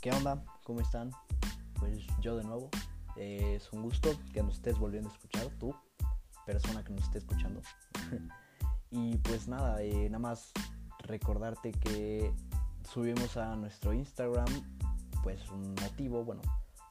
¿Qué 0.00 0.10
onda? 0.12 0.42
¿Cómo 0.64 0.80
están? 0.80 1.10
Pues 1.78 2.06
yo 2.22 2.34
de 2.34 2.44
nuevo. 2.44 2.70
Es 3.16 3.70
un 3.70 3.82
gusto 3.82 4.08
que 4.32 4.42
nos 4.42 4.54
estés 4.54 4.78
volviendo 4.78 5.10
a 5.10 5.12
escuchar, 5.12 5.46
tú, 5.58 5.74
persona 6.46 6.82
que 6.82 6.94
nos 6.94 7.02
esté 7.02 7.18
escuchando. 7.18 7.60
y 8.90 9.18
pues 9.18 9.46
nada, 9.46 9.82
eh, 9.82 10.08
nada 10.08 10.18
más 10.18 10.52
recordarte 11.00 11.72
que 11.72 12.32
subimos 12.90 13.36
a 13.36 13.54
nuestro 13.56 13.92
Instagram 13.92 14.46
pues 15.22 15.46
un 15.50 15.74
motivo, 15.74 16.24
bueno, 16.24 16.40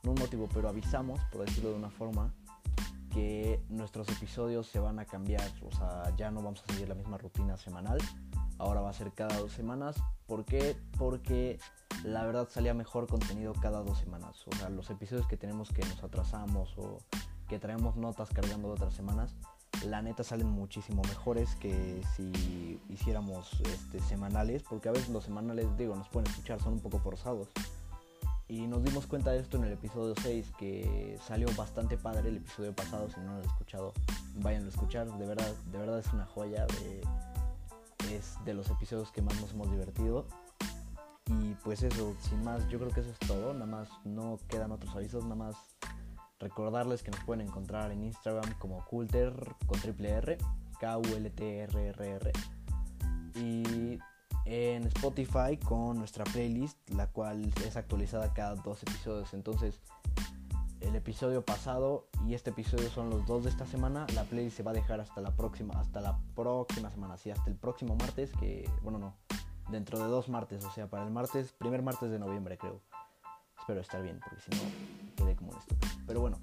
no 0.04 0.12
un 0.12 0.20
motivo, 0.20 0.48
pero 0.54 0.70
avisamos, 0.70 1.20
por 1.32 1.48
decirlo 1.48 1.72
de 1.72 1.78
una 1.78 1.90
forma, 1.90 2.32
que 3.12 3.60
nuestros 3.70 4.08
episodios 4.10 4.68
se 4.68 4.78
van 4.78 5.00
a 5.00 5.06
cambiar, 5.06 5.50
o 5.64 5.76
sea, 5.76 6.16
ya 6.16 6.30
no 6.30 6.44
vamos 6.44 6.64
a 6.64 6.74
seguir 6.74 6.88
la 6.88 6.94
misma 6.94 7.18
rutina 7.18 7.58
semanal, 7.58 7.98
ahora 8.60 8.82
va 8.82 8.92
a 8.92 8.94
ser 8.94 9.12
cada 9.14 9.36
dos 9.40 9.52
semanas. 9.52 9.96
¿Por 10.28 10.46
qué? 10.46 10.78
Porque 11.00 11.58
la 12.04 12.26
verdad 12.26 12.48
salía 12.50 12.74
mejor 12.74 13.08
contenido 13.08 13.54
cada 13.54 13.82
dos 13.82 13.98
semanas. 14.00 14.44
O 14.48 14.56
sea, 14.56 14.70
los 14.70 14.90
episodios 14.90 15.28
que 15.28 15.38
tenemos 15.38 15.70
que 15.70 15.84
nos 15.86 16.04
atrasamos 16.04 16.78
o 16.78 17.00
que 17.48 17.60
traemos 17.60 17.96
notas 17.96 18.30
cargando 18.30 18.70
de 18.70 18.74
otras 18.76 18.94
semanas, 18.94 19.36
la 19.86 20.02
neta 20.02 20.24
salen 20.24 20.50
muchísimo 20.50 21.02
mejores 21.04 21.56
que 21.56 22.02
si 22.16 22.80
hiciéramos 22.90 23.60
este, 23.62 24.00
semanales, 24.00 24.64
porque 24.64 24.90
a 24.90 24.92
veces 24.92 25.10
los 25.10 25.24
semanales, 25.24 25.66
digo, 25.78 25.96
nos 25.96 26.10
pueden 26.10 26.30
escuchar, 26.30 26.62
son 26.62 26.74
un 26.74 26.80
poco 26.80 27.00
forzados. 27.00 27.50
Y 28.48 28.66
nos 28.66 28.84
dimos 28.84 29.06
cuenta 29.06 29.32
de 29.32 29.40
esto 29.40 29.58
en 29.58 29.66
el 29.66 29.74
episodio 29.74 30.16
6, 30.22 30.54
que 30.58 31.20
salió 31.24 31.48
bastante 31.56 31.98
padre 31.98 32.30
el 32.30 32.38
episodio 32.38 32.74
pasado, 32.74 33.08
si 33.10 33.20
no 33.20 33.34
lo 33.34 33.38
han 33.38 33.46
escuchado, 33.46 33.94
vayan 34.36 34.66
a 34.66 34.70
escuchar, 34.70 35.08
de 35.20 35.26
verdad, 35.26 35.54
de 35.72 35.78
verdad 35.78 36.00
es 36.00 36.12
una 36.14 36.26
joya 36.26 36.66
de 36.66 37.02
es 38.12 38.38
de 38.46 38.54
los 38.54 38.70
episodios 38.70 39.12
que 39.12 39.22
más 39.22 39.40
nos 39.40 39.52
hemos 39.52 39.70
divertido. 39.70 40.26
Y 41.30 41.54
pues 41.64 41.84
eso, 41.84 42.16
sin 42.22 42.44
más, 42.44 42.68
yo 42.70 42.80
creo 42.80 42.92
que 42.92 43.02
eso 43.02 43.12
es 43.12 43.20
todo. 43.20 43.54
Nada 43.54 43.68
más 43.68 43.90
no 44.04 44.40
quedan 44.48 44.72
otros 44.72 44.96
avisos, 44.96 45.24
nada 45.24 45.36
más 45.36 45.56
recordarles 46.40 47.04
que 47.04 47.12
nos 47.12 47.24
pueden 47.24 47.46
encontrar 47.48 47.92
en 47.92 48.04
Instagram 48.04 48.54
como 48.58 48.84
Coulter 48.86 49.34
con 49.68 49.80
triple 49.80 50.10
R, 50.10 50.38
K-U-L-T-R-R-R. 50.80 52.32
Y 53.36 54.00
en 54.46 54.88
Spotify 54.88 55.58
con 55.64 56.00
nuestra 56.00 56.24
playlist, 56.24 56.78
la 56.90 57.08
cual 57.08 57.54
es 57.66 57.78
actualizada 57.78 58.34
cada 58.34 58.56
dos 58.56 58.82
episodios. 58.82 59.34
Entonces, 59.36 59.80
el 60.82 60.96
episodio 60.96 61.44
pasado 61.44 62.08
y 62.26 62.34
este 62.34 62.50
episodio 62.50 62.90
son 62.90 63.10
los 63.12 63.28
dos 63.28 63.44
de 63.44 63.52
esta 63.52 63.68
semana. 63.68 64.08
La 64.16 64.24
playlist 64.24 64.58
se 64.58 64.64
va 64.64 64.72
a 64.72 64.74
dejar 64.74 65.00
hasta 65.00 65.22
la 65.22 65.36
próxima, 65.36 65.80
hasta 65.80 66.02
la 66.02 66.18
próxima 66.36 66.90
semana, 66.90 67.18
sí, 67.18 67.30
hasta 67.30 67.50
el 67.52 67.56
próximo 67.58 67.96
martes, 67.96 68.32
que, 68.40 68.68
bueno, 68.82 68.98
no, 68.98 69.14
dentro 69.72 70.00
de 70.00 70.06
dos 70.06 70.30
martes, 70.30 70.64
o 70.66 70.72
sea, 70.72 70.88
para 70.88 71.04
el 71.04 71.12
martes, 71.12 71.52
primer 71.54 71.82
martes 71.82 72.10
de 72.12 72.20
noviembre, 72.20 72.58
creo. 72.58 72.82
Espero 73.60 73.82
estar 73.82 74.02
bien, 74.02 74.20
porque 74.20 74.42
si 74.42 74.52
no, 74.52 75.16
quedé 75.16 75.36
como 75.36 75.52
un 75.52 75.58
estúpido. 75.58 75.92
Pero 76.08 76.22
bueno, 76.22 76.40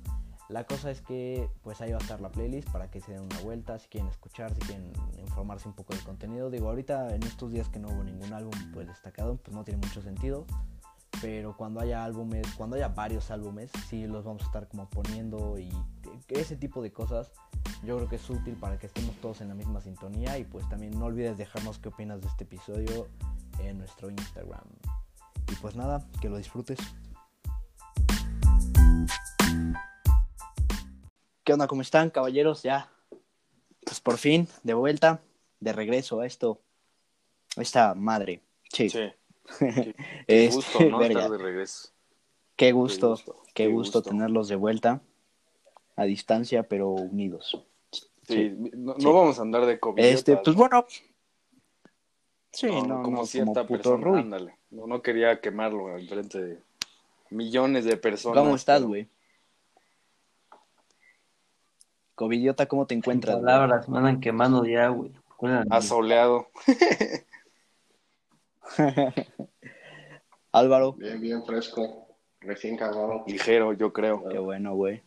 la 0.48 0.64
cosa 0.64 0.90
es 0.90 1.00
que, 1.00 1.48
pues 1.62 1.80
ahí 1.80 1.90
va 1.90 1.98
a 1.98 2.00
estar 2.00 2.20
la 2.20 2.30
playlist 2.30 2.70
para 2.70 2.90
que 2.90 3.00
se 3.00 3.12
den 3.12 3.22
una 3.22 3.40
vuelta, 3.40 3.78
si 3.78 3.88
quieren 3.88 4.08
escuchar, 4.08 4.54
si 4.54 4.60
quieren 4.60 4.92
informarse 5.18 5.68
un 5.68 5.74
poco 5.74 5.94
del 5.94 6.04
contenido. 6.04 6.50
Digo, 6.50 6.68
ahorita 6.68 7.14
en 7.14 7.22
estos 7.24 7.50
días 7.50 7.68
que 7.68 7.78
no 7.78 7.88
hubo 7.88 8.04
ningún 8.04 8.32
álbum, 8.32 8.52
pues 8.72 8.86
destacado, 8.86 9.36
pues 9.36 9.54
no 9.54 9.64
tiene 9.64 9.80
mucho 9.80 10.02
sentido 10.02 10.46
pero 11.20 11.56
cuando 11.56 11.80
haya 11.80 12.04
álbumes, 12.04 12.46
cuando 12.56 12.76
haya 12.76 12.88
varios 12.88 13.30
álbumes, 13.30 13.70
sí 13.88 14.06
los 14.06 14.24
vamos 14.24 14.42
a 14.42 14.46
estar 14.46 14.68
como 14.68 14.88
poniendo 14.88 15.58
y 15.58 15.70
ese 16.28 16.56
tipo 16.56 16.82
de 16.82 16.92
cosas 16.92 17.32
yo 17.84 17.96
creo 17.96 18.08
que 18.08 18.16
es 18.16 18.30
útil 18.30 18.54
para 18.54 18.78
que 18.78 18.86
estemos 18.86 19.14
todos 19.16 19.40
en 19.40 19.48
la 19.48 19.54
misma 19.54 19.80
sintonía 19.80 20.38
y 20.38 20.44
pues 20.44 20.68
también 20.68 20.98
no 20.98 21.06
olvides 21.06 21.36
dejarnos 21.36 21.78
qué 21.78 21.88
opinas 21.88 22.20
de 22.20 22.28
este 22.28 22.44
episodio 22.44 23.08
en 23.60 23.78
nuestro 23.78 24.10
Instagram. 24.10 24.64
Y 25.50 25.54
pues 25.56 25.76
nada, 25.76 26.06
que 26.20 26.28
lo 26.28 26.38
disfrutes. 26.38 26.78
¿Qué 31.44 31.52
onda? 31.52 31.68
¿Cómo 31.68 31.82
están, 31.82 32.10
caballeros? 32.10 32.62
Ya, 32.62 32.90
pues 33.84 34.00
por 34.00 34.18
fin, 34.18 34.48
de 34.64 34.74
vuelta, 34.74 35.20
de 35.60 35.72
regreso 35.72 36.20
a 36.20 36.26
esto, 36.26 36.60
a 37.56 37.62
esta 37.62 37.94
madre. 37.94 38.42
Sí. 38.72 38.90
sí. 38.90 39.12
Qué, 40.26 40.50
gusto, 40.52 40.80
¿no? 40.90 41.02
Estar 41.02 41.30
de 41.30 41.38
regreso. 41.38 41.90
Qué 42.56 42.72
gusto, 42.72 43.20
qué 43.54 43.68
gusto, 43.68 44.02
tenerlos 44.02 44.48
de 44.48 44.56
vuelta 44.56 45.02
a 45.94 46.04
distancia, 46.04 46.62
pero 46.64 46.88
unidos. 46.88 47.62
Sí, 48.26 48.54
No, 48.74 49.12
vamos 49.12 49.38
a 49.38 49.42
andar 49.42 49.66
de 49.66 49.78
COVID. 49.78 50.02
Este, 50.02 50.36
pues 50.36 50.56
bueno. 50.56 50.84
Sí, 52.52 52.66
no, 52.66 53.02
como 53.02 53.26
cierta 53.26 53.66
persona, 53.66 54.18
ándale. 54.18 54.56
No, 54.70 54.86
no 54.86 55.02
quería 55.02 55.40
quemarlo 55.40 55.96
enfrente 55.96 56.42
de 56.42 56.58
millones 57.30 57.84
de 57.84 57.96
personas. 57.96 58.42
¿Cómo 58.42 58.56
estás, 58.56 58.82
güey? 58.82 59.08
Covidiota, 62.14 62.66
¿cómo 62.66 62.86
te 62.86 62.94
encuentras? 62.94 63.36
Palabras, 63.36 63.88
me 63.88 63.98
andan 63.98 64.20
quemando 64.20 64.64
ya, 64.64 64.88
güey. 64.88 65.12
Asoleado. 65.70 66.48
Álvaro. 70.52 70.94
Bien, 70.94 71.20
bien 71.20 71.44
fresco. 71.44 72.08
Recién 72.40 72.76
cagado. 72.76 73.22
Ligero, 73.26 73.72
yo 73.74 73.92
creo. 73.92 74.26
Qué 74.28 74.38
bueno, 74.38 74.74
güey. 74.74 75.02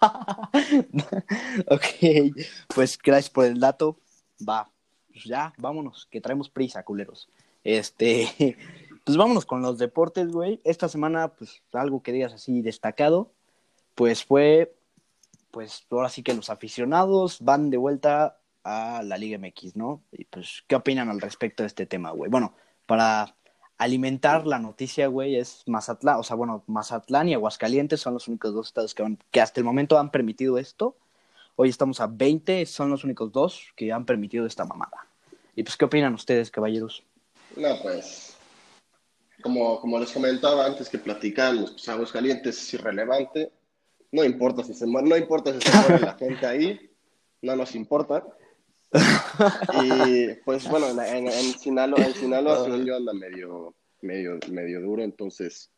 ok, 1.66 2.34
pues 2.74 2.98
gracias 2.98 3.30
por 3.30 3.44
el 3.44 3.58
dato. 3.58 3.98
Va, 4.46 4.70
pues 5.12 5.24
ya, 5.24 5.52
vámonos, 5.58 6.06
que 6.10 6.20
traemos 6.20 6.48
prisa, 6.50 6.84
culeros. 6.84 7.28
Este, 7.64 8.56
pues 9.04 9.16
vámonos 9.16 9.46
con 9.46 9.62
los 9.62 9.78
deportes, 9.78 10.30
güey. 10.30 10.60
Esta 10.64 10.88
semana, 10.88 11.28
pues 11.28 11.62
algo 11.72 12.02
que 12.02 12.12
digas 12.12 12.32
así 12.32 12.62
destacado, 12.62 13.32
pues 13.94 14.24
fue, 14.24 14.76
pues 15.50 15.86
ahora 15.90 16.08
sí 16.08 16.22
que 16.22 16.34
los 16.34 16.50
aficionados 16.50 17.38
van 17.40 17.70
de 17.70 17.76
vuelta 17.76 18.38
a 18.64 19.02
la 19.02 19.16
Liga 19.16 19.38
MX, 19.38 19.76
¿no? 19.76 20.02
Y 20.12 20.24
pues, 20.24 20.62
¿qué 20.66 20.76
opinan 20.76 21.08
al 21.08 21.20
respecto 21.20 21.62
de 21.62 21.68
este 21.68 21.86
tema, 21.86 22.10
güey? 22.10 22.30
Bueno, 22.30 22.54
para 22.86 23.34
alimentar 23.78 24.46
la 24.46 24.58
noticia, 24.58 25.06
güey, 25.06 25.36
es 25.36 25.62
Mazatlán, 25.66 26.18
o 26.18 26.22
sea, 26.24 26.36
bueno, 26.36 26.64
Mazatlán 26.66 27.28
y 27.28 27.34
Aguascalientes 27.34 28.00
son 28.00 28.14
los 28.14 28.26
únicos 28.28 28.52
dos 28.52 28.66
estados 28.66 28.94
que, 28.94 29.16
que 29.30 29.40
hasta 29.40 29.60
el 29.60 29.64
momento 29.64 29.98
han 29.98 30.10
permitido 30.10 30.58
esto. 30.58 30.96
Hoy 31.56 31.68
estamos 31.68 32.00
a 32.00 32.08
20, 32.08 32.66
son 32.66 32.90
los 32.90 33.04
únicos 33.04 33.32
dos 33.32 33.72
que 33.76 33.92
han 33.92 34.04
permitido 34.04 34.46
esta 34.46 34.64
mamada. 34.64 35.06
Y 35.54 35.62
pues, 35.62 35.76
¿qué 35.76 35.84
opinan 35.84 36.14
ustedes, 36.14 36.50
caballeros? 36.50 37.04
No, 37.56 37.80
pues, 37.82 38.36
como, 39.42 39.80
como 39.80 39.98
les 39.98 40.12
comentaba 40.12 40.66
antes 40.66 40.88
que 40.88 40.98
platicamos, 40.98 41.72
pues 41.72 41.88
Aguascalientes 41.88 42.60
es 42.60 42.74
irrelevante. 42.74 43.52
No 44.10 44.24
importa 44.24 44.64
si 44.64 44.74
se 44.74 44.86
no 44.86 45.16
importa 45.16 45.52
si 45.52 45.60
se 45.60 45.76
muere 45.78 46.00
la 46.00 46.14
gente 46.14 46.46
ahí, 46.46 46.90
no 47.42 47.54
nos 47.54 47.74
importa 47.74 48.24
y 49.84 50.34
pues 50.44 50.68
bueno, 50.68 50.88
en, 51.02 51.26
en, 51.26 51.58
Sinaloa, 51.58 52.04
en 52.04 52.14
Sinaloa 52.14 52.66
yo 52.78 52.96
anda 52.96 53.12
medio, 53.12 53.74
medio, 54.00 54.38
medio 54.50 54.80
duro, 54.80 55.02
entonces, 55.02 55.70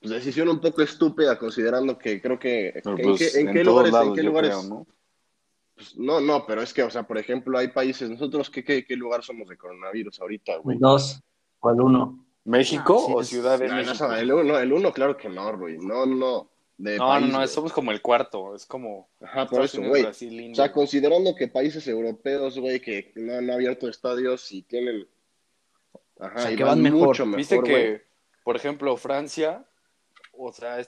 pues 0.00 0.12
decisión 0.12 0.48
un 0.48 0.60
poco 0.60 0.82
estúpida 0.82 1.38
considerando 1.38 1.98
que 1.98 2.20
creo 2.20 2.38
que, 2.38 2.80
pues, 2.82 3.34
en, 3.34 3.52
qué 3.52 3.64
lugares, 3.64 3.94
en 3.94 4.14
qué 4.14 4.22
lugares, 4.22 4.68
¿no? 4.68 4.86
Pues, 5.74 5.96
no, 5.96 6.20
no, 6.20 6.46
pero 6.46 6.62
es 6.62 6.72
que, 6.72 6.82
o 6.82 6.90
sea, 6.90 7.02
por 7.02 7.18
ejemplo, 7.18 7.58
hay 7.58 7.68
países, 7.68 8.08
nosotros, 8.08 8.48
¿qué, 8.48 8.62
qué, 8.62 8.84
qué 8.84 8.96
lugar 8.96 9.22
somos 9.24 9.48
de 9.48 9.56
coronavirus 9.56 10.20
ahorita, 10.20 10.58
güey? 10.58 10.78
Dos, 10.78 11.20
o 11.58 11.70
el 11.70 11.80
uno. 11.80 12.26
¿México 12.44 13.06
o 13.14 13.22
Ciudad 13.22 13.58
de 13.58 13.68
México? 13.68 14.12
el 14.12 14.32
uno, 14.32 14.58
el 14.58 14.72
uno, 14.72 14.92
claro 14.92 15.16
que 15.16 15.28
no, 15.28 15.58
güey, 15.58 15.78
no, 15.78 16.06
no 16.06 16.50
no, 16.80 17.20
no, 17.20 17.26
no, 17.26 17.46
somos 17.46 17.72
como 17.72 17.92
el 17.92 18.00
cuarto, 18.00 18.54
es 18.54 18.64
como... 18.64 19.08
Ajá, 19.20 19.46
por 19.46 19.62
eso, 19.62 19.82
güey. 19.82 20.04
O 20.04 20.54
sea, 20.54 20.72
considerando 20.72 21.34
que 21.34 21.46
países 21.46 21.86
europeos, 21.86 22.58
güey, 22.58 22.80
que 22.80 23.12
no 23.16 23.34
han 23.34 23.50
abierto 23.50 23.88
estadios 23.88 24.50
y 24.52 24.62
tienen... 24.62 25.06
Ajá, 26.18 26.50
y 26.50 26.56
que 26.56 26.64
van, 26.64 26.80
mejor. 26.80 27.08
Mucho 27.08 27.26
Viste 27.26 27.60
que, 27.62 28.02
por 28.44 28.56
ejemplo, 28.56 28.96
Francia, 28.96 29.64
o 30.32 30.52
sea, 30.52 30.78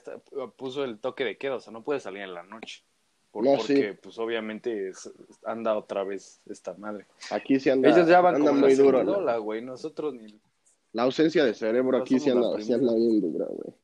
puso 0.57 0.83
el 0.83 0.99
toque 0.99 1.25
de 1.25 1.37
queda, 1.37 1.55
o 1.55 1.59
sea, 1.59 1.71
no 1.71 1.83
puede 1.83 1.99
salir 1.99 2.23
en 2.23 2.33
la 2.33 2.43
noche. 2.43 2.83
porque, 3.31 3.97
pues, 4.01 4.17
obviamente 4.17 4.91
anda 5.45 5.77
otra 5.77 6.03
vez 6.03 6.41
esta 6.49 6.73
madre. 6.73 7.05
Aquí 7.29 7.59
sí 7.59 7.69
anda, 7.69 7.89
Ellos 7.89 8.07
ya 8.07 8.19
van 8.19 8.35
anda 8.35 8.51
muy 8.51 8.73
duro. 8.73 9.03
güey, 9.43 9.61
nosotros 9.61 10.15
ni... 10.15 10.39
La 10.91 11.03
ausencia 11.03 11.43
de 11.43 11.53
cerebro 11.53 11.97
aquí 11.99 12.19
sí 12.19 12.29
anda, 12.31 12.59
sí 12.61 12.73
anda 12.73 12.93
bien 12.93 13.21
dura, 13.21 13.45
güey. 13.47 13.75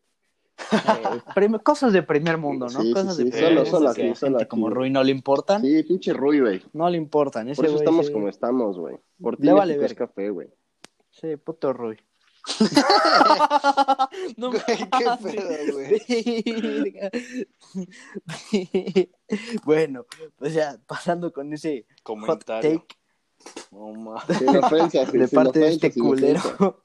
Eh, 0.71 1.59
cosas 1.63 1.93
de 1.93 2.03
primer 2.03 2.37
mundo, 2.37 2.67
¿no? 2.67 2.79
cosas 2.93 3.17
de 3.17 3.25
primer 3.25 3.55
mundo. 3.55 3.65
Solo, 3.65 3.89
aquí, 3.89 4.13
solo 4.15 4.39
como 4.47 4.69
Rui 4.69 4.89
no 4.89 5.03
le 5.03 5.11
importan. 5.11 5.61
Sí, 5.61 5.83
pinche 5.83 6.13
Rui, 6.13 6.39
güey. 6.39 6.61
No 6.73 6.89
le 6.89 6.97
importan.Ese 6.97 7.55
Por 7.55 7.65
eso 7.65 7.75
estamos 7.77 8.09
como 8.09 8.29
estamos, 8.29 8.77
güey. 8.77 8.97
Por 9.21 9.37
ti 9.37 9.43
le 9.43 9.53
vale 9.53 9.77
ver 9.77 9.95
café, 9.95 10.29
güey. 10.29 10.49
Sí, 11.09 11.37
puto 11.37 11.73
Rui. 11.73 11.97
no, 14.37 14.49
güey, 14.49 14.61
qué 14.97 15.05
pedo, 15.23 15.73
güey. 15.73 16.01
bueno, 19.65 20.05
pues 20.37 20.53
ya, 20.53 20.77
pasando 20.87 21.31
con 21.31 21.53
ese 21.53 21.85
comentario. 22.03 22.79
Hot 22.79 22.87
take, 24.27 25.17
de 25.17 25.27
parte 25.27 25.59
de 25.59 25.69
este 25.69 25.93
culero. 25.93 26.81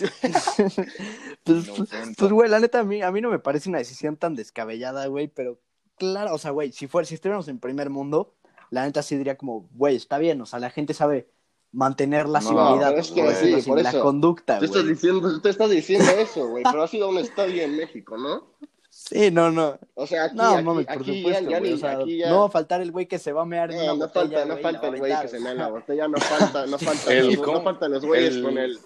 pues, 1.44 1.70
pues, 2.16 2.32
güey, 2.32 2.48
la 2.48 2.60
neta, 2.60 2.80
a 2.80 2.84
mí, 2.84 3.02
a 3.02 3.10
mí 3.10 3.20
no 3.20 3.30
me 3.30 3.38
parece 3.38 3.68
una 3.68 3.78
decisión 3.78 4.16
tan 4.16 4.34
descabellada, 4.34 5.06
güey, 5.06 5.28
pero 5.28 5.60
claro, 5.96 6.34
o 6.34 6.38
sea, 6.38 6.50
güey, 6.50 6.72
si, 6.72 6.86
fuera, 6.86 7.06
si 7.06 7.14
estuviéramos 7.14 7.48
en 7.48 7.58
primer 7.58 7.90
mundo, 7.90 8.34
la 8.70 8.84
neta 8.84 9.02
sí 9.02 9.16
diría 9.16 9.36
como, 9.36 9.68
güey, 9.72 9.96
está 9.96 10.18
bien, 10.18 10.40
o 10.40 10.46
sea, 10.46 10.58
la 10.58 10.70
gente 10.70 10.94
sabe 10.94 11.28
mantener 11.72 12.28
la 12.28 12.40
civilidad, 12.40 12.98
es 12.98 13.10
que, 13.10 13.34
sí, 13.34 13.68
por 13.68 13.80
la 13.80 13.92
conducta, 14.00 14.56
güey. 14.56 14.66
Estás 14.66 14.86
diciendo, 14.86 15.40
tú 15.40 15.48
estás 15.48 15.70
diciendo 15.70 16.10
eso, 16.10 16.48
güey, 16.48 16.64
pero 16.64 16.82
ha 16.82 16.88
sido 16.88 17.08
un 17.08 17.18
estadio 17.18 17.62
en 17.62 17.76
México, 17.76 18.16
¿no? 18.16 18.50
Sí, 18.90 19.30
no, 19.30 19.52
no. 19.52 19.78
O 19.94 20.04
sea, 20.04 20.24
aquí, 20.24 20.36
no, 20.36 20.78
aquí, 20.78 20.84
por 20.84 21.06
supuesto, 21.06 21.48
ya, 21.48 21.60
o 21.60 21.76
sea, 21.76 21.98
no 22.28 22.40
va 22.40 22.46
a 22.46 22.50
faltar 22.50 22.80
el 22.80 22.90
güey 22.90 23.06
que 23.06 23.20
se 23.20 23.32
va 23.32 23.42
a 23.42 23.44
mear 23.44 23.70
en 23.70 23.86
no, 23.86 23.94
una 23.94 24.06
no 24.06 24.12
falta, 24.12 24.44
no 24.44 24.56
falta 24.56 24.88
el 24.88 24.98
güey 24.98 25.20
que 25.20 25.28
se 25.28 25.38
mea 25.38 25.52
en 25.52 25.58
la 25.58 25.68
botella, 25.68 26.08
no 26.08 26.18
falta, 26.18 26.66
no 26.66 26.76
falta, 26.76 27.12
el, 27.14 27.26
los, 27.34 27.46
no 27.46 27.62
faltan 27.62 27.92
los 27.92 28.04
güeyes 28.04 28.38
con 28.38 28.58
el, 28.58 28.78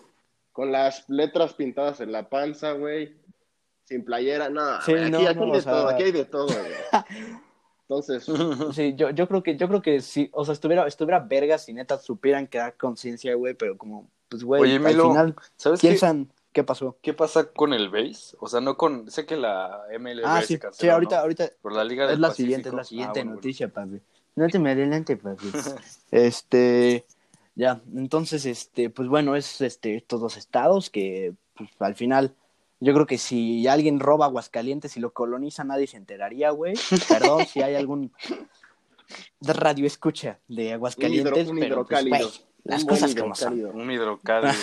con 0.54 0.70
las 0.70 1.10
letras 1.10 1.52
pintadas 1.52 2.00
en 2.00 2.12
la 2.12 2.30
panza, 2.30 2.72
güey, 2.72 3.16
sin 3.82 4.04
playera, 4.04 4.46
sí, 4.86 4.92
aquí, 4.92 5.10
no, 5.10 5.18
aquí, 5.18 5.26
hay 5.26 5.50
de 5.50 5.62
todo, 5.62 5.88
aquí 5.88 6.02
hay 6.04 6.12
de 6.12 6.24
todo, 6.24 6.46
güey. 6.46 7.04
Entonces, 7.82 8.24
sí, 8.72 8.94
yo, 8.96 9.10
yo 9.10 9.26
creo 9.26 9.42
que, 9.42 9.56
yo 9.56 9.66
creo 9.66 9.82
que 9.82 10.00
sí, 10.00 10.30
o 10.32 10.44
sea, 10.44 10.54
estuviera, 10.54 10.86
estuviera 10.86 11.18
verga 11.18 11.58
si 11.58 11.72
neta 11.72 11.98
supieran 11.98 12.46
que 12.46 12.58
da 12.58 12.70
conciencia, 12.70 13.34
güey, 13.34 13.54
pero 13.54 13.76
como, 13.76 14.08
pues, 14.28 14.44
güey, 14.44 14.76
al 14.76 14.80
final 14.80 15.34
¿sabes 15.56 15.80
piensan, 15.80 16.30
¿Qué 16.52 16.62
pasó? 16.62 16.98
¿Qué 17.02 17.12
pasa 17.14 17.50
con 17.50 17.72
el 17.72 17.90
base? 17.90 18.36
O 18.38 18.46
sea, 18.46 18.60
no 18.60 18.76
con. 18.76 19.10
Sé 19.10 19.26
que 19.26 19.34
la 19.34 19.82
MLB 19.98 20.22
ah, 20.24 20.40
sí, 20.40 20.56
sí, 20.70 20.88
ahorita, 20.88 21.18
ahorita. 21.18 21.50
Por 21.60 21.72
la 21.72 21.82
Liga 21.82 22.08
Es 22.12 22.20
la 22.20 22.30
siguiente, 22.30 22.68
es 22.68 22.74
la 22.76 22.84
siguiente 22.84 23.22
ah, 23.22 23.24
noticia, 23.24 23.68
papi. 23.72 24.00
No 24.36 24.46
te 24.46 24.60
me 24.60 24.70
adelante, 24.70 25.16
papi. 25.16 25.50
este. 26.12 27.04
Ya, 27.56 27.80
entonces, 27.94 28.46
este, 28.46 28.90
pues 28.90 29.08
bueno, 29.08 29.36
es 29.36 29.60
este, 29.60 29.96
estos 29.96 30.20
dos 30.20 30.36
estados 30.36 30.90
que, 30.90 31.34
pues, 31.56 31.70
al 31.78 31.94
final, 31.94 32.34
yo 32.80 32.92
creo 32.94 33.06
que 33.06 33.18
si 33.18 33.68
alguien 33.68 34.00
roba 34.00 34.26
Aguascalientes 34.26 34.96
y 34.96 35.00
lo 35.00 35.12
coloniza, 35.12 35.62
nadie 35.62 35.86
se 35.86 35.96
enteraría, 35.96 36.50
güey. 36.50 36.74
Perdón 37.08 37.46
si 37.46 37.62
hay 37.62 37.76
algún 37.76 38.12
radio 39.40 39.86
escucha 39.86 40.40
de 40.48 40.72
Aguascalientes, 40.72 41.48
un 41.48 41.58
pero 41.58 41.86
pues, 41.86 42.44
las 42.64 42.84
cosas 42.84 43.14
como 43.14 43.34
son. 43.34 43.64
Un 43.64 43.90
hidrocálido. 43.90 44.54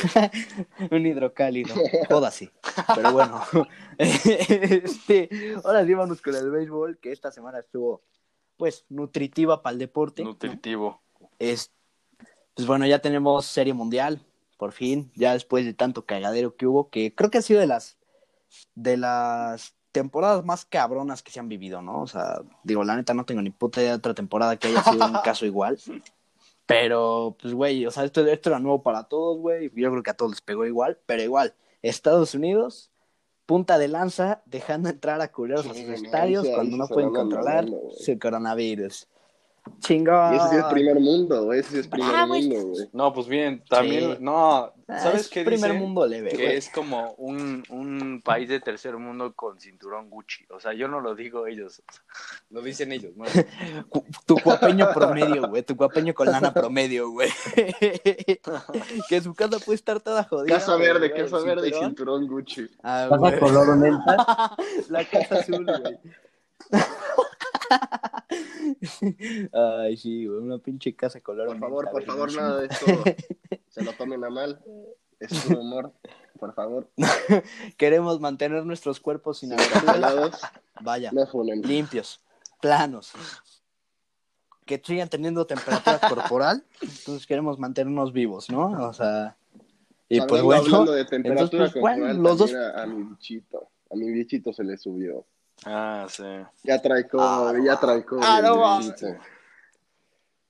un 0.89 1.05
hidrocálido. 1.05 1.75
Joda 2.09 2.31
sí. 2.31 2.49
Pero 2.95 3.13
bueno. 3.13 3.41
este, 3.97 5.29
ahora 5.63 5.85
sí 5.85 5.93
vamos 5.93 6.21
con 6.21 6.35
el 6.35 6.49
béisbol, 6.49 6.97
que 6.97 7.11
esta 7.11 7.31
semana 7.31 7.59
estuvo, 7.59 8.01
pues, 8.57 8.85
nutritiva 8.89 9.61
para 9.61 9.73
el 9.73 9.79
deporte. 9.79 10.23
Nutritivo. 10.23 11.01
Es, 11.37 11.71
pues 12.55 12.67
bueno, 12.67 12.85
ya 12.85 12.99
tenemos 12.99 13.45
Serie 13.45 13.73
Mundial, 13.73 14.21
por 14.57 14.71
fin, 14.71 15.11
ya 15.15 15.33
después 15.33 15.65
de 15.65 15.73
tanto 15.73 16.05
cagadero 16.05 16.55
que 16.55 16.67
hubo, 16.67 16.89
que 16.89 17.15
creo 17.15 17.31
que 17.31 17.39
ha 17.39 17.41
sido 17.41 17.59
de 17.59 17.67
las, 17.67 17.97
de 18.75 18.97
las 18.97 19.75
temporadas 19.91 20.45
más 20.45 20.65
cabronas 20.65 21.23
que 21.23 21.31
se 21.31 21.39
han 21.39 21.49
vivido, 21.49 21.81
¿no? 21.81 22.01
O 22.01 22.07
sea, 22.07 22.41
digo, 22.63 22.83
la 22.83 22.95
neta 22.95 23.13
no 23.13 23.25
tengo 23.25 23.41
ni 23.41 23.49
puta 23.49 23.81
idea 23.81 23.91
de 23.91 23.97
otra 23.97 24.13
temporada 24.13 24.57
que 24.57 24.67
haya 24.67 24.83
sido 24.83 25.05
un 25.05 25.13
caso 25.23 25.45
igual. 25.45 25.79
Pero, 26.65 27.35
pues, 27.41 27.53
güey, 27.53 27.85
o 27.85 27.91
sea, 27.91 28.05
esto, 28.05 28.25
esto 28.25 28.49
era 28.49 28.59
nuevo 28.59 28.81
para 28.81 29.03
todos, 29.03 29.37
güey. 29.39 29.71
Yo 29.75 29.91
creo 29.91 30.03
que 30.03 30.11
a 30.11 30.13
todos 30.13 30.31
les 30.31 30.41
pegó 30.41 30.65
igual, 30.65 30.97
pero 31.05 31.21
igual. 31.21 31.53
Estados 31.81 32.33
Unidos, 32.35 32.91
punta 33.45 33.77
de 33.77 33.87
lanza, 33.87 34.41
dejando 34.45 34.89
entrar 34.89 35.19
a 35.21 35.31
culeros 35.31 35.65
a 35.65 35.73
sus 35.73 35.79
estadios 35.79 36.47
cuando 36.47 36.77
no 36.77 36.87
pueden 36.87 37.11
controlar 37.11 37.65
su 37.97 38.17
coronavirus. 38.19 39.07
Chingón. 39.79 40.33
Y 40.33 40.37
ese 40.37 40.49
sí 40.49 40.55
es 40.57 40.63
primer 40.65 40.99
mundo, 40.99 41.53
ese 41.53 41.69
sí 41.69 41.79
es 41.79 41.87
primer 41.87 42.15
ah, 42.15 42.25
mundo, 42.25 42.67
güey. 42.67 42.89
No, 42.93 43.13
pues 43.13 43.27
bien, 43.27 43.63
también, 43.69 44.17
no, 44.19 44.73
ah, 44.87 44.99
¿sabes 44.99 45.27
qué 45.29 45.43
primer 45.43 45.73
mundo 45.73 46.05
leve, 46.07 46.29
Que 46.29 46.57
es 46.57 46.69
como 46.69 47.13
un, 47.13 47.63
un 47.69 48.21
país 48.23 48.49
de 48.49 48.59
tercer 48.59 48.97
mundo 48.97 49.33
con 49.33 49.59
cinturón 49.59 50.09
Gucci. 50.09 50.45
O 50.49 50.59
sea, 50.59 50.73
yo 50.73 50.87
no 50.87 50.99
lo 50.99 51.15
digo 51.15 51.45
ellos, 51.45 51.81
lo 52.49 52.61
dicen 52.61 52.91
ellos, 52.91 53.15
¿no? 53.15 53.25
tu 54.25 54.39
guapeño 54.39 54.91
promedio, 54.93 55.47
güey, 55.47 55.63
tu 55.63 55.75
guapeño 55.75 56.13
con 56.13 56.31
lana 56.31 56.53
promedio, 56.53 57.09
güey. 57.09 57.29
que 59.09 59.21
su 59.21 59.33
casa 59.35 59.59
puede 59.59 59.75
estar 59.75 59.99
toda 59.99 60.23
jodida. 60.23 60.55
Casa 60.55 60.75
verde, 60.75 61.11
casa 61.11 61.39
verde 61.39 61.69
y 61.69 61.73
cinturón 61.73 62.27
Gucci. 62.27 62.67
Ah, 62.83 63.07
casa 63.09 63.39
color 63.39 63.77
menta. 63.77 64.55
La 64.89 65.05
casa 65.05 65.39
azul, 65.39 65.65
güey. 65.65 65.99
Ay, 69.53 69.97
sí, 69.97 70.25
güey, 70.25 70.39
una 70.39 70.57
pinche 70.57 70.95
casa 70.95 71.19
color. 71.21 71.47
Por 71.47 71.59
favor, 71.59 71.89
por 71.91 72.03
favor, 72.03 72.33
nada 72.35 72.61
de 72.61 72.67
esto 72.67 72.85
se 73.69 73.83
lo 73.83 73.93
tomen 73.93 74.23
a 74.23 74.29
mal. 74.29 74.61
Es 75.19 75.45
un 75.45 75.57
humor, 75.57 75.93
por 76.39 76.53
favor. 76.53 76.89
Queremos 77.77 78.19
mantener 78.19 78.65
nuestros 78.65 78.99
cuerpos 78.99 79.39
sin 79.39 79.51
Vaya, 80.81 81.11
limpios, 81.63 82.21
planos. 82.59 83.11
Que 84.65 84.81
sigan 84.83 85.09
teniendo 85.09 85.45
temperatura 85.45 85.99
corporal. 85.99 86.63
Entonces 86.81 87.27
queremos 87.27 87.59
mantenernos 87.59 88.13
vivos, 88.13 88.49
¿no? 88.49 88.87
O 88.87 88.93
sea. 88.93 89.37
Y 90.09 90.21
pues 90.21 90.41
bueno. 90.41 90.63
Hablando 90.63 90.93
de 90.93 91.05
temperatura 91.05 91.65
entonces, 91.65 91.81
pues, 91.81 91.97
corporal, 91.97 92.17
los 92.17 92.37
dos... 92.37 92.53
a 92.53 92.85
mi 92.87 93.03
bichito. 93.03 93.69
A 93.91 93.95
mi 93.95 94.11
bichito 94.11 94.53
se 94.53 94.63
le 94.63 94.77
subió. 94.77 95.25
Ah, 95.65 96.07
sí. 96.09 96.23
Ya 96.63 96.81
trae 96.81 97.05
ah, 97.19 97.53
ya 97.63 97.79
trae 97.79 98.03
Ah, 98.21 98.41
no 98.41 98.57
mames. 98.57 99.03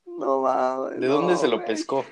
No 0.06 0.42
mames. 0.42 1.00
¿De 1.00 1.08
dónde 1.08 1.36
se 1.36 1.48
lo 1.48 1.64
pescó? 1.66 2.06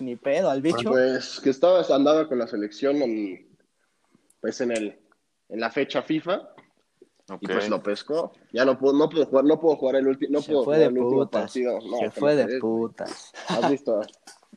Ni 0.00 0.16
pedo, 0.16 0.50
al 0.50 0.62
bicho. 0.62 0.90
Pues 0.90 1.40
que 1.40 1.50
estaba, 1.50 1.82
andaba 1.94 2.28
con 2.28 2.38
la 2.38 2.46
selección 2.46 2.96
en, 3.02 3.48
pues 4.40 4.60
en 4.60 4.72
el, 4.72 4.98
en 5.48 5.60
la 5.60 5.70
fecha 5.70 6.02
FIFA. 6.02 6.48
Y 7.40 7.46
pues 7.46 7.68
lo 7.68 7.82
pescó. 7.82 8.32
Ya 8.52 8.64
no 8.64 8.78
puedo, 8.78 8.94
no 8.94 9.08
puedo 9.08 9.26
jugar, 9.26 9.44
no 9.44 9.60
puedo 9.60 9.76
jugar 9.76 9.96
el 9.96 10.08
último, 10.08 10.32
no 10.32 10.42
se 10.42 10.54
fue 10.64 10.78
de 10.78 10.90
putas. 10.90 11.52
se 11.52 12.10
fue 12.10 12.34
de 12.34 12.58
putas. 12.58 13.32
¿Has 13.48 13.70
visto? 13.70 14.00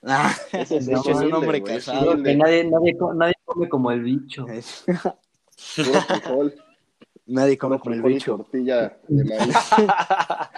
Ah, 0.03 0.33
ese 0.53 0.77
es, 0.77 0.87
es 0.87 1.05
un 1.05 1.31
hombre 1.31 1.61
casado. 1.61 2.15
Que 2.23 2.35
nadie, 2.35 2.63
nadie, 2.63 2.97
nadie 3.13 3.35
come 3.45 3.69
como 3.69 3.91
el 3.91 4.01
bicho. 4.01 4.47
Puro 4.47 6.01
frijol. 6.01 6.55
Nadie 7.27 7.57
come 7.57 7.79
con 7.79 7.93
el 7.93 8.01
bicho. 8.01 8.35
Tortilla 8.37 8.97
de 9.07 9.23
maíz. 9.25 9.55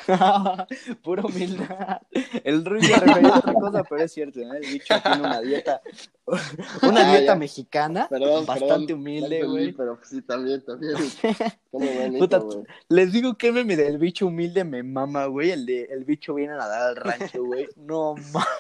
Puro 1.03 1.27
humildad. 1.27 2.01
El 2.43 2.63
ruido 2.63 2.95
refería 2.95 3.35
a 3.35 3.39
otra 3.39 3.53
cosa, 3.53 3.83
pero 3.83 4.01
es 4.01 4.11
cierto, 4.13 4.39
¿eh? 4.39 4.47
El 4.61 4.71
bicho 4.71 4.93
tiene 5.01 5.19
una 5.19 5.41
dieta, 5.41 5.81
una 6.83 7.01
ah, 7.01 7.17
dieta 7.17 7.35
mexicana 7.35 8.07
bastante 8.45 8.93
humilde, 8.93 9.43
güey. 9.43 9.73
Pero 9.73 9.99
sí, 10.03 10.21
también, 10.21 10.63
también. 10.63 10.95
les 12.89 13.11
digo 13.11 13.37
que 13.37 13.51
meme 13.51 13.75
del 13.75 13.97
bicho 13.97 14.27
humilde 14.27 14.63
me 14.63 14.83
mama, 14.83 15.25
güey. 15.25 15.51
El 15.51 15.65
de 15.65 15.83
el 15.91 16.05
bicho 16.05 16.33
viene 16.33 16.53
a 16.53 16.57
nadar 16.57 16.89
al 16.89 16.95
rancho, 16.95 17.43
güey. 17.43 17.67
No 17.75 18.15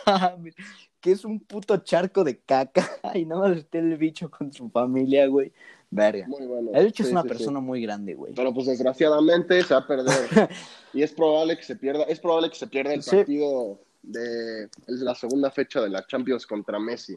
mames. 0.05 0.55
Que 0.99 1.11
es 1.11 1.25
un 1.25 1.39
puto 1.39 1.77
charco 1.77 2.23
de 2.23 2.39
caca. 2.39 2.89
Y 3.13 3.25
nada 3.25 3.49
más 3.49 3.57
esté 3.57 3.79
el 3.79 3.97
bicho 3.97 4.29
con 4.29 4.51
su 4.51 4.69
familia, 4.69 5.27
güey. 5.27 5.53
Verga. 5.95 6.25
Muy 6.27 6.47
bueno. 6.47 6.71
El 6.73 6.87
bicho 6.87 7.03
es 7.03 7.11
una 7.11 7.23
persona 7.23 7.59
muy 7.59 7.81
grande, 7.81 8.15
güey. 8.15 8.33
Pero 8.33 8.51
pues 8.53 8.65
desgraciadamente 8.65 9.61
se 9.61 9.73
va 9.73 9.81
a 9.81 9.87
perder. 9.87 10.49
y 10.93 11.03
es 11.03 11.11
probable 11.13 11.55
que 11.55 11.63
se 11.63 11.75
pierda, 11.75 12.03
es 12.03 12.19
probable 12.19 12.49
que 12.49 12.55
se 12.55 12.67
pierda 12.67 12.93
el 12.93 13.03
partido 13.03 13.79
de, 14.01 14.69
la 14.87 15.13
segunda 15.13 15.51
fecha 15.51 15.81
de 15.81 15.89
la 15.89 16.05
Champions 16.07 16.47
contra 16.47 16.79
Messi. 16.79 17.15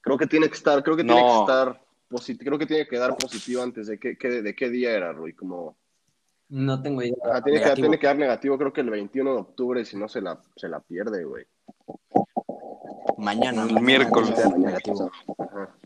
Creo 0.00 0.18
que 0.18 0.26
tiene 0.26 0.48
que 0.48 0.54
estar, 0.54 0.82
creo 0.82 0.96
que 0.96 1.04
tiene 1.04 1.22
que 1.22 1.38
estar 1.38 1.80
positivo, 2.08 2.48
creo 2.48 2.58
que 2.58 2.66
tiene 2.66 2.88
que 2.88 2.98
dar 2.98 3.16
positivo 3.16 3.62
antes 3.62 3.86
de 3.86 3.98
qué, 3.98 4.16
de 4.16 4.56
qué 4.56 4.70
día 4.70 4.90
era, 4.90 5.12
Rui, 5.12 5.34
como 5.34 5.76
no 6.48 6.80
tengo 6.80 7.02
idea. 7.02 7.42
tiene, 7.44 7.62
que, 7.62 7.70
tiene, 7.74 7.98
que, 7.98 8.06
dar 8.06 8.16
negativo, 8.16 8.56
creo 8.58 8.72
que 8.72 8.80
el 8.80 8.90
21 8.90 9.32
de 9.34 9.38
octubre, 9.38 9.84
si 9.84 9.96
no 9.96 10.08
se 10.08 10.22
la, 10.22 10.40
se 10.56 10.68
la 10.68 10.80
pierde, 10.80 11.24
güey. 11.24 11.44
Mañana. 13.18 13.64
El 13.64 13.80
miércoles. 13.82 14.32
Negativo. 14.56 15.10
Ajá. 15.38 15.76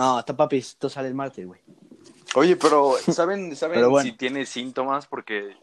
No, 0.00 0.16
hasta 0.16 0.34
papi, 0.34 0.56
esto 0.56 0.88
sale 0.88 1.08
el 1.08 1.14
martes, 1.14 1.46
güey. 1.46 1.60
Oye, 2.34 2.56
pero 2.56 2.94
¿saben, 3.12 3.54
saben 3.56 3.84
si 4.00 4.12
tiene 4.12 4.46
síntomas? 4.46 5.06
Porque 5.06 5.54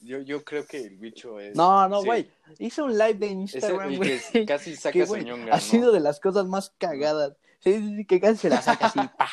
yo, 0.00 0.20
yo 0.22 0.42
creo 0.44 0.64
que 0.64 0.78
el 0.78 0.96
bicho 0.96 1.38
es. 1.38 1.54
No, 1.54 1.86
no, 1.90 2.02
güey. 2.02 2.26
Hizo 2.58 2.86
un 2.86 2.96
live 2.96 3.16
de 3.16 3.26
Instagram, 3.26 3.96
güey. 3.96 4.18
Casi 4.46 4.76
saca 4.76 5.04
su 5.04 5.14
Ha 5.50 5.60
sido 5.60 5.92
de 5.92 6.00
las 6.00 6.20
cosas 6.20 6.46
más 6.46 6.72
cagadas. 6.78 7.36
Sí, 7.58 7.74
sí, 7.74 7.96
sí, 7.98 8.04
que 8.06 8.18
casi 8.18 8.38
se 8.38 8.48
la 8.48 8.62
saca 8.62 8.86
así, 8.86 8.98
pa. 9.18 9.28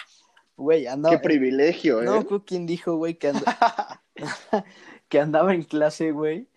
Güey, 0.57 0.87
andaba. 0.87 1.15
Qué 1.15 1.23
privilegio, 1.23 2.01
¿eh? 2.01 2.05
No, 2.05 2.25
creo 2.25 2.43
quién 2.43 2.65
dijo, 2.65 2.97
güey, 2.97 3.13
que, 3.15 3.31
que 5.07 5.19
andaba 5.21 5.53
en 5.53 5.63
clase, 5.63 6.11
güey. 6.11 6.49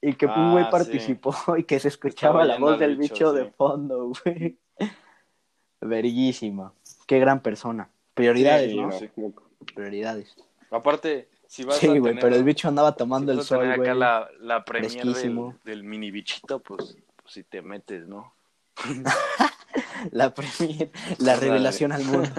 y 0.00 0.14
que 0.14 0.26
un 0.26 0.50
güey 0.50 0.64
ah, 0.64 0.70
participó 0.70 1.32
y 1.56 1.62
que 1.62 1.78
se 1.78 1.86
escuchaba 1.86 2.44
la 2.44 2.58
voz 2.58 2.80
del 2.80 2.96
bicho, 2.96 3.32
de 3.32 3.52
fondo, 3.52 4.10
güey. 4.24 4.58
Verguísima. 5.82 6.72
Qué 7.06 7.18
gran 7.18 7.40
persona. 7.40 7.90
Prioridades, 8.14 8.74
¿no? 8.74 8.90
Prioridades. 9.74 10.34
Aparte, 10.70 11.28
si 11.46 11.64
vas 11.64 11.76
sí, 11.76 11.86
güey, 11.98 12.18
pero 12.18 12.34
el 12.34 12.44
bicho 12.44 12.68
andaba 12.68 12.96
tomando 12.96 13.32
el 13.32 13.42
sol, 13.42 13.66
güey. 13.66 13.80
acá 13.80 13.94
la, 13.94 14.28
la 14.40 14.64
premier 14.64 15.04
del, 15.04 15.52
del, 15.64 15.84
mini 15.84 16.10
bichito, 16.10 16.60
pues, 16.60 16.96
pues 17.16 17.34
si 17.34 17.44
te 17.44 17.60
metes, 17.60 18.06
¿no? 18.06 18.32
la 20.10 20.34
Premier, 20.34 20.90
la 21.18 21.36
revelación 21.36 21.92
al 21.92 22.04
mundo. 22.04 22.30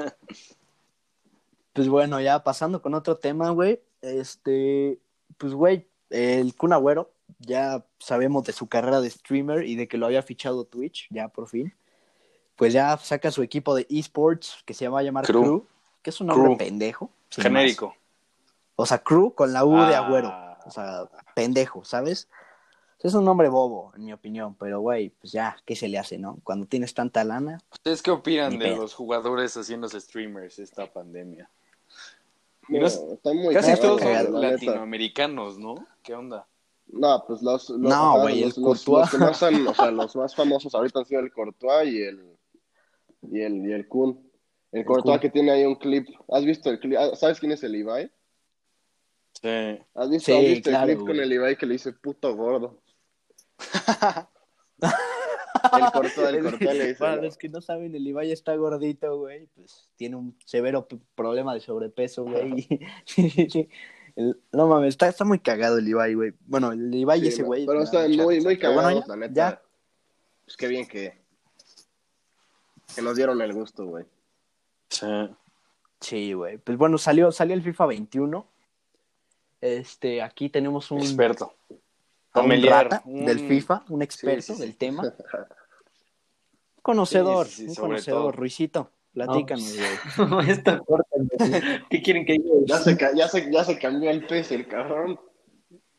Pues 1.74 1.88
bueno, 1.88 2.20
ya 2.22 2.44
pasando 2.44 2.82
con 2.82 2.94
otro 2.94 3.18
tema, 3.18 3.50
güey. 3.52 3.82
Este, 4.02 5.00
pues 5.38 5.54
güey, 5.54 5.88
el 6.10 6.56
Kun 6.56 6.74
Agüero, 6.74 7.14
ya 7.40 7.86
sabemos 8.00 8.44
de 8.44 8.54
su 8.54 8.68
carrera 8.68 9.02
de 9.02 9.10
streamer 9.10 9.64
y 9.64 9.76
de 9.76 9.88
que 9.88 9.98
lo 9.98 10.06
había 10.06 10.22
fichado 10.22 10.66
Twitch, 10.66 11.08
ya 11.10 11.30
por 11.30 11.48
fin. 11.48 11.74
Pues 12.56 12.74
ya 12.74 12.98
saca 12.98 13.32
su 13.32 13.42
equipo 13.44 13.74
de 13.76 13.86
esports 13.90 14.58
que 14.66 14.74
se 14.74 14.86
llama 14.86 15.00
a 15.00 15.04
llamar 15.04 15.26
Crew, 15.26 15.66
que 16.02 16.10
es 16.12 16.22
un 16.22 16.28
nombre 16.28 16.56
pendejo. 16.56 17.10
Genérico. 17.30 17.96
O 18.76 18.86
sea, 18.86 19.00
Crew 19.00 19.34
con 19.34 19.54
la 19.54 19.66
U 19.66 19.72
de 19.76 19.96
Ah. 19.96 20.06
Agüero. 20.06 20.34
O 20.66 20.72
sea, 20.72 21.10
pendejo, 21.36 21.84
¿sabes? 21.84 22.28
Es 23.00 23.14
un 23.16 23.26
nombre 23.26 23.50
bobo, 23.50 23.92
en 23.98 24.06
mi 24.06 24.14
opinión, 24.14 24.56
pero 24.56 24.80
güey, 24.80 25.10
pues 25.10 25.34
ya, 25.34 25.58
¿qué 25.66 25.76
se 25.76 25.90
le 25.90 26.00
hace, 26.00 26.18
no? 26.18 26.38
Cuando 26.44 26.66
tienes 26.68 26.94
tanta 26.94 27.24
lana, 27.26 27.60
¿Ustedes 27.72 28.02
qué 28.02 28.12
opinan 28.12 28.58
de 28.58 28.66
pedo. 28.70 28.78
los 28.78 28.94
jugadores 28.94 29.54
haciéndose 29.58 30.00
streamers 30.00 30.58
esta 30.60 30.86
pandemia? 30.92 31.50
No, 32.70 32.80
no- 32.80 32.88
está 32.88 33.34
muy 33.34 33.54
Casi 33.54 33.78
todos 33.82 34.00
son 34.02 34.42
latinoamericanos, 34.42 35.58
¿no? 35.60 35.86
¿Qué 36.02 36.14
onda? 36.16 36.48
No, 36.88 37.26
pues 37.28 37.42
los, 37.42 37.70
los, 37.72 37.80
No, 37.80 38.22
güey, 38.22 38.40
los, 38.42 38.58
el 38.58 38.64
los- 38.64 38.86
Courtois. 38.86 39.02
los 39.02 39.12
que 39.12 39.18
más 39.18 39.44
han, 39.44 39.68
o 39.68 39.74
sea, 39.74 39.92
los 39.92 40.16
más 40.16 40.34
famosos 40.34 40.74
ahorita 40.74 41.00
han 41.00 41.06
sido 41.06 41.20
el 41.20 41.34
Courtois 41.34 41.92
y 41.92 42.02
el 42.04 42.38
y 43.32 43.42
el 43.42 43.66
y 43.68 43.72
el 43.74 43.88
Kun. 43.88 44.20
El 44.72 44.86
Courtois 44.86 45.16
Kun. 45.18 45.22
que 45.22 45.30
tiene 45.30 45.52
ahí 45.52 45.66
un 45.66 45.76
clip. 45.76 46.08
¿Has 46.30 46.44
visto 46.46 46.70
el 46.70 46.80
clip? 46.80 46.98
Ah, 47.00 47.16
¿Sabes 47.16 47.40
quién 47.40 47.52
es 47.52 47.64
el 47.64 47.76
Ibai? 47.76 48.12
Sí. 49.42 49.80
¿Has 49.94 50.10
visto, 50.10 50.32
Sí, 50.32 50.38
has 50.38 50.42
visto 50.44 50.70
claro, 50.70 50.84
el 50.84 50.90
clip 50.98 51.02
güey. 51.02 51.16
con 51.18 51.24
el 51.24 51.34
Ibai 51.34 51.58
que 51.58 51.66
le 51.66 51.74
dice 51.74 51.94
puto 51.94 52.36
gordo? 52.36 52.82
El 54.82 55.92
Courtois, 55.94 56.28
el 56.34 56.42
Courtois 56.44 56.74
le 56.78 56.88
dice. 56.88 57.00
Para 57.00 57.22
los 57.22 57.38
que 57.38 57.48
no 57.48 57.62
saben, 57.62 57.96
el 57.96 58.06
Ibai 58.06 58.32
está 58.32 58.54
gordito, 58.56 59.18
güey. 59.18 59.48
Pues 59.56 59.88
tiene 59.96 60.18
un 60.18 60.38
severo 60.46 60.88
problema 61.16 61.54
de 61.54 61.62
sobrepeso, 61.62 62.26
güey. 62.26 62.68
El- 64.16 64.40
no 64.52 64.68
mames, 64.68 64.90
está, 64.90 65.08
está 65.08 65.24
muy 65.26 65.40
cagado 65.40 65.78
el 65.80 65.88
Ibai, 65.88 66.14
güey. 66.16 66.34
Bueno, 66.46 66.72
el 66.74 66.94
Ibai 66.94 67.20
y 67.20 67.24
Sí, 67.24 67.28
ese 67.30 67.44
güey. 67.44 67.66
Pero 67.66 67.82
está 67.82 68.08
muy, 68.10 68.42
muy 68.42 68.58
Pero 68.58 68.74
bueno, 68.74 69.00
ya, 69.00 69.08
la 69.08 69.16
neta. 69.16 69.34
ya. 69.34 69.62
Pues 70.46 70.58
qué 70.58 70.68
bien 70.68 70.86
que, 70.88 71.23
que 72.94 73.02
nos 73.02 73.16
dieron 73.16 73.42
el 73.42 73.54
gusto, 73.54 73.86
güey. 73.86 74.06
Sí. 74.90 75.08
Sí, 76.00 76.34
güey. 76.34 76.58
Pues 76.58 76.78
bueno, 76.78 76.98
salió, 76.98 77.32
salió 77.32 77.54
el 77.56 77.62
FIFA 77.64 77.86
21. 77.88 78.46
Este, 79.62 80.22
aquí 80.22 80.50
tenemos 80.50 80.92
un, 80.92 81.00
Experto. 81.00 81.54
un 81.70 81.80
Sommelier, 82.34 82.72
rata 82.74 83.02
un- 83.06 83.26
del 83.26 83.40
FIFA, 83.48 83.84
un 83.90 84.02
experto 84.02 84.42
Sí, 84.42 84.54
sí, 84.54 84.56
sí. 84.56 84.62
del 84.62 84.76
tema. 84.76 85.04
Conocedor, 86.82 87.48
Sí, 87.48 87.54
sí, 87.54 87.62
sí, 87.64 87.70
un 87.70 87.76
conocedor, 87.88 88.22
todo. 88.22 88.32
Ruisito. 88.34 88.92
Platícanos, 89.14 89.74
güey. 90.18 90.50
Está 90.50 90.80
corta. 90.80 91.06
¿Qué 91.90 92.02
quieren 92.02 92.26
que 92.26 92.34
diga? 92.34 92.50
Ya 92.66 92.78
se, 92.80 92.98
ya, 93.16 93.28
se, 93.30 93.52
ya 93.52 93.64
se 93.64 93.78
cambió 93.80 94.10
el 94.10 94.26
pez, 94.26 94.52
el 94.52 94.68
cabrón. 94.68 95.20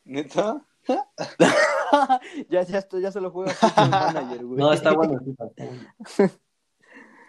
¿Neta? 0.03 0.61
ya, 2.49 2.61
ya, 2.63 2.77
esto- 2.77 2.99
ya 2.99 3.11
se 3.11 3.21
lo 3.21 3.31
juega 3.31 3.53
Football 3.53 3.89
Manager, 3.89 4.45
güey. 4.45 4.59
No, 4.59 4.73
está 4.73 4.93
bueno. 4.93 5.19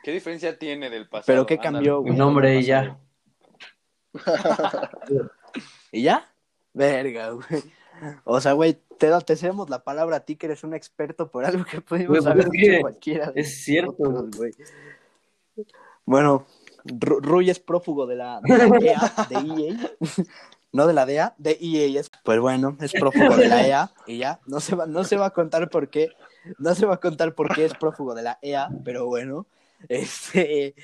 ¿Qué 0.07 0.13
diferencia 0.13 0.57
tiene 0.57 0.89
del 0.89 1.09
pasado? 1.09 1.25
Pero 1.27 1.47
qué 1.47 1.59
cambió, 1.59 1.99
güey. 2.01 2.13
Un 2.13 2.17
nombre 2.19 2.61
y 2.61 2.63
ya. 2.63 2.97
¿Y 5.91 6.03
ya? 6.03 6.31
Verga, 6.73 7.31
güey. 7.31 7.63
O 8.23 8.41
sea, 8.41 8.53
güey, 8.53 8.75
te, 8.99 9.11
te 9.25 9.33
hacemos 9.33 9.69
la 9.69 9.83
palabra 9.83 10.19
a 10.19 10.21
ti 10.21 10.37
que 10.37 10.47
eres 10.47 10.63
un 10.63 10.75
experto 10.75 11.29
por 11.29 11.45
algo 11.45 11.65
que 11.65 11.81
pudimos 11.81 12.09
Güey, 12.09 12.21
pues 12.21 12.27
haber 12.33 12.45
es 12.45 12.51
dicho 12.53 12.71
que 12.71 12.81
cualquiera. 12.83 13.31
de 13.33 13.41
Es 13.41 13.65
cierto. 13.65 13.95
nosotros, 13.99 14.37
güey. 14.37 14.53
Bueno, 16.05 16.47
Ru- 16.85 17.21
Rui 17.21 17.51
es 17.51 17.59
prófugo 17.59 18.07
de 18.07 18.15
la, 18.15 18.41
de 18.43 18.59
la 18.59 18.79
EA, 18.79 19.27
de 19.29 19.35
EA. 19.69 19.91
No 20.73 20.87
de 20.87 20.93
la 20.93 21.05
DEA, 21.05 21.35
de 21.39 21.59
EA. 21.61 21.99
Es, 22.01 22.13
pues 22.23 22.39
bueno, 22.39 22.77
es 22.81 22.93
prófugo 22.93 23.37
de 23.37 23.49
la 23.49 23.67
EA 23.67 23.91
y 24.07 24.19
ya. 24.19 24.39
No 24.47 24.61
se, 24.61 24.77
va, 24.77 24.87
no 24.87 25.03
se 25.03 25.17
va 25.17 25.27
a 25.27 25.31
contar 25.31 25.69
por 25.69 25.89
qué. 25.91 26.11
No 26.59 26.77
se 26.77 26.87
va 26.87 26.95
a 26.95 27.01
contar 27.01 27.35
por 27.35 27.53
qué 27.53 27.65
es 27.65 27.75
prófugo 27.75 28.15
de 28.15 28.23
la 28.23 28.39
EA, 28.41 28.69
pero 28.85 29.07
bueno. 29.07 29.47
Este, 29.89 30.75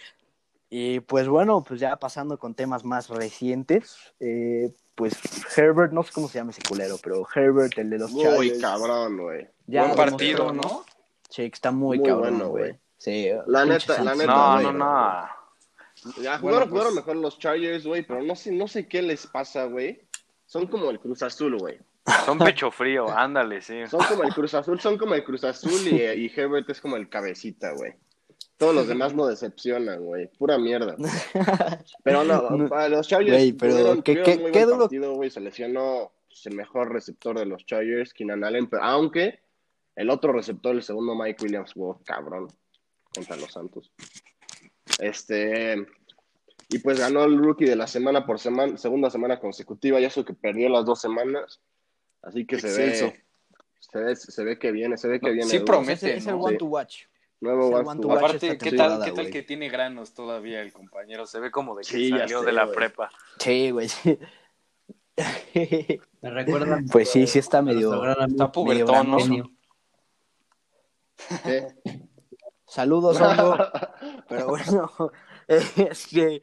y 0.71 1.01
pues 1.01 1.29
bueno, 1.29 1.63
pues 1.67 1.81
ya 1.81 1.97
pasando 1.97 2.39
con 2.39 2.55
temas 2.55 2.85
más 2.85 3.09
recientes. 3.09 4.15
eh, 4.21 4.73
pues 4.95 5.15
Herbert, 5.57 5.93
no 5.93 6.03
sé 6.03 6.13
cómo 6.13 6.29
se 6.29 6.39
llama 6.39 6.51
ese 6.51 6.61
culero, 6.69 6.97
pero 7.03 7.27
Herbert, 7.35 7.77
el 7.79 7.89
de 7.91 7.99
los 7.99 8.11
Muy 8.13 8.25
Chargers. 8.25 8.61
cabrón, 8.61 9.17
güey. 9.19 9.49
ya 9.67 9.85
Buen 9.85 9.93
demostró, 9.97 10.17
partido, 10.17 10.53
¿no? 10.53 10.85
Sí, 11.31 11.43
que 11.49 11.55
está 11.55 11.71
muy, 11.71 11.99
Muy 11.99 12.07
cabrón, 12.09 12.49
güey. 12.51 12.79
Sí, 12.99 13.29
La 13.47 13.65
neta, 13.65 14.03
la 14.05 14.15
neta, 14.15 14.27
No, 14.35 14.53
güey. 14.53 14.65
no, 14.67 14.73
no. 14.75 15.29
Ya 16.23 16.39
Bueno, 16.39 16.39
jugaron, 16.39 16.59
pues- 16.61 16.71
jugaron 16.71 16.95
mejor 16.95 17.17
los 17.17 17.39
Chargers, 17.39 17.87
güey, 17.87 18.07
pero 18.07 18.23
no 18.23 18.37
sé, 18.37 18.53
no 18.53 18.69
sé 18.69 18.87
qué 18.87 19.01
les 19.03 19.27
pasa, 19.27 19.65
güey. 19.65 20.07
Son 20.47 20.67
como 20.67 20.91
el 20.91 21.01
Cruz 21.01 21.23
Azul, 21.23 21.57
güey. 21.59 21.79
Son 22.27 22.39
pecho 22.39 22.71
frío, 22.71 23.09
ándale, 23.09 23.63
sí. 23.63 23.87
Son 23.89 24.05
como 24.05 24.25
el 24.25 24.35
Cruz 24.35 24.53
Azul, 24.55 24.79
son 24.79 24.99
como 24.99 25.15
el 25.15 25.25
Cruz 25.25 25.45
Azul 25.45 25.81
y, 25.89 26.03
y 26.03 26.33
Herbert 26.37 26.69
es 26.69 26.81
como 26.83 26.97
el 26.97 27.09
cabecita, 27.09 27.73
güey. 27.73 27.95
Todos 28.63 28.75
los 28.75 28.87
demás 28.89 29.13
lo 29.15 29.27
decepcionan, 29.27 30.05
güey. 30.05 30.29
Pura 30.39 30.57
mierda. 30.59 30.97
Pero 32.05 32.25
no, 32.25 32.51
No. 32.51 32.69
para 32.69 32.89
los 32.89 33.09
Chargers 33.09 33.37
Güey, 33.37 33.53
pero 33.53 33.73
tuvieron, 33.73 34.03
qué- 34.03 34.13
tuvieron 34.15 34.35
qué- 34.37 34.43
muy 34.43 34.53
qué 34.53 34.59
buen 34.61 34.69
duro- 34.71 34.85
partido, 34.85 35.15
güey. 35.15 35.31
Se 35.31 35.41
lesionó 35.41 36.13
pues, 36.29 36.47
el 36.47 36.55
mejor 36.55 36.93
receptor 36.93 37.39
de 37.39 37.47
los 37.47 37.65
Chargers, 37.67 38.13
Keenan 38.15 38.45
Allen, 38.45 38.69
pero 38.69 38.83
aunque 38.85 39.41
el 39.97 40.09
otro 40.11 40.33
receptor, 40.33 40.75
el 40.75 40.83
segundo 40.83 41.15
Mike 41.15 41.43
Williams, 41.45 41.73
jugó 41.75 42.01
cabrón 42.05 42.49
contra 43.15 43.37
los 43.37 43.53
Santos. 43.53 43.93
Este, 44.99 45.87
y 46.69 46.79
pues 46.79 46.99
ganó 46.99 47.25
el 47.25 47.37
rookie 47.39 47.65
de 47.67 47.77
la 47.77 47.87
semana 47.87 48.25
por 48.25 48.39
semana, 48.39 48.77
segunda 48.79 49.11
semana 49.11 49.39
consecutiva, 49.41 50.01
ya 50.01 50.07
eso 50.09 50.25
que 50.25 50.35
perdió 50.35 50.69
las 50.69 50.85
dos 50.85 51.01
semanas. 51.01 51.61
Así 52.23 52.47
que 52.47 52.59
se 52.61 52.69
ve, 52.69 52.95
se 53.81 53.99
ve, 53.99 54.17
se 54.17 54.45
ve 54.45 54.59
que 54.59 54.71
viene, 54.73 54.97
se 54.97 55.09
ve 55.09 55.19
que 55.21 55.27
No, 55.29 55.33
viene. 55.35 55.51
sí 55.51 55.59
duro. 55.59 55.67
promete. 55.73 56.11
es, 56.13 56.19
es 56.19 56.27
el 56.27 56.35
¿no? 56.35 56.41
one 56.43 56.53
Sí. 56.53 56.59
to 56.59 56.67
watch. 56.67 57.03
Nuevo 57.43 57.81
es 57.81 57.87
One 57.87 58.01
to 58.01 58.13
Aparte, 58.13 58.39
¿qué 58.57 58.71
tal, 58.71 58.71
temporada, 58.71 59.05
¿qué 59.05 59.11
tal 59.13 59.25
güey. 59.25 59.33
que 59.33 59.43
tiene 59.43 59.69
granos 59.69 60.15
todavía 60.15 60.61
el 60.63 60.73
compañero? 60.73 61.27
Se 61.27 61.41
ve 61.41 61.51
como 61.51 61.75
de 61.75 61.83
que 61.83 61.89
Sí, 61.89 62.11
salió 62.11 62.41
sé, 62.41 62.47
de 62.47 62.53
la 62.53 62.71
prepa. 62.71 63.11
Sí, 63.39 63.71
güey, 63.73 63.89
sí. 63.89 64.19
Me 66.23 66.31
recuerda. 66.31 66.81
Pues 66.93 67.11
sí, 67.11 67.27
sí 67.27 67.39
está 67.41 67.61
medio- 67.61 67.93
Está 68.27 68.51
pubertón, 68.53 69.11
¿no? 69.11 69.19
Saludos, 72.67 73.21
hongo. 73.21 73.57
Pero 74.29 74.47
bueno, 74.49 74.91
este, 75.49 76.43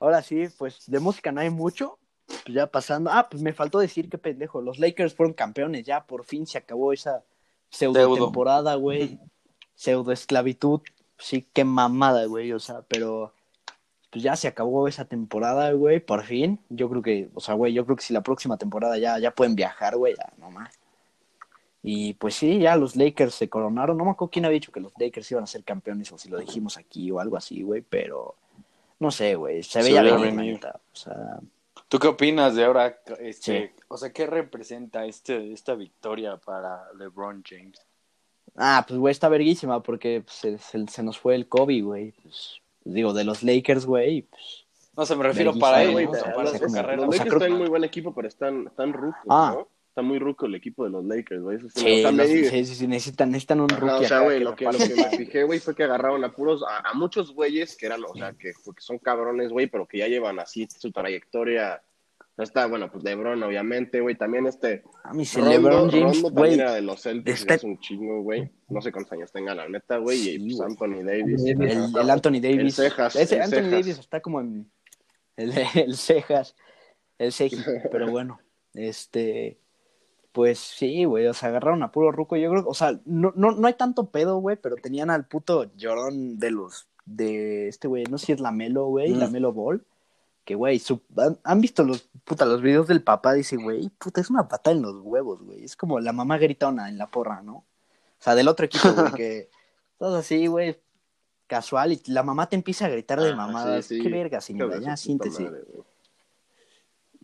ahora 0.00 0.22
sí, 0.22 0.48
pues 0.58 0.82
de 0.90 0.98
música 1.00 1.32
no 1.32 1.40
hay 1.40 1.50
mucho. 1.50 1.98
Pues 2.26 2.54
ya 2.54 2.66
pasando. 2.66 3.10
Ah, 3.12 3.28
pues 3.30 3.42
me 3.42 3.52
faltó 3.52 3.78
decir 3.78 4.10
que 4.10 4.18
pendejo. 4.18 4.60
Los 4.60 4.78
Lakers 4.80 5.14
fueron 5.14 5.32
campeones. 5.32 5.86
Ya 5.86 6.04
por 6.04 6.24
fin 6.24 6.46
se 6.46 6.58
acabó 6.58 6.92
esa 6.92 7.22
pseudo 7.70 8.00
Deudo. 8.00 8.24
temporada, 8.26 8.74
güey. 8.74 9.18
Pseudo 9.76 10.10
esclavitud. 10.10 10.80
Sí, 11.18 11.46
qué 11.52 11.64
mamada, 11.64 12.24
güey. 12.24 12.52
O 12.52 12.58
sea, 12.58 12.82
pero 12.88 13.32
pues 14.10 14.24
ya 14.24 14.34
se 14.34 14.48
acabó 14.48 14.88
esa 14.88 15.04
temporada, 15.04 15.70
güey. 15.72 16.00
Por 16.00 16.24
fin. 16.24 16.58
Yo 16.68 16.88
creo 16.90 17.02
que, 17.02 17.28
o 17.34 17.40
sea, 17.40 17.54
güey, 17.54 17.72
yo 17.72 17.84
creo 17.84 17.96
que 17.96 18.02
si 18.02 18.12
la 18.12 18.22
próxima 18.22 18.56
temporada 18.56 18.98
ya, 18.98 19.18
ya 19.18 19.30
pueden 19.30 19.54
viajar, 19.54 19.96
güey, 19.96 20.16
ya, 20.16 20.32
no 20.38 20.50
más. 20.50 20.74
Y 21.82 22.14
pues 22.14 22.34
sí, 22.34 22.58
ya 22.58 22.74
los 22.74 22.96
Lakers 22.96 23.34
se 23.34 23.48
coronaron. 23.48 23.96
No 23.96 24.04
me 24.04 24.10
acuerdo 24.10 24.32
quién 24.32 24.44
había 24.44 24.54
dicho 24.54 24.72
que 24.72 24.80
los 24.80 24.92
Lakers 24.98 25.30
iban 25.30 25.44
a 25.44 25.46
ser 25.46 25.62
campeones 25.62 26.10
o 26.10 26.18
si 26.18 26.28
lo 26.28 26.38
dijimos 26.38 26.76
aquí 26.76 27.10
o 27.12 27.20
algo 27.20 27.36
así, 27.36 27.62
güey, 27.62 27.80
pero 27.82 28.34
no 28.98 29.10
sé, 29.12 29.36
güey. 29.36 29.62
Se 29.62 29.82
veía 29.82 30.02
venir. 30.02 30.34
neta. 30.34 30.80
O 30.92 30.96
sea, 30.96 31.38
¿Tú 31.88 31.98
qué 31.98 32.08
opinas 32.08 32.54
de 32.56 32.64
ahora? 32.64 32.98
Este, 33.20 33.72
O 33.88 33.96
sea, 33.96 34.12
¿qué 34.12 34.26
representa 34.26 35.06
este, 35.06 35.52
esta 35.52 35.74
victoria 35.74 36.36
para 36.36 36.92
LeBron 36.94 37.44
James? 37.48 37.80
Ah, 38.56 38.84
pues 38.86 38.98
güey, 38.98 39.12
está 39.12 39.28
verguísima 39.28 39.82
porque 39.82 40.22
pues, 40.24 40.36
se, 40.36 40.58
se- 40.58 40.86
se 40.88 41.02
nos 41.02 41.18
fue 41.18 41.34
el 41.34 41.48
Kobe, 41.48 41.80
güey. 41.82 42.12
Pues, 42.22 42.60
digo, 42.84 43.12
de 43.12 43.24
los 43.24 43.42
Lakers, 43.42 43.86
güey, 43.86 44.22
pues. 44.22 44.64
No 44.96 45.04
sé, 45.04 45.14
me 45.16 45.24
refiero 45.24 45.54
para 45.58 45.82
él, 45.82 45.92
güey, 45.92 46.06
¿no? 46.06 46.12
O 46.12 46.14
sea, 46.14 46.22
pero 46.24 46.36
para 46.36 46.44
los- 46.50 46.58
su 46.58 46.64
como- 46.64 46.74
carrera. 46.74 46.96
Los 46.96 47.08
o 47.08 47.12
sea, 47.12 47.18
Lakers 47.18 47.34
creo- 47.36 47.46
están 47.46 47.58
muy 47.58 47.68
buen 47.68 47.84
equipo, 47.84 48.14
pero 48.14 48.28
están, 48.28 48.66
están 48.68 48.92
rucos, 48.92 49.20
Ah. 49.28 49.52
¿no? 49.54 49.68
Está 49.88 50.02
muy 50.02 50.18
ruco 50.18 50.44
el 50.44 50.54
equipo 50.54 50.84
de 50.84 50.90
los 50.90 51.04
Lakers, 51.06 51.42
güey. 51.42 51.56
Eso 51.56 51.68
sí, 51.70 51.80
Sí, 51.80 52.04
o 52.04 52.12
los- 52.12 52.26
sí, 52.26 52.44
sí, 52.50 52.64
sí, 52.66 52.86
necesitan, 52.86 53.30
necesitan 53.30 53.60
un 53.62 53.68
rookie 53.70 54.04
o 54.04 54.08
sea, 54.08 54.20
güey, 54.20 54.40
lo, 54.40 54.54
que, 54.54 54.66
lo 54.66 54.72
reparte. 54.72 54.94
que 54.94 55.00
me 55.02 55.16
fijé, 55.24 55.42
güey, 55.44 55.58
fue 55.58 55.74
que 55.74 55.84
agarraron 55.84 56.22
a 56.24 56.32
puros, 56.32 56.62
a, 56.68 56.90
a 56.90 56.92
muchos 56.94 57.32
güeyes 57.34 57.76
que 57.76 57.86
eran, 57.86 58.02
o 58.04 58.14
sea, 58.14 58.32
que, 58.34 58.52
que 58.52 58.80
son 58.80 58.98
cabrones, 58.98 59.50
güey, 59.50 59.66
pero 59.68 59.86
que 59.86 59.98
ya 59.98 60.06
llevan 60.06 60.38
así 60.38 60.66
su 60.68 60.92
trayectoria. 60.92 61.82
Está, 62.38 62.66
bueno, 62.66 62.90
pues 62.92 63.02
LeBron, 63.02 63.42
obviamente, 63.42 64.00
güey, 64.00 64.14
también 64.14 64.46
este. 64.46 64.82
A 65.04 65.14
mí 65.14 65.24
sí, 65.24 65.38
Rondo, 65.38 65.50
LeBron 65.52 65.90
James, 65.90 66.02
Rondo 66.22 66.30
güey. 66.30 66.34
también 66.50 66.60
era 66.60 66.74
de 66.74 66.82
los 66.82 67.00
Celtics, 67.02 67.40
está- 67.40 67.54
es 67.54 67.64
un 67.64 67.78
chingo, 67.78 68.20
güey. 68.22 68.50
No 68.68 68.82
sé 68.82 68.92
cuántos 68.92 69.12
años 69.14 69.32
tenga 69.32 69.54
la 69.54 69.66
neta, 69.68 69.96
güey, 69.96 70.28
y 70.28 70.38
pues. 70.56 70.60
Anthony 70.60 71.02
Davis. 71.02 71.44
El- 71.46 71.62
El, 71.62 71.96
el 71.98 72.10
Anthony 72.10 72.40
Davis. 72.42 72.60
El 72.60 72.72
Cejas, 72.72 73.16
Ese 73.16 73.36
el 73.36 73.42
Anthony 73.42 73.54
Cejas. 73.56 73.70
Davis 73.70 73.98
está 73.98 74.20
como 74.20 74.40
en. 74.42 74.70
El, 75.36 75.52
el 75.74 75.96
Cejas. 75.96 76.54
El 77.18 77.32
Ceji. 77.32 77.56
Pero 77.90 78.10
bueno. 78.10 78.38
Este. 78.74 79.58
pues 80.32 80.58
sí, 80.58 81.04
güey, 81.04 81.26
o 81.28 81.32
sea, 81.32 81.48
agarraron 81.48 81.82
a 81.82 81.90
puro 81.90 82.12
ruco. 82.12 82.36
Yo 82.36 82.50
creo, 82.50 82.64
o 82.68 82.74
sea, 82.74 83.00
no, 83.06 83.32
no, 83.34 83.52
no 83.52 83.66
hay 83.66 83.72
tanto 83.74 84.10
pedo, 84.10 84.36
güey, 84.40 84.58
pero 84.60 84.76
tenían 84.76 85.08
al 85.08 85.26
puto 85.26 85.74
llorón 85.76 86.38
de 86.38 86.50
los, 86.50 86.86
de 87.06 87.68
este 87.68 87.88
güey, 87.88 88.04
no 88.10 88.18
sé 88.18 88.26
si 88.26 88.32
es 88.32 88.40
la 88.40 88.50
Melo, 88.52 88.84
güey, 88.88 89.14
la 89.14 89.28
Mm. 89.28 89.32
Melo 89.32 89.52
Ball. 89.54 89.82
Que, 90.46 90.54
güey, 90.54 90.78
su- 90.78 91.02
han, 91.18 91.38
han 91.44 91.60
visto 91.60 91.82
los, 91.82 92.08
puta, 92.24 92.46
los 92.46 92.62
videos 92.62 92.86
del 92.86 93.02
papá, 93.02 93.34
dice, 93.34 93.56
güey, 93.56 93.90
puta, 93.98 94.20
es 94.22 94.30
una 94.30 94.46
patada 94.48 94.74
en 94.76 94.80
los 94.82 94.94
huevos, 95.02 95.42
güey. 95.42 95.64
Es 95.64 95.76
como 95.76 96.00
la 96.00 96.12
mamá 96.12 96.38
gritona 96.38 96.88
en 96.88 96.96
la 96.96 97.08
porra, 97.08 97.42
¿no? 97.42 97.56
O 97.56 97.64
sea, 98.20 98.34
del 98.36 98.46
otro 98.48 98.64
equipo, 98.64 98.92
güey, 98.92 99.12
que 99.20 99.50
todos 99.98 100.18
así, 100.18 100.46
güey, 100.46 100.80
casual, 101.48 101.92
y 101.92 102.02
la 102.06 102.22
mamá 102.22 102.48
te 102.48 102.54
empieza 102.56 102.86
a 102.86 102.88
gritar 102.88 103.20
de 103.20 103.30
Ah, 103.32 103.36
mamadas. 103.36 103.86
sí, 103.86 103.96
sí. 103.96 104.02
Qué 104.02 104.08
verga, 104.08 104.40
señora, 104.40 104.78
de 104.78 104.84
ya, 104.86 104.96
siéntese. 104.96 105.42
madre. 105.42 105.64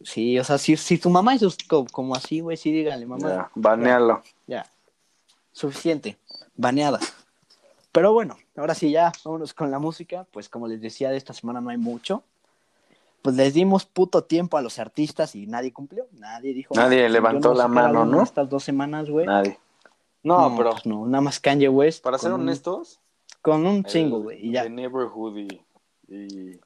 Sí, 0.04 0.36
o 0.38 0.44
sea, 0.44 0.58
si, 0.58 0.76
si 0.76 0.98
tu 0.98 1.08
mamá 1.10 1.34
es 1.36 1.42
co- 1.68 1.86
como 1.92 2.16
así, 2.16 2.40
güey, 2.40 2.56
sí, 2.56 2.72
díganle, 2.72 3.06
mamá, 3.06 3.28
Ya, 3.28 3.50
banealo. 3.54 4.22
ya, 4.48 4.66
suficiente, 5.52 6.18
baneada. 6.56 6.98
Pero 7.92 8.12
bueno, 8.12 8.36
ahora 8.56 8.74
sí 8.74 8.90
ya, 8.90 9.12
vámonos 9.24 9.54
con 9.54 9.70
la 9.70 9.78
música, 9.78 10.26
pues 10.32 10.48
como 10.48 10.66
les 10.66 10.80
decía, 10.80 11.10
de 11.10 11.16
esta 11.18 11.32
semana 11.34 11.60
no 11.60 11.70
hay 11.70 11.78
mucho. 11.78 12.24
Pues 13.22 13.36
les 13.36 13.54
dimos 13.54 13.86
puto 13.86 14.24
tiempo 14.24 14.56
a 14.58 14.62
los 14.62 14.78
artistas 14.80 15.34
y 15.36 15.46
nadie 15.46 15.72
cumplió, 15.72 16.06
nadie 16.12 16.52
dijo. 16.54 16.74
Nadie 16.74 17.04
"Ah, 17.04 17.06
yo 17.06 17.12
levantó 17.12 17.48
no 17.50 17.54
la 17.54 17.68
mano, 17.68 18.04
¿no? 18.04 18.22
Estas 18.22 18.48
dos 18.48 18.64
semanas, 18.64 19.08
güey. 19.08 19.26
Nadie. 19.26 19.58
No, 20.24 20.54
pero 20.56 20.70
pues 20.72 20.86
no, 20.86 21.06
nada 21.06 21.20
más 21.22 21.38
Kanye 21.40 21.68
West. 21.68 22.02
para 22.02 22.18
ser 22.18 22.32
un- 22.32 22.42
honestos, 22.42 23.00
Con 23.40 23.66
un 23.66 23.84
single, 23.88 24.18
güey, 24.20 24.46
y 24.48 24.52
ya. 24.52 24.62
The 24.64 24.70
Neighborhood 24.70 25.36
y, 25.36 25.64
y, 26.08 26.60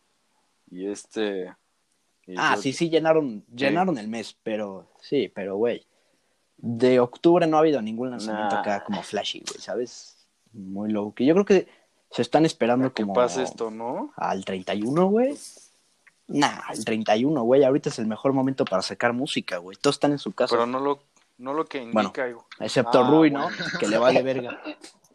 y 0.70 0.86
este. 0.88 1.54
y 2.26 2.34
Ah, 2.36 2.54
yo- 2.56 2.62
sí, 2.62 2.72
sí, 2.72 2.90
llenaron, 2.90 3.44
llenaron 3.54 3.96
el 3.98 4.08
mes, 4.08 4.36
pero 4.42 4.88
sí, 5.00 5.30
pero 5.34 5.56
güey. 5.56 5.86
De 6.58 7.00
octubre 7.00 7.46
no 7.46 7.58
ha 7.58 7.60
habido 7.60 7.82
ningún 7.82 8.10
lanzamiento 8.10 8.54
Nah. 8.56 8.60
acá 8.62 8.84
como 8.84 9.02
flashy, 9.02 9.40
güey, 9.46 9.60
¿sabes? 9.60 10.26
Muy 10.52 10.90
low. 10.90 11.12
Que 11.12 11.26
yo 11.26 11.34
creo 11.34 11.44
que 11.44 11.68
se 12.10 12.22
están 12.22 12.46
esperando 12.46 12.92
Que 12.94 13.02
como 13.02 13.12
pase 13.14 13.42
esto, 13.42 13.70
¿no? 13.70 14.12
al 14.16 14.44
31, 14.46 15.06
güey. 15.10 15.36
Nah, 16.28 16.60
el 16.72 16.84
31, 16.84 17.42
güey. 17.42 17.64
Ahorita 17.64 17.88
es 17.88 17.98
el 17.98 18.06
mejor 18.06 18.32
momento 18.32 18.64
para 18.64 18.82
sacar 18.82 19.12
música, 19.12 19.58
güey. 19.58 19.76
Todos 19.80 19.96
están 19.96 20.12
en 20.12 20.18
su 20.18 20.32
casa. 20.32 20.54
Pero 20.54 20.66
no 20.66 20.80
lo, 20.80 21.00
no 21.38 21.54
lo 21.54 21.64
que 21.64 21.78
Bueno. 21.80 22.00
indica. 22.08 22.26
güey. 22.28 22.44
Excepto 22.60 23.00
Ah, 23.04 23.08
Rui, 23.10 23.30
bueno. 23.30 23.48
¿no? 23.50 23.78
Que 23.78 23.88
le 23.88 23.98
vale 23.98 24.22
verga. 24.22 24.60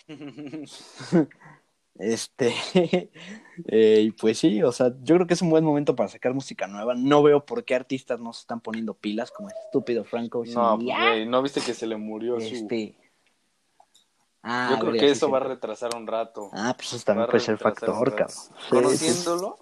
Este. 1.95 2.55
eh, 3.67 3.99
y 4.01 4.11
pues 4.11 4.39
sí, 4.39 4.63
o 4.63 4.71
sea, 4.71 4.91
yo 5.03 5.15
creo 5.15 5.27
que 5.27 5.33
es 5.35 5.41
un 5.41 5.49
buen 5.49 5.63
momento 5.63 5.95
para 5.95 6.09
sacar 6.09 6.33
música 6.33 6.65
nueva. 6.65 6.95
No 6.95 7.21
veo 7.21 7.45
por 7.45 7.63
qué 7.65 7.75
artistas 7.75 8.19
no 8.19 8.33
se 8.33 8.41
están 8.41 8.61
poniendo 8.61 8.93
pilas 8.93 9.29
como 9.29 9.49
el 9.49 9.55
estúpido 9.65 10.03
Franco. 10.05 10.43
No, 10.47 10.77
güey, 10.79 11.25
¿no 11.27 11.41
viste 11.41 11.61
que 11.61 11.73
se 11.73 11.85
le 11.85 11.97
murió 11.97 12.39
su...? 12.39 12.45
este. 12.55 12.97
Ah, 14.41 14.69
Yo 14.71 14.79
creo 14.79 14.93
que 14.93 14.99
sí, 15.01 15.05
eso 15.07 15.27
sí. 15.27 15.31
va 15.31 15.37
a 15.37 15.41
retrasar 15.41 15.95
un 15.95 16.07
rato. 16.07 16.49
Ah, 16.53 16.73
pues 16.75 16.93
eso 16.93 17.03
también 17.05 17.27
puede 17.27 17.41
ser 17.41 17.57
factor, 17.59 18.15
cabrón. 18.15 18.29
Sí, 18.29 18.69
Conociéndolo, 18.69 19.59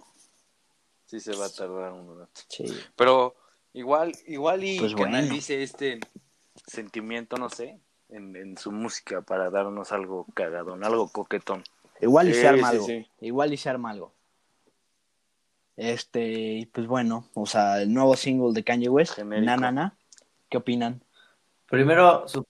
sí 1.10 1.20
se 1.20 1.36
va 1.36 1.46
a 1.48 1.50
tardar 1.50 1.92
un 1.94 2.20
rato. 2.20 2.42
Sí. 2.48 2.66
Pero 2.96 3.36
igual, 3.74 4.12
igual 4.28 4.64
y 4.64 4.80
Pues 4.80 4.94
bueno. 4.94 5.12
canalice 5.12 5.64
este 5.64 6.00
sentimiento, 6.68 7.38
no 7.38 7.50
sé, 7.50 7.80
en, 8.10 8.36
en 8.36 8.58
su 8.58 8.72
música 8.72 9.22
para 9.22 9.50
darnos 9.50 9.92
algo 9.92 10.28
cagadón, 10.36 10.84
algo 10.84 11.08
coquetón. 11.10 11.64
Igual 12.00 12.30
y 12.30 12.34
Sí, 12.34 12.42
se 12.42 12.48
arma 12.48 12.70
sí, 12.70 12.76
algo. 12.76 12.86
sí. 12.86 13.08
Igual 13.22 13.54
y 13.54 13.58
se 13.58 13.70
arma 13.70 13.90
algo. 13.92 14.14
Este, 15.78 16.22
y 16.32 16.66
pues 16.66 16.88
bueno, 16.88 17.26
o 17.34 17.46
sea, 17.46 17.82
el 17.82 17.94
nuevo 17.94 18.16
single 18.16 18.54
de 18.54 18.64
Kanye 18.64 18.90
West, 18.90 19.14
Genérico. 19.16 19.46
Na 19.46 19.58
Na 19.58 19.72
Na. 19.72 19.98
¿Qué 20.50 20.58
opinan? 20.58 21.02
Primero, 21.68 22.28
su- 22.28 22.46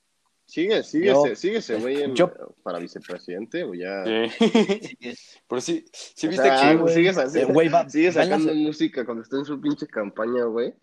Sigue, 0.50 0.82
sigue, 0.82 1.06
Yo- 1.06 1.26
ese, 1.28 1.36
sigue 1.36 1.58
ese 1.58 1.76
güey 1.76 2.02
en- 2.02 2.16
yo- 2.16 2.32
para 2.64 2.80
vicepresidente 2.80 3.64
o 3.64 3.76
ya. 3.76 4.04
Sí. 4.04 4.38
Pero 5.48 5.62
sí, 5.62 5.86
sí 5.94 6.26
O 6.26 6.30
viste 6.32 6.46
sea, 6.46 6.72
que, 6.72 6.76
güey. 6.78 6.94
sigues 6.96 7.16
güey, 7.54 7.70
va- 7.70 7.84
la 7.84 8.12
sacando 8.12 8.56
música 8.56 9.06
cuando 9.06 9.22
está 9.22 9.38
en 9.38 9.46
su 9.46 9.62
pinche 9.62 9.86
campaña, 9.86 10.46
güey. 10.46 10.74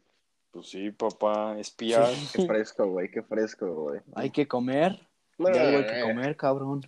pues 0.53 0.69
sí, 0.69 0.93
papá, 0.93 1.59
espía. 1.59 2.09
Qué 2.33 2.47
fresco, 2.47 2.87
güey, 2.87 3.11
qué 3.11 3.23
fresco, 3.25 3.75
güey. 3.75 4.01
Hay 4.15 4.31
que 4.31 4.47
comer. 4.47 5.01
No, 5.37 5.49
algo 5.49 5.79
hay 5.79 5.85
que 5.87 6.01
comer, 6.01 6.37
cabrón. 6.37 6.87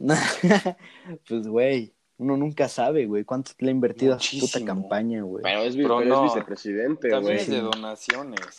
pues, 1.28 1.46
güey, 1.46 1.94
uno 2.18 2.36
nunca 2.36 2.68
sabe, 2.68 3.06
güey, 3.06 3.24
cuánto 3.24 3.52
le 3.58 3.68
ha 3.68 3.70
invertido 3.70 4.14
a 4.14 4.18
su 4.18 4.40
puta 4.40 4.64
campaña, 4.64 5.22
güey. 5.22 5.42
Pero 5.44 5.60
es, 5.62 5.76
Pero 5.76 5.98
pero 5.98 6.08
no, 6.10 6.26
es 6.26 6.34
vicepresidente, 6.34 7.08
También 7.10 7.36
güey. 7.36 7.38
es 7.38 7.48
de 7.48 7.60
donaciones. 7.60 8.56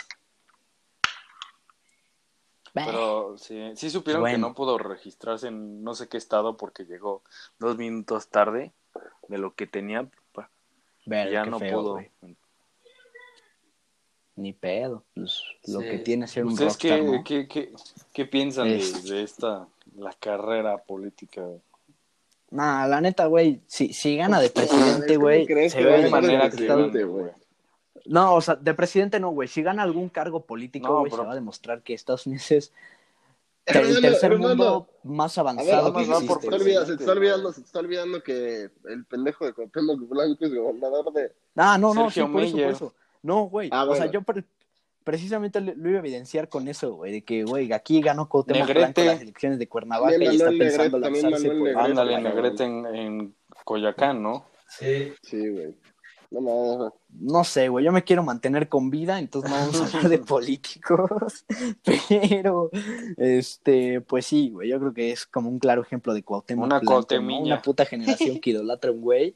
Pero 2.83 3.37
sí, 3.37 3.71
sí 3.75 3.89
supieron 3.89 4.25
que 4.25 4.37
no 4.37 4.53
pudo 4.53 4.77
registrarse 4.77 5.47
en 5.47 5.81
no 5.83 5.95
sé 5.95 6.09
qué 6.09 6.17
estado 6.17 6.57
porque 6.57 6.83
llegó 6.83 7.23
dos 7.57 7.77
minutos 7.77 8.27
tarde 8.27 8.73
de 9.29 9.37
lo 9.37 9.55
que 9.55 9.65
tenía. 9.65 10.09
ya 11.07 11.45
no 11.45 11.59
feo, 11.59 11.81
pudo. 11.81 12.03
Ni 14.35 14.51
pedo. 14.51 15.05
Pues, 15.13 15.41
lo 15.67 15.79
que 15.79 15.99
tiene 15.99 16.27
ser 16.27 16.43
un 16.43 16.51
¿Ustedes 16.51 16.73
rockstar, 16.73 16.99
qué, 16.99 17.05
¿no? 17.05 17.23
qué, 17.23 17.47
qué, 17.47 17.73
qué 18.11 18.25
piensan 18.25 18.67
de, 18.67 18.75
Es- 18.75 19.05
de 19.05 19.23
esta, 19.23 19.67
la 19.95 20.11
carrera 20.13 20.77
política? 20.77 21.47
Nah, 22.51 22.87
la 22.87 22.99
neta, 23.01 23.25
güey, 23.27 23.61
si, 23.67 23.93
si 23.93 24.17
gana 24.17 24.39
de 24.39 24.49
¿Cómo 24.53 24.67
presidente, 24.67 25.17
güey, 25.17 25.47
se 25.69 25.83
ve 25.83 26.03
de 26.03 26.09
manera 26.09 26.49
que 26.49 27.03
güey? 27.05 27.31
No, 28.05 28.35
o 28.35 28.41
sea, 28.41 28.55
de 28.55 28.73
presidente 28.73 29.19
no, 29.19 29.29
güey. 29.31 29.47
Si 29.47 29.61
gana 29.63 29.83
algún 29.83 30.09
cargo 30.09 30.45
político, 30.45 30.87
No, 30.87 30.99
güey, 30.99 31.11
pero- 31.11 31.23
se 31.23 31.27
va 31.27 31.31
a 31.31 31.35
demostrar 31.35 31.81
que 31.81 31.93
Estados 31.93 32.25
Unidos 32.27 32.51
es 32.51 32.71
ter- 33.63 33.83
el 33.85 33.99
tercer 34.01 34.37
mundo 34.37 34.87
más 35.03 35.35
ver, 35.35 35.39
avanzado 35.41 35.91
más 35.91 36.07
que 36.07 36.13
se, 36.13 36.25
por 36.27 36.37
existe. 36.37 36.45
está 36.45 36.55
olvidando, 36.55 36.85
se 36.85 36.95
te 36.97 37.03
está 37.03 37.11
olvidando, 37.11 37.51
se 37.53 37.61
te 37.61 37.65
está 37.67 37.79
olvidando 37.79 38.23
que 38.23 38.69
el 38.89 39.05
pendejo 39.05 39.45
de 39.45 39.53
Cuauhtémoc 39.53 39.99
Blanco 40.07 40.45
es 40.45 40.53
gobernador 40.53 41.11
de... 41.13 41.31
Ah, 41.55 41.77
no, 41.79 41.93
no, 41.93 42.11
sí, 42.11 42.21
por 42.21 42.41
eso, 42.43 42.57
por 42.57 42.65
eso. 42.65 42.93
No, 43.23 43.45
güey. 43.45 43.69
Ah, 43.71 43.85
O 43.85 43.95
sea, 43.95 44.05
yo 44.11 44.21
pre- 44.21 44.43
precisamente 45.03 45.59
lo, 45.61 45.71
iba 45.71 45.97
a 45.97 45.99
evidenciar 45.99 46.47
con 46.49 46.67
eso, 46.67 46.93
güey, 46.95 47.11
de 47.11 47.23
que, 47.23 47.43
güey, 47.43 47.71
aquí 47.73 48.01
ganó 48.01 48.29
Cuauhtémoc 48.29 48.67
Negrete. 48.67 49.01
Blanco 49.01 49.13
las 49.13 49.21
elecciones 49.21 49.57
de 49.59 49.67
Cuernavaca 49.67 50.15
y 50.23 50.27
está 50.27 50.49
pensando 50.49 50.99
Negrete, 50.99 51.21
lanzarse 51.23 51.51
por... 51.57 51.77
Ándale. 51.77 52.21
Negrete 52.21 52.63
en, 52.65 52.85
en 52.95 53.35
Coyacán, 53.63 54.21
¿no? 54.21 54.45
sí. 54.67 55.11
Sí, 55.23 55.49
güey. 55.49 55.75
No 56.41 57.43
sé, 57.43 57.69
güey, 57.69 57.85
yo 57.85 57.91
me 57.91 58.03
quiero 58.03 58.23
mantener 58.23 58.67
con 58.67 58.89
vida, 58.89 59.19
entonces 59.19 59.49
no 59.49 59.57
vamos 59.57 59.81
a 59.81 59.85
hablar 59.85 60.09
de 60.09 60.17
políticos, 60.25 61.45
pero, 62.09 62.69
este, 63.17 64.01
pues 64.01 64.25
sí, 64.25 64.49
güey, 64.49 64.69
yo 64.69 64.79
creo 64.79 64.93
que 64.93 65.11
es 65.11 65.25
como 65.25 65.49
un 65.49 65.59
claro 65.59 65.81
ejemplo 65.81 66.13
de 66.13 66.23
Cuauhtémoc 66.23 66.65
Una 66.65 66.79
Blanco. 66.79 67.07
Una 67.43 67.61
puta 67.61 67.85
generación 67.85 68.39
que 68.39 68.49
idolatra 68.51 68.89
a 68.89 68.93
un 68.93 69.01
güey, 69.01 69.35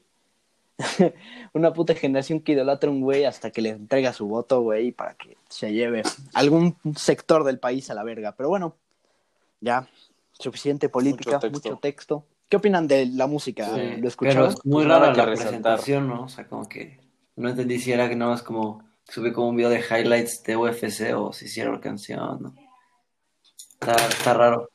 una 1.52 1.72
puta 1.72 1.94
generación 1.94 2.40
que 2.40 2.52
idolatra 2.52 2.90
a 2.90 2.92
un 2.92 3.00
güey 3.00 3.24
hasta 3.24 3.50
que 3.50 3.62
le 3.62 3.70
entrega 3.70 4.12
su 4.12 4.26
voto, 4.26 4.60
güey, 4.60 4.92
para 4.92 5.14
que 5.14 5.36
se 5.48 5.72
lleve 5.72 6.02
algún 6.34 6.76
sector 6.96 7.44
del 7.44 7.58
país 7.58 7.90
a 7.90 7.94
la 7.94 8.02
verga, 8.02 8.34
pero 8.36 8.48
bueno, 8.48 8.76
ya, 9.60 9.88
suficiente 10.32 10.88
política, 10.88 11.36
Mucho 11.36 11.50
mucho 11.50 11.76
texto. 11.76 12.24
¿Qué 12.50 12.56
opinan 12.56 12.86
de 12.88 13.06
la 13.06 13.26
música? 13.26 13.64
Sí, 13.66 13.80
¿Lo 13.80 13.94
Pero 13.96 14.08
escucharon? 14.08 14.48
es 14.50 14.56
muy 14.66 14.84
Pues 14.84 14.88
rara 14.88 15.14
la 15.14 15.24
presentación, 15.24 16.08
¿no? 16.08 16.24
O 16.24 16.28
sea, 16.28 16.46
como 16.46 16.68
que 16.68 16.98
no 17.36 17.48
entendí 17.48 17.78
si 17.78 17.92
era 17.92 18.08
que 18.08 18.16
nada 18.16 18.32
más 18.32 18.42
como 18.42 18.84
subí 19.04 19.32
como 19.32 19.48
un 19.48 19.56
video 19.56 19.70
de 19.70 19.80
highlights 19.80 20.42
de 20.42 20.56
UFC 20.56 21.14
o 21.16 21.32
si 21.32 21.46
hicieron 21.46 21.78
canción, 21.80 22.42
¿no? 22.42 22.54
Está, 23.80 23.92
está 24.08 24.34
raro. 24.34 24.68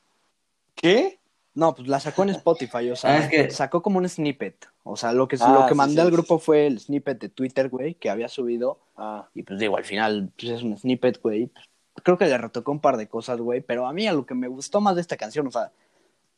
¿Qué? 0.74 1.20
No, 1.54 1.74
pues 1.74 1.88
la 1.88 2.00
sacó 2.00 2.22
en 2.24 2.30
Spotify, 2.30 2.90
o 2.90 2.96
sea, 2.96 3.12
Ah, 3.14 3.18
es 3.18 3.28
que- 3.30 3.50
sacó 3.50 3.82
como 3.82 3.98
un 3.98 4.08
snippet. 4.08 4.68
O 4.82 4.96
sea, 4.96 5.12
lo 5.12 5.28
que, 5.28 5.36
Ah, 5.40 5.52
lo 5.52 5.62
que 5.66 5.72
sí, 5.72 5.76
mandé 5.76 5.94
sí, 5.94 6.00
al 6.00 6.06
sí. 6.08 6.12
grupo 6.12 6.38
fue 6.38 6.66
el 6.66 6.80
snippet 6.80 7.18
de 7.20 7.28
Twitter, 7.28 7.68
güey, 7.68 7.94
que 7.94 8.10
había 8.10 8.28
subido. 8.28 8.80
Ah, 8.96 9.28
Y 9.34 9.42
pues 9.42 9.58
digo, 9.58 9.76
al 9.76 9.84
final, 9.84 10.30
pues 10.38 10.52
es 10.52 10.62
un 10.62 10.76
snippet, 10.78 11.20
güey. 11.22 11.46
Pues, 11.46 11.66
creo 12.02 12.18
que 12.18 12.26
le 12.26 12.36
retocó 12.38 12.72
un 12.72 12.80
par 12.80 12.96
de 12.96 13.08
cosas, 13.08 13.38
güey. 13.40 13.60
Pero 13.62 13.86
a 13.86 13.92
mí 13.92 14.06
a 14.06 14.12
lo 14.12 14.26
que 14.26 14.34
me 14.34 14.48
gustó 14.48 14.80
más 14.82 14.94
de 14.96 15.00
esta 15.00 15.16
canción, 15.16 15.46
o 15.46 15.50
sea, 15.50 15.72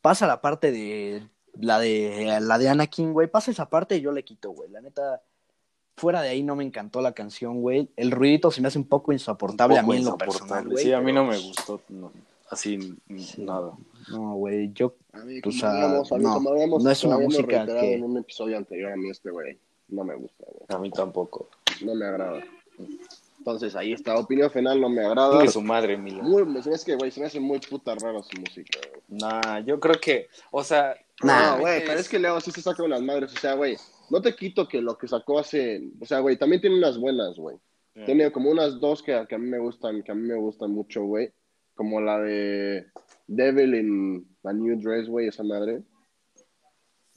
pasa 0.00 0.26
la 0.26 0.40
parte 0.40 0.70
de 0.72 1.22
la 1.60 1.78
de 1.78 2.38
la 2.40 2.58
de 2.58 2.68
Anakin, 2.68 3.12
güey. 3.12 3.28
Pasa 3.28 3.50
esa 3.50 3.68
parte 3.68 3.96
y 3.96 4.00
yo 4.00 4.12
le 4.12 4.24
quito, 4.24 4.50
güey. 4.50 4.70
La 4.70 4.80
neta, 4.80 5.22
fuera 5.96 6.22
de 6.22 6.28
ahí 6.28 6.42
no 6.42 6.54
me 6.56 6.64
encantó 6.64 7.00
la 7.00 7.12
canción, 7.12 7.60
güey. 7.60 7.90
El 7.96 8.10
ruidito 8.10 8.50
se 8.50 8.60
me 8.60 8.68
hace 8.68 8.78
un 8.78 8.86
poco 8.86 9.12
insoportable 9.12 9.74
un 9.74 9.78
a 9.80 9.82
poco 9.82 9.92
mí 9.92 9.98
en 9.98 10.04
lo 10.04 10.10
insoportable. 10.10 10.38
personal, 10.40 10.68
güey. 10.70 10.84
Sí, 10.84 10.92
a 10.92 10.98
mí 11.00 11.06
pero, 11.06 11.14
no 11.16 11.24
me 11.24 11.28
pues, 11.36 11.42
gustó 11.46 11.80
no, 11.88 12.12
así 12.50 12.96
Sí. 13.18 13.42
nada. 13.42 13.72
No, 14.10 14.34
güey, 14.34 14.72
yo 14.72 14.94
A 15.12 15.18
mí, 15.24 15.40
Pues, 15.40 15.60
como 15.60 15.72
ah, 15.72 15.74
habíamos- 15.84 16.10
no, 16.12 16.34
como 16.34 16.50
habíamos- 16.50 16.84
no 16.84 16.90
es 16.90 17.04
una 17.04 17.18
música 17.18 17.66
que- 17.66 17.94
en 17.94 18.04
un 18.04 18.16
episodio 18.18 18.56
anterior 18.56 18.92
a 18.92 18.96
mí 18.96 19.10
este 19.10 19.30
güey 19.30 19.58
no 19.88 20.04
me 20.04 20.14
gusta, 20.14 20.44
güey. 20.46 20.64
A 20.68 20.78
mí 20.78 20.90
tampoco. 20.92 21.48
No 21.84 21.94
me 21.96 22.06
agrada. 22.06 22.40
Entonces, 23.48 23.74
ahí 23.76 23.92
está. 23.92 24.16
Opinión 24.18 24.50
final, 24.50 24.80
no 24.80 24.90
me 24.90 25.04
agrada. 25.04 25.46
Su 25.48 25.62
madre, 25.62 25.96
Milo. 25.96 26.22
Muy, 26.22 26.58
hace 26.58 26.84
que, 26.84 26.96
güey, 26.96 27.10
se 27.10 27.20
me 27.20 27.26
hace 27.26 27.40
muy 27.40 27.58
puta 27.60 27.94
rara 27.94 28.22
su 28.22 28.38
música, 28.38 28.78
güey. 28.90 29.02
Nah, 29.08 29.60
yo 29.60 29.80
creo 29.80 29.94
que, 30.00 30.28
o 30.50 30.62
sea, 30.62 30.94
Nah, 31.22 31.56
No, 31.56 31.60
güey, 31.60 31.80
pero 31.84 31.98
es 31.98 32.08
que 32.08 32.18
Leo 32.18 32.40
sí 32.40 32.50
se 32.50 32.62
saca 32.62 32.82
unas 32.82 33.02
madres. 33.02 33.32
O 33.34 33.38
sea, 33.40 33.54
güey, 33.54 33.76
no 34.10 34.20
te 34.22 34.36
quito 34.36 34.68
que 34.68 34.80
lo 34.80 34.96
que 34.96 35.08
sacó 35.08 35.38
hace. 35.38 35.82
O 36.00 36.04
sea, 36.04 36.20
güey, 36.20 36.36
también 36.36 36.60
tiene 36.60 36.76
unas 36.76 36.98
buenas, 36.98 37.36
güey. 37.36 37.56
Tiene 38.06 38.30
como 38.30 38.50
unas 38.50 38.78
dos 38.78 39.02
que, 39.02 39.26
que 39.28 39.34
a 39.34 39.38
mí 39.38 39.48
me 39.48 39.58
gustan, 39.58 40.04
que 40.04 40.12
a 40.12 40.14
mí 40.14 40.22
me 40.28 40.36
gustan 40.36 40.70
mucho, 40.70 41.02
güey. 41.02 41.32
como 41.74 42.00
la 42.00 42.20
de 42.20 42.86
Devil 43.26 43.74
in 43.74 44.36
a 44.44 44.52
New 44.52 44.80
Dress, 44.80 45.08
güey, 45.08 45.26
esa 45.28 45.42
madre. 45.42 45.82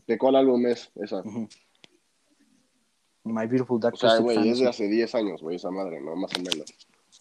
¿De 0.08 0.18
cuál 0.18 0.36
álbum 0.36 0.66
es 0.66 0.92
esa? 0.96 1.22
My 3.24 3.46
Beautiful 3.48 3.80
Dark 3.80 3.94
O 3.96 3.98
sea, 3.98 4.18
güey, 4.18 4.50
es 4.50 4.60
de 4.60 4.68
hace 4.68 4.88
10 4.88 5.16
años, 5.16 5.42
güey, 5.42 5.56
esa 5.58 5.70
madre, 5.72 6.02
¿no? 6.02 6.16
Más 6.16 6.32
o 6.34 6.40
menos. 6.40 6.66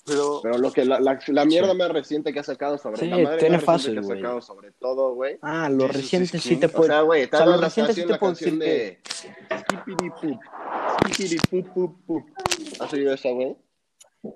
Pero, 0.06 0.40
Pero 0.42 0.56
lo 0.58 0.72
que 0.72 0.84
la, 0.86 0.98
la, 0.98 1.18
la 1.26 1.44
mierda 1.44 1.74
más 1.74 1.90
reciente 1.90 2.32
que 2.32 2.40
ha 2.40 2.42
sacado 2.42 2.78
sobre 2.78 2.96
Sí, 3.00 3.08
la 3.08 3.18
madre 3.18 3.38
tiene 3.38 3.56
más 3.58 3.66
reciente 3.66 3.66
fácil, 3.66 3.92
que 3.94 3.98
ha 3.98 4.02
güey. 4.02 4.18
sacado 4.20 4.40
sobre 4.40 4.70
todo, 4.72 5.14
güey. 5.14 5.38
Ah, 5.42 5.68
recientes 5.68 6.34
is 6.34 6.42
sí 6.42 6.56
te 6.56 6.66
O 6.66 6.72
puedo. 6.72 6.86
sea, 6.86 7.02
güey, 7.02 7.24
o 7.24 7.28
sea, 7.28 7.46
la 7.46 7.56
recientes 7.58 7.96
sí 7.96 8.06
te 8.06 8.14
puedo 8.18 8.32
decir 8.32 8.58
que. 8.58 8.64
de 8.64 8.98
Poop. 10.20 10.40
Poop 11.50 11.68
Poop 11.74 12.06
Poop. 12.06 12.24
¿Has 12.80 12.92
oído 12.92 13.12
esa, 13.12 13.30
güey? 13.30 13.56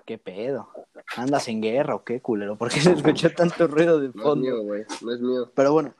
¿Qué 0.05 0.17
pedo? 0.17 0.69
¿Andas 1.15 1.47
en 1.47 1.61
guerra 1.61 1.95
o 1.95 2.03
qué, 2.03 2.21
culero? 2.21 2.57
¿Por 2.57 2.69
qué 2.71 2.79
se 2.79 2.91
escuchó 2.91 3.31
tanto 3.31 3.67
ruido 3.67 3.99
de 3.99 4.07
No 4.09 4.13
es 4.13 4.21
fondo? 4.23 4.35
mío, 4.41 4.63
güey, 4.63 4.83
no 5.01 5.13
es 5.13 5.19
mío. 5.21 5.51
Pero 5.55 5.73
bueno, 5.73 5.93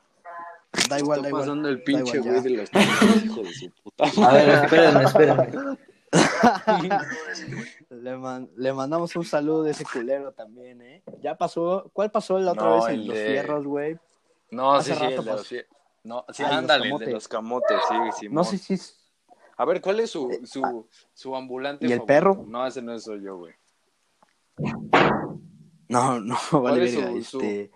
da 0.89 0.99
igual, 0.99 1.21
da 1.21 1.27
está 1.27 1.29
igual. 1.29 1.41
pasando 1.43 1.69
el 1.69 1.83
pinche 1.83 2.19
güey 2.19 2.41
de 2.41 2.49
los 2.51 2.69
tacos, 2.71 3.23
hijo 3.23 3.41
de 3.43 3.53
su 3.53 3.71
puta 3.71 4.03
A 4.29 4.33
ver, 4.33 4.49
espérenme, 4.49 5.03
espérenme. 5.03 5.77
le, 7.89 8.17
man- 8.17 8.49
le 8.55 8.73
mandamos 8.73 9.15
un 9.15 9.25
saludo 9.25 9.63
de 9.63 9.71
ese 9.71 9.83
culero 9.85 10.31
también, 10.31 10.81
¿eh? 10.81 11.03
Ya 11.21 11.35
pasó. 11.37 11.89
¿Cuál 11.93 12.11
pasó 12.11 12.39
la 12.39 12.51
otra 12.51 12.63
No, 12.63 12.75
vez 12.85 12.93
en 12.93 13.07
los 13.07 13.17
de- 13.17 13.25
fierros, 13.27 13.65
güey? 13.65 13.97
No, 14.51 14.73
Hace 14.75 14.93
sí, 14.93 14.97
sí, 14.99 15.03
rato 15.03 15.19
el 15.21 15.25
de 15.25 15.31
los 15.31 15.51
fie- 15.51 15.65
No, 16.03 16.25
sí, 16.29 16.43
Ah, 16.43 16.47
los 16.49 16.57
ándale, 16.57 16.83
el 16.85 16.89
camotes. 16.89 17.07
de 17.07 17.13
los 17.13 17.27
camotes, 17.27 17.77
sí, 17.89 17.95
sí. 18.19 18.27
No 18.29 18.43
sé 18.43 18.57
si 18.57 18.73
es. 18.75 19.01
A 19.57 19.65
ver, 19.65 19.81
¿cuál 19.81 19.99
es 20.01 20.11
su, 20.11 20.29
su, 20.43 20.87
su 21.13 21.35
ambulante 21.35 21.85
¿Y 21.87 21.91
el 21.91 21.99
favorito? 21.99 22.05
perro? 22.07 22.45
No, 22.47 22.65
ese 22.67 22.81
no 22.81 22.97
soy 22.99 23.21
yo, 23.23 23.37
güey. 23.37 23.53
No, 25.89 26.19
no, 26.19 26.35
¿Cuál 26.51 26.63
vale, 26.63 26.85
es 26.85 26.95
verga, 26.95 27.11
su- 27.11 27.23
su- 27.23 27.41
este. 27.41 27.71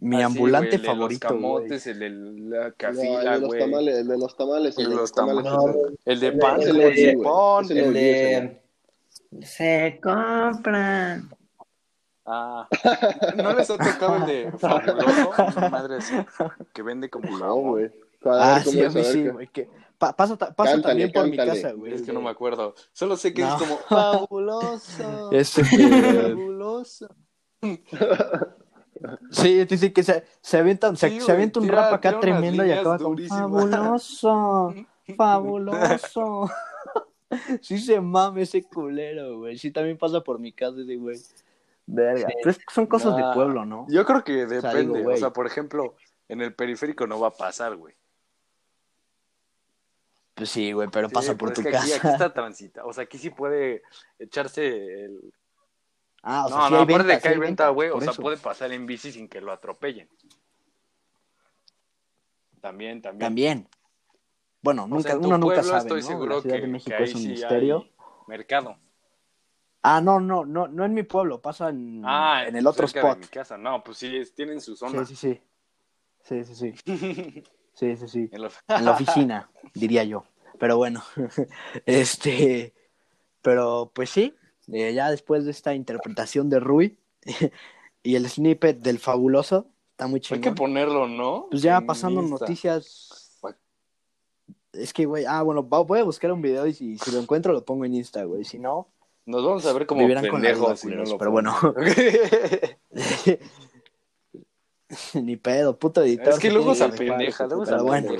Mi 0.00 0.16
Ah, 0.16 0.18
sí, 0.20 0.24
ambulante 0.24 0.66
güey, 0.68 0.76
el 0.76 0.82
de 0.82 0.86
favorito, 0.88 1.28
Los 1.28 1.38
güey. 1.40 1.42
camotes, 1.52 1.86
el 1.86 1.98
de 1.98 2.10
la 2.10 2.68
No, 2.68 2.88
el 2.88 2.96
de 2.96 3.38
los 3.40 3.40
güey. 3.48 3.60
tamales, 3.60 3.96
el 3.98 4.08
de 4.08 4.18
los 4.18 4.36
tamales, 4.36 4.78
el 4.78 4.84
El 4.84 4.88
de 4.90 4.94
de 4.94 5.00
los 5.00 5.00
los 5.00 5.12
tamales. 5.12 5.44
tamales. 5.44 5.76
ese. 5.76 5.96
El 6.12 6.20
de 6.20 6.26
El 6.28 6.38
pan, 6.38 6.60
el 6.62 6.76
de- 6.78 7.10
el 7.10 7.18
pan. 7.20 7.64
ese 7.64 7.72
El 7.72 7.78
ese 7.78 7.92
de. 7.92 9.46
Se 9.46 10.00
compran. 10.02 11.30
Ah, 12.24 12.68
¿no 13.36 13.52
les 13.54 13.70
ha 13.70 13.76
tocado 13.76 14.16
el 14.16 14.26
de 14.26 14.52
fabuloso? 14.58 15.70
Madre 15.70 15.96
así, 15.96 16.14
que 16.72 16.82
vende 16.82 17.10
como 17.10 17.36
No, 17.38 17.54
güey. 17.56 17.90
Ah, 18.24 18.60
¿cómo 18.64 18.72
sí, 18.72 18.84
a 18.84 18.90
mí 18.90 19.04
sí, 19.04 19.28
güey. 19.28 19.48
que- 19.48 19.68
pa- 19.98 20.14
Paso, 20.16 20.36
ta- 20.38 20.54
paso 20.54 20.72
Cántale, 20.72 20.82
también 21.08 21.12
por 21.12 21.28
mi 21.28 21.36
casa, 21.36 21.72
güey. 21.72 21.92
Es 21.94 22.02
que 22.02 22.10
el 22.10 22.14
no 22.14 22.20
me 22.22 22.30
acuerdo. 22.30 22.74
Solo 22.92 23.16
sé 23.16 23.34
que 23.34 23.42
No. 23.42 23.48
es 23.48 23.54
como 23.54 23.76
fabuloso. 23.88 25.30
Este, 25.32 25.62
fabuloso. 26.32 27.08
Sí, 29.40 29.66
sí, 29.68 29.78
sí, 29.78 29.90
que 29.92 30.02
se, 30.02 30.24
se 30.40 30.58
avienta, 30.58 30.94
se, 30.96 31.08
Sí, 31.10 31.20
se 31.20 31.32
avienta 31.32 31.60
un 31.60 31.66
tira- 31.66 31.82
rap 31.84 31.94
acá 31.94 32.20
tremendo 32.20 32.64
y 32.64 32.72
acaba 32.72 32.98
con 32.98 33.16
fabuloso, 33.28 34.74
fabuloso. 35.16 36.50
Sí 37.60 37.78
se 37.78 38.00
mame 38.00 38.42
ese 38.42 38.64
culero, 38.64 39.38
güey. 39.38 39.56
Sí 39.56 39.70
también 39.70 39.96
pasa 39.96 40.20
por 40.20 40.40
mi 40.40 40.52
casa 40.52 40.80
ese 40.80 40.96
güey. 40.96 41.16
Verga. 41.86 42.26
Pero 42.38 42.50
es 42.50 42.58
que 42.58 42.64
son 42.74 42.86
cosas 42.86 43.16
Nah. 43.16 43.28
de 43.28 43.34
pueblo, 43.34 43.64
¿no? 43.64 43.86
Yo 43.88 44.04
creo 44.04 44.24
que 44.24 44.48
sea, 44.48 44.60
depende. 44.60 44.98
digo, 44.98 45.12
o 45.12 45.16
sea, 45.16 45.30
por 45.32 45.46
ejemplo, 45.46 45.94
en 46.28 46.40
el 46.40 46.52
periférico 46.54 47.06
no 47.06 47.20
va 47.20 47.28
a 47.28 47.32
pasar, 47.32 47.76
güey. 47.76 47.94
Pues 50.34 50.50
sí, 50.50 50.72
güey, 50.72 50.88
pero 50.90 51.08
Sí, 51.08 51.14
pasa 51.14 51.34
por 51.36 51.52
tu 51.52 51.60
es 51.60 51.66
que 51.68 51.76
aquí, 51.76 51.90
casa. 51.90 51.96
aquí 51.98 52.08
está 52.08 52.32
transita. 52.34 52.84
O 52.84 52.92
sea, 52.92 53.04
aquí 53.04 53.18
sí 53.18 53.30
puede 53.30 53.82
echarse 54.18 55.04
el. 55.04 55.32
Ah, 56.22 56.44
o 56.46 56.48
sea, 56.48 56.58
no, 56.58 56.68
sí 56.68 56.70
no, 56.72 56.76
hay 56.78 56.82
aparte 56.84 56.96
venta, 56.98 57.14
de 57.14 57.20
que 57.22 57.28
hay 57.28 57.38
venta, 57.38 57.68
güey. 57.70 57.90
O 57.90 58.00
sea, 58.00 58.10
eso. 58.10 58.22
puede 58.22 58.36
pasar 58.36 58.72
en 58.72 58.86
bici 58.86 59.10
sin 59.12 59.28
que 59.28 59.40
lo 59.40 59.52
atropellen. 59.52 60.08
También, 62.60 63.00
también. 63.00 63.26
También. 63.26 63.68
Bueno, 64.62 64.84
O 64.84 64.88
nunca, 64.88 65.02
sea, 65.02 65.12
en 65.12 65.22
tu 65.22 65.28
uno 65.28 65.38
nunca 65.38 65.54
pueblo 65.54 65.70
sabe, 65.70 65.78
estoy 65.80 66.02
¿no? 66.02 66.08
seguro 66.08 66.34
La 66.36 66.40
Ciudad 66.42 66.56
que, 66.56 66.60
de 66.62 66.66
México 66.68 66.96
que 66.96 67.02
es 67.04 67.14
un 67.14 67.22
sí 67.22 67.28
misterio. 67.28 67.88
mercado. 68.26 68.76
Ah, 69.82 70.02
no, 70.02 70.20
no, 70.20 70.44
no, 70.44 70.68
no 70.68 70.84
en 70.84 70.92
mi 70.92 71.02
pueblo, 71.04 71.40
pasa 71.40 71.70
en, 71.70 72.02
Ah, 72.04 72.44
en 72.46 72.54
el 72.54 72.66
otro 72.66 72.84
spot. 72.84 73.14
De 73.14 73.20
mi 73.20 73.26
casa. 73.28 73.56
No, 73.56 73.82
pues 73.82 73.96
sí, 73.96 74.20
tienen 74.36 74.60
su 74.60 74.76
zona. 74.76 75.06
Sí, 75.06 75.16
sí, 75.16 75.40
sí. 76.22 76.44
Sí, 76.44 76.54
sí, 76.54 76.54
sí. 76.54 77.44
Sí, 77.72 77.96
sí, 77.96 78.08
sí. 78.08 78.28
En 78.30 78.42
la- 78.42 78.50
En 78.68 78.84
la 78.84 78.90
oficina, 78.90 79.50
diría 79.72 80.04
yo. 80.04 80.24
Pero 80.58 80.76
bueno, 80.76 81.02
este, 81.86 82.74
pero 83.40 83.90
pues 83.94 84.10
sí, 84.10 84.34
eh, 84.72 84.92
ya 84.94 85.10
después 85.10 85.44
de 85.44 85.50
esta 85.50 85.74
interpretación 85.74 86.48
de 86.50 86.60
Rui 86.60 86.98
y 88.02 88.14
el 88.16 88.28
snippet 88.28 88.80
del 88.80 88.98
fabuloso, 88.98 89.66
está 89.92 90.06
muy 90.06 90.18
Hay 90.18 90.22
chingón. 90.22 90.42
que 90.42 90.52
ponerlo, 90.52 91.08
¿no? 91.08 91.46
Pues 91.50 91.62
ya 91.62 91.80
pasando 91.80 92.22
noticias. 92.22 93.16
Es 94.72 94.92
que, 94.92 95.04
güey, 95.04 95.24
ah, 95.26 95.42
bueno, 95.42 95.68
va- 95.68 95.82
voy 95.82 95.98
a 95.98 96.04
buscar 96.04 96.30
un 96.32 96.40
video 96.42 96.64
y 96.66 96.72
si, 96.72 96.96
si 96.96 97.10
lo 97.10 97.18
encuentro 97.18 97.52
lo 97.52 97.64
pongo 97.64 97.84
en 97.84 97.94
Insta, 97.96 98.22
güey. 98.22 98.44
Si 98.44 98.56
no, 98.58 98.86
Nos 99.26 99.44
vamos 99.44 99.66
a 99.66 99.72
ver 99.72 99.84
como 99.84 100.06
pendejos 100.06 100.78
si 100.80 100.86
no 100.88 101.02
lo 101.04 101.18
pero 101.18 101.32
ponemos. 101.32 101.58
ni 105.14 105.36
pedo, 105.36 105.78
puto 105.78 106.02
editor. 106.02 106.34
es 106.34 106.38
que 106.38 106.50
luego 106.50 106.74
se 106.74 106.84
apendeja, 106.84 107.46
luego 107.46 107.66
se 107.66 107.76
bueno. 107.76 108.12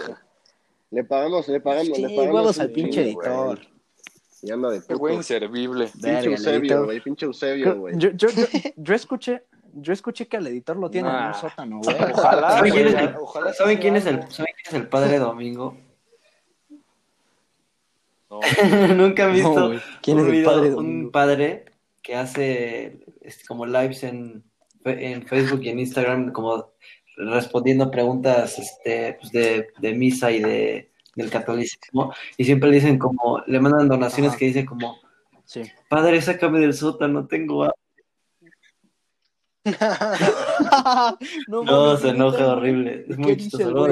Le 0.90 1.04
pagamos, 1.04 1.48
le 1.48 1.60
pagamos, 1.60 1.96
Sí, 1.96 2.02
le 2.04 2.16
pagamos. 2.16 2.58
al 2.58 2.70
pinche 2.70 3.12
güey. 3.12 3.58
Y 4.42 4.50
anda 4.50 4.70
de 4.70 4.81
Qué 4.87 4.94
güey 4.94 5.12
puto. 5.14 5.20
inservible. 5.20 5.88
Pinche 5.92 6.26
Eusebio, 6.26 6.85
güey. 6.85 7.00
Pinche 7.00 7.26
Eusebio, 7.26 7.76
güey. 7.76 7.94
Yo, 7.98 8.11
yo, 8.11 8.29
yo, 8.31 8.46
yo 8.76 8.94
escuché, 8.94 9.44
yo 9.74 9.92
escuché 9.92 10.26
que 10.29 10.37
al 10.38 10.46
editor 10.46 10.76
lo 10.76 10.90
tienen 10.90 11.14
en 11.14 11.26
un 11.26 11.35
sótano, 11.35 11.81
güey. 11.85 11.96
Ojalá, 12.12 12.50
¿Saben 12.53 12.72
quién 12.72 12.87
es 12.88 12.94
el, 12.94 13.14
ojalá 13.20 13.53
¿saben 13.53 13.79
quién 13.79 13.96
es 13.96 14.07
el, 14.07 14.14
algo. 14.16 14.31
¿saben 14.31 14.53
quién 14.55 14.66
es 14.66 14.74
el 14.83 14.88
padre 14.88 15.18
Domingo? 15.18 15.76
No, 18.31 18.40
Nunca 18.94 19.26
han 19.26 19.33
visto 19.35 19.68
No. 19.74 19.81
¿Quién 20.03 20.18
un 20.18 20.22
es 20.26 20.33
el 20.33 20.38
video- 20.38 20.50
padre 20.50 20.74
un 20.74 21.11
padre 21.11 21.64
que 22.03 22.14
hace 22.16 23.00
como 23.46 23.66
lives 23.66 24.03
en, 24.05 24.42
en 24.85 25.26
Facebook 25.26 25.61
y 25.62 25.68
en 25.68 25.81
Instagram 25.81 26.33
como 26.33 26.70
respondiendo 27.16 27.90
preguntas 27.90 28.59
este, 28.59 29.18
pues 29.20 29.31
de, 29.33 29.68
de 29.79 29.94
misa 29.94 30.31
y 30.31 30.40
de, 30.40 30.89
del 31.16 31.30
catolicismo 31.30 32.14
y 32.36 32.44
siempre 32.44 32.68
le 32.70 32.76
dicen 32.76 32.98
como, 32.98 33.42
le 33.46 33.60
mandan 33.60 33.88
donaciones 33.88 34.30
Ajá. 34.30 34.38
que 34.38 34.44
dicen 34.46 34.66
como, 34.66 34.98
Sí. 35.44 35.62
padre, 35.88 36.20
sácame 36.22 36.60
del 36.60 36.74
sótano, 36.74 37.26
tengo 37.26 37.64
hambre". 37.64 37.76
no, 41.48 41.62
No, 41.64 41.96
se 41.96 42.08
enoja 42.08 42.52
horrible, 42.54 43.04
es 43.08 43.16
¿Qué 43.16 43.22
muy 43.22 43.36
chistoso. 43.36 43.86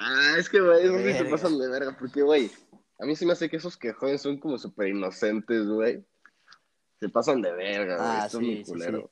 Ah, 0.00 0.34
es 0.38 0.48
que, 0.48 0.60
güey, 0.60 0.82
se 0.82 0.90
Verga. 0.90 1.30
pasan 1.30 1.58
de 1.58 1.68
verga. 1.68 1.96
Porque, 1.98 2.22
güey, 2.22 2.50
a 2.98 3.04
mí 3.04 3.14
sí 3.14 3.24
me 3.26 3.32
hace 3.32 3.48
que 3.48 3.56
esos 3.58 3.76
quejones 3.76 4.20
son 4.22 4.38
como 4.38 4.58
súper 4.58 4.88
inocentes, 4.88 5.66
güey. 5.68 6.04
Se 6.98 7.08
pasan 7.08 7.40
de 7.42 7.52
verga, 7.52 7.96
güey. 7.96 8.08
Ah, 8.08 8.22
Esto 8.26 8.38
sí, 8.38 8.44
es 8.44 8.56
muy 8.56 8.64
sí, 8.64 8.72
culero. 8.72 9.10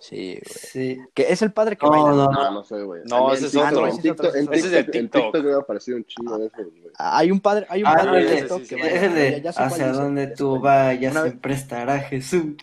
Sí, 0.00 0.32
güey. 0.32 0.42
Sí. 0.44 0.98
Que 1.14 1.30
es 1.30 1.42
el 1.42 1.52
padre 1.52 1.76
que 1.76 1.84
No, 1.86 1.92
baila. 1.92 2.10
no, 2.10 2.30
No, 2.32 2.50
no 2.52 2.64
sé, 2.64 2.82
güey. 2.82 3.02
No, 3.04 3.32
ese 3.32 3.42
en 3.42 3.46
es 3.48 3.56
otro. 3.72 3.86
En 3.86 4.00
TikTok, 4.00 4.34
en 4.34 4.52
Ese 4.54 4.66
es 4.66 4.70
de 4.70 4.84
TikTok, 4.84 5.34
en 5.36 5.44
me 5.44 5.52
ha 5.52 5.56
aparecido 5.58 5.96
un 5.98 6.04
chingo 6.06 6.38
de 6.38 6.46
esos, 6.46 6.64
güey. 6.66 6.90
Hay 6.96 7.30
un 7.30 7.40
padre, 7.40 7.66
hay 7.68 7.82
un 7.82 7.88
Ah, 7.88 7.94
padre 7.96 8.06
no, 8.06 8.14
de 8.16 8.22
ese 8.24 8.36
TikTok 8.36 8.62
sí, 8.62 8.68
que 8.68 8.74
sí. 8.76 8.80
baila. 8.80 9.16
El 9.38 9.46
hacia 9.48 9.92
donde 9.92 10.26
tú 10.28 10.58
vayas 10.58 11.22
vez- 11.22 11.36
prestará 11.40 11.98
Jesús. 12.00 12.54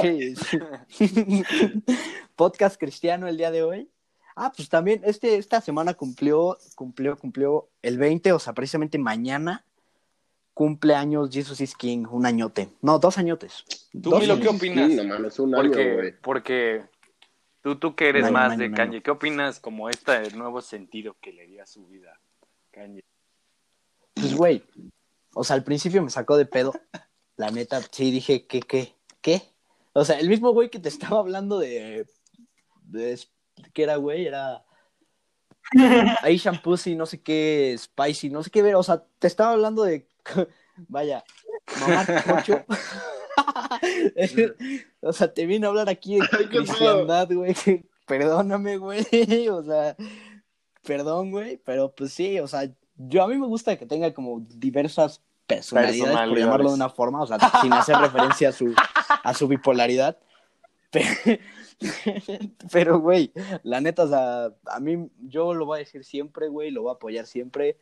Sí, 0.00 0.34
sí. 0.88 1.44
Podcast 2.36 2.78
cristiano 2.78 3.26
el 3.28 3.36
día 3.36 3.50
de 3.50 3.62
hoy. 3.62 3.90
Ah, 4.36 4.52
pues 4.54 4.68
también 4.68 5.00
este, 5.04 5.36
esta 5.36 5.60
semana 5.60 5.94
cumplió, 5.94 6.58
cumplió, 6.74 7.16
cumplió 7.18 7.68
el 7.82 7.98
20, 7.98 8.32
o 8.32 8.38
sea, 8.38 8.52
precisamente 8.54 8.98
mañana 8.98 9.64
cumple 10.54 10.94
años 10.94 11.30
Jesus 11.32 11.60
is 11.60 11.74
King, 11.76 12.04
un 12.10 12.26
añote. 12.26 12.68
No, 12.82 12.98
dos 12.98 13.18
añotes. 13.18 13.64
¿Tú, 13.92 14.10
Dos 14.10 14.20
Milo, 14.20 14.34
años. 14.34 14.46
qué 14.48 14.56
opinas? 14.56 14.90
Sí, 14.90 14.96
no 14.96 15.04
mames, 15.04 15.38
un 15.38 15.54
año, 15.54 15.62
Porque, 15.62 15.94
güey. 15.94 16.14
porque 16.20 16.84
tú, 17.62 17.76
tú 17.76 17.94
que 17.94 18.08
eres 18.08 18.24
año, 18.24 18.32
más 18.32 18.52
año, 18.52 18.60
de 18.60 18.70
Kanye, 18.72 18.96
año. 18.96 19.02
¿qué 19.02 19.10
opinas 19.10 19.60
como 19.60 19.88
este 19.88 20.30
nuevo 20.36 20.60
sentido 20.60 21.16
que 21.20 21.32
le 21.32 21.46
dio 21.46 21.62
a 21.62 21.66
su 21.66 21.86
vida 21.86 22.18
Kanye? 22.70 23.04
Pues, 24.14 24.34
güey, 24.34 24.62
o 25.34 25.44
sea, 25.44 25.56
al 25.56 25.64
principio 25.64 26.02
me 26.02 26.10
sacó 26.10 26.36
de 26.36 26.46
pedo. 26.46 26.72
La 27.36 27.50
neta, 27.50 27.80
sí 27.90 28.10
dije, 28.10 28.46
¿qué, 28.46 28.60
qué, 28.60 28.94
qué? 29.22 29.42
O 29.94 30.04
sea, 30.04 30.18
el 30.20 30.28
mismo 30.28 30.52
güey 30.52 30.68
que 30.70 30.78
te 30.78 30.88
estaba 30.90 31.18
hablando 31.20 31.58
de. 31.58 32.06
de 32.84 33.18
¿Qué 33.72 33.82
era, 33.84 33.96
güey? 33.96 34.26
Era. 34.26 34.64
Asian 36.22 36.60
Pussy, 36.60 36.94
no 36.94 37.06
sé 37.06 37.20
qué, 37.20 37.76
Spicy, 37.78 38.30
no 38.30 38.42
sé 38.42 38.50
qué 38.50 38.62
ver. 38.62 38.74
O 38.74 38.82
sea, 38.82 39.04
te 39.18 39.26
estaba 39.26 39.52
hablando 39.52 39.84
de. 39.84 40.06
Vaya, 40.88 41.22
mamá 41.80 42.06
cocho. 42.24 42.64
o 45.00 45.12
sea, 45.12 45.32
te 45.32 45.46
vine 45.46 45.66
a 45.66 45.68
hablar 45.68 45.88
aquí 45.88 46.16
de 46.16 46.26
Ay, 46.32 46.46
cristiandad, 46.46 47.28
güey. 47.30 47.54
Perdóname, 48.06 48.78
güey. 48.78 49.06
O 49.48 49.62
sea, 49.62 49.96
perdón, 50.82 51.30
güey. 51.30 51.58
Pero 51.58 51.94
pues 51.94 52.12
sí, 52.12 52.40
o 52.40 52.48
sea, 52.48 52.68
yo 52.96 53.22
a 53.22 53.28
mí 53.28 53.36
me 53.36 53.46
gusta 53.46 53.76
que 53.76 53.86
tenga 53.86 54.12
como 54.12 54.40
diversas 54.40 55.22
personalidades, 55.46 56.28
por 56.28 56.38
llamarlo 56.38 56.70
de 56.70 56.74
una 56.74 56.88
forma, 56.88 57.22
o 57.22 57.26
sea, 57.26 57.38
sin 57.60 57.72
hacer 57.72 57.96
referencia 57.96 58.48
a 58.48 58.52
su, 58.52 58.74
a 59.22 59.34
su 59.34 59.48
bipolaridad. 59.48 60.16
Pero, 60.90 61.06
güey, 63.00 63.32
la 63.62 63.80
neta, 63.80 64.04
o 64.04 64.08
sea, 64.08 64.52
a 64.66 64.80
mí, 64.80 65.10
yo 65.20 65.54
lo 65.54 65.66
voy 65.66 65.76
a 65.76 65.78
decir 65.80 66.04
siempre, 66.04 66.48
güey, 66.48 66.70
lo 66.70 66.82
voy 66.82 66.90
a 66.90 66.94
apoyar 66.94 67.26
siempre. 67.26 67.76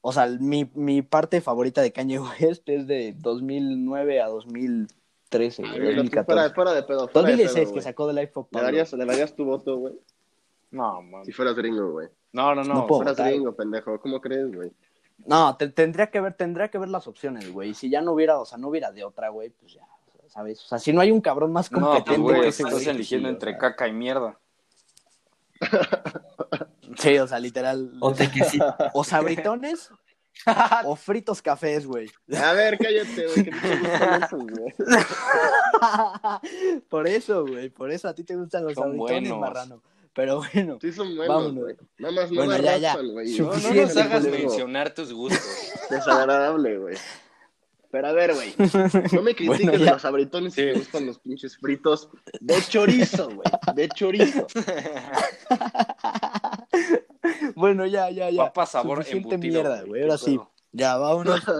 O 0.00 0.12
sea, 0.12 0.26
mi, 0.26 0.70
mi 0.74 1.02
parte 1.02 1.40
favorita 1.40 1.82
de 1.82 1.92
Kanye 1.92 2.18
West 2.18 2.68
es 2.68 2.86
de 2.86 3.14
2009 3.18 4.20
a 4.20 4.28
2013, 4.28 5.62
güey, 5.62 5.94
2014. 5.96 6.54
Fuera, 6.54 6.72
de 6.72 6.82
pedo. 6.82 7.10
2016, 7.12 7.72
que 7.72 7.82
sacó 7.82 8.04
of 8.04 8.14
Pablo. 8.14 8.48
¿Le 8.52 8.62
darías, 8.62 8.92
¿Le 8.92 9.04
darías 9.04 9.34
tu 9.34 9.44
voto, 9.44 9.76
güey? 9.76 9.94
No, 10.70 11.02
man. 11.02 11.24
Si 11.24 11.32
fueras 11.32 11.56
gringo, 11.56 11.90
güey. 11.92 12.08
No, 12.32 12.54
no, 12.54 12.62
no. 12.62 12.74
no 12.74 12.86
puedo 12.86 13.02
fueras 13.02 13.18
gringo, 13.18 13.54
pendejo. 13.54 14.00
¿Cómo 14.00 14.20
crees, 14.20 14.54
güey? 14.54 14.72
No, 15.26 15.56
te, 15.56 15.68
tendría 15.68 16.10
que 16.10 16.20
ver, 16.20 16.34
tendría 16.34 16.68
que 16.68 16.78
ver 16.78 16.88
las 16.88 17.06
opciones, 17.06 17.52
güey. 17.52 17.74
Si 17.74 17.90
ya 17.90 18.00
no 18.00 18.12
hubiera, 18.12 18.38
o 18.38 18.44
sea, 18.44 18.58
no 18.58 18.68
hubiera 18.68 18.90
de 18.92 19.04
otra, 19.04 19.28
güey, 19.28 19.50
pues 19.50 19.74
ya, 19.74 19.86
¿sabes? 20.30 20.64
O 20.64 20.68
sea, 20.68 20.78
si 20.78 20.92
no 20.92 21.00
hay 21.00 21.10
un 21.10 21.20
cabrón 21.20 21.52
más 21.52 21.68
competente 21.68 22.18
no, 22.18 22.24
pues, 22.24 22.36
güey, 22.38 22.48
estás 22.48 22.86
eligiendo 22.86 23.28
entre 23.28 23.58
caca 23.58 23.86
y 23.86 23.92
mierda. 23.92 24.38
Sí, 26.98 27.16
o 27.18 27.26
sea, 27.26 27.38
literal. 27.38 27.92
O 28.00 28.12
tequecito. 28.12 28.74
O 28.94 29.04
sabritones 29.04 29.90
o 30.84 30.96
fritos 30.96 31.42
cafés, 31.42 31.86
güey. 31.86 32.10
A 32.36 32.52
ver, 32.52 32.78
cállate, 32.78 33.26
güey, 33.26 33.44
que 33.44 33.50
te 33.50 33.76
gustan 33.78 34.22
esos, 34.24 34.46
güey. 34.46 34.74
por 36.88 37.06
eso, 37.06 37.46
güey, 37.46 37.70
por 37.70 37.90
eso 37.90 38.08
a 38.08 38.14
ti 38.14 38.24
te 38.24 38.36
gustan 38.36 38.64
los 38.64 38.74
son 38.74 38.84
sabritones, 38.96 39.30
buenos. 39.30 39.40
marrano. 39.40 39.82
Pero 40.12 40.42
bueno, 40.52 40.78
sí 40.80 40.92
son 40.92 41.16
buenos, 41.16 41.54
güey. 41.54 41.76
Nada 41.98 42.14
más 42.14 42.30
no 42.32 42.44
bueno, 42.44 42.58
me 42.58 42.62
ya, 42.62 42.76
ya. 42.78 42.96
güey. 42.96 43.38
No, 43.38 43.56
no 43.56 43.74
nos 43.74 43.96
hagas 43.96 44.24
mencionar 44.24 44.92
tus 44.92 45.12
gustos. 45.12 45.72
Desagradable, 45.88 46.78
güey. 46.78 46.96
Pero 47.90 48.08
a 48.08 48.12
ver, 48.12 48.34
güey. 48.34 48.54
No 49.12 49.22
me 49.22 49.34
critiques 49.34 49.66
bueno, 49.66 49.84
de 49.84 49.90
los 49.90 50.04
abritones 50.04 50.54
sí. 50.54 50.62
que 50.62 50.72
me 50.72 50.78
gustan 50.78 51.06
los 51.06 51.18
pinches 51.18 51.56
fritos 51.56 52.08
de 52.40 52.62
chorizo, 52.62 53.30
güey. 53.30 53.48
De 53.74 53.88
chorizo. 53.88 54.46
bueno, 57.56 57.86
ya, 57.86 58.10
ya, 58.10 58.30
ya. 58.30 58.44
Papa 58.44 58.66
sabor 58.66 58.98
Suficiente 58.98 59.34
embutido, 59.34 59.62
mierda, 59.62 59.82
güey. 59.82 60.02
Ahora 60.02 60.18
sí. 60.18 60.38
Ya, 60.72 60.96
vámonos. 60.96 61.42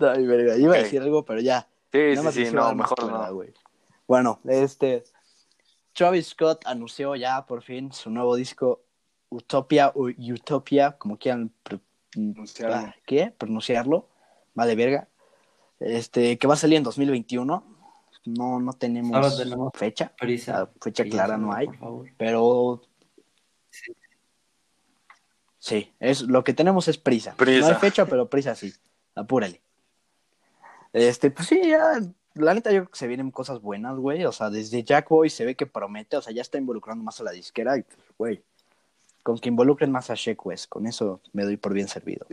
Ay, 0.00 0.26
verga. 0.26 0.56
Iba 0.56 0.74
a 0.74 0.78
decir 0.78 1.00
algo, 1.00 1.24
pero 1.24 1.40
ya. 1.40 1.66
Sí, 1.90 1.98
Nada 2.14 2.32
sí, 2.32 2.46
sí. 2.46 2.54
No, 2.54 2.74
mejor 2.74 3.10
no. 3.10 3.34
güey. 3.34 3.54
Bueno, 4.06 4.40
este. 4.44 5.04
Travis 5.94 6.28
Scott 6.28 6.66
anunció 6.66 7.16
ya 7.16 7.46
por 7.46 7.62
fin 7.62 7.90
su 7.92 8.10
nuevo 8.10 8.36
disco 8.36 8.82
Utopia 9.30 9.90
o 9.94 10.08
Utopia, 10.08 10.92
como 10.92 11.18
quieran 11.18 11.52
pronunciarlo. 12.32 12.94
¿Qué? 13.06 13.32
Pronunciarlo. 13.36 14.08
Vale, 14.54 14.74
verga. 14.74 15.08
Este, 15.80 16.38
que 16.38 16.46
va 16.46 16.54
a 16.54 16.58
salir 16.58 16.76
en 16.78 16.82
2021. 16.84 17.64
No, 18.26 18.60
no 18.60 18.72
tenemos 18.74 19.38
tenemos 19.38 19.72
fecha. 19.74 20.12
Prisa. 20.18 20.68
Fecha 20.80 21.02
Prisa, 21.04 21.16
clara 21.16 21.38
no 21.38 21.52
hay. 21.52 21.66
por 21.66 21.76
favor. 21.78 22.08
Pero 22.16 22.82
Sí. 23.70 23.92
sí, 25.58 25.92
es, 26.00 26.22
lo 26.22 26.42
que 26.44 26.52
tenemos 26.54 26.88
es 26.88 26.98
prisa. 26.98 27.34
Prisa. 27.36 27.60
No 27.60 27.74
hay 27.74 27.80
fecha, 27.80 28.06
pero 28.06 28.28
prisa 28.28 28.54
sí. 28.54 28.72
Apúrale. 29.14 29.60
Este, 30.92 31.30
pues 31.30 31.48
sí, 31.48 31.60
ya. 31.68 32.00
La 32.34 32.54
neta, 32.54 32.70
yo 32.70 32.82
creo 32.82 32.90
que 32.90 32.98
se 32.98 33.06
vienen 33.08 33.30
cosas 33.30 33.60
buenas, 33.60 33.96
güey. 33.96 34.24
O 34.24 34.32
sea, 34.32 34.48
desde 34.50 34.84
Jack 34.84 35.08
Boy 35.08 35.28
se 35.30 35.44
ve 35.44 35.56
que 35.56 35.66
promete, 35.66 36.16
o 36.16 36.22
sea, 36.22 36.32
ya 36.32 36.42
está 36.42 36.56
involucrando 36.58 37.02
más 37.02 37.20
a 37.20 37.24
la 37.24 37.32
disquera 37.32 37.76
y, 37.76 37.82
pues, 37.82 37.98
güey, 38.16 38.44
con 39.28 39.38
que 39.38 39.50
involucren 39.50 39.92
más 39.92 40.08
a 40.08 40.14
Sheck 40.14 40.46
West, 40.46 40.70
con 40.70 40.86
eso 40.86 41.20
me 41.34 41.44
doy 41.44 41.58
por 41.58 41.74
bien 41.74 41.86
servido. 41.86 42.26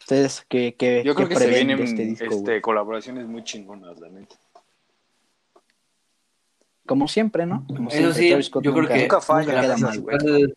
¿Ustedes 0.00 0.44
qué, 0.50 0.74
qué, 0.76 1.02
Yo 1.02 1.14
creo 1.14 1.28
qué 1.28 1.34
que 1.34 1.40
se 1.40 1.48
vienen 1.48 1.80
este 1.80 2.04
disco, 2.04 2.26
este, 2.26 2.60
colaboraciones 2.60 3.26
muy 3.26 3.42
chingonas, 3.42 3.98
la 3.98 4.10
neta. 4.10 4.36
Como 6.84 7.08
siempre, 7.08 7.46
¿no? 7.46 7.66
Como 7.66 7.88
Eso 7.88 8.12
siempre, 8.12 8.42
sí, 8.42 8.50
yo 8.52 8.74
creo 8.74 8.86
que 8.86 8.98
nunca 8.98 9.22
falla, 9.22 9.46
nunca 9.46 9.60
queda 9.62 9.78
la, 9.78 9.86
mal, 9.86 10.00
güey. 10.02 10.54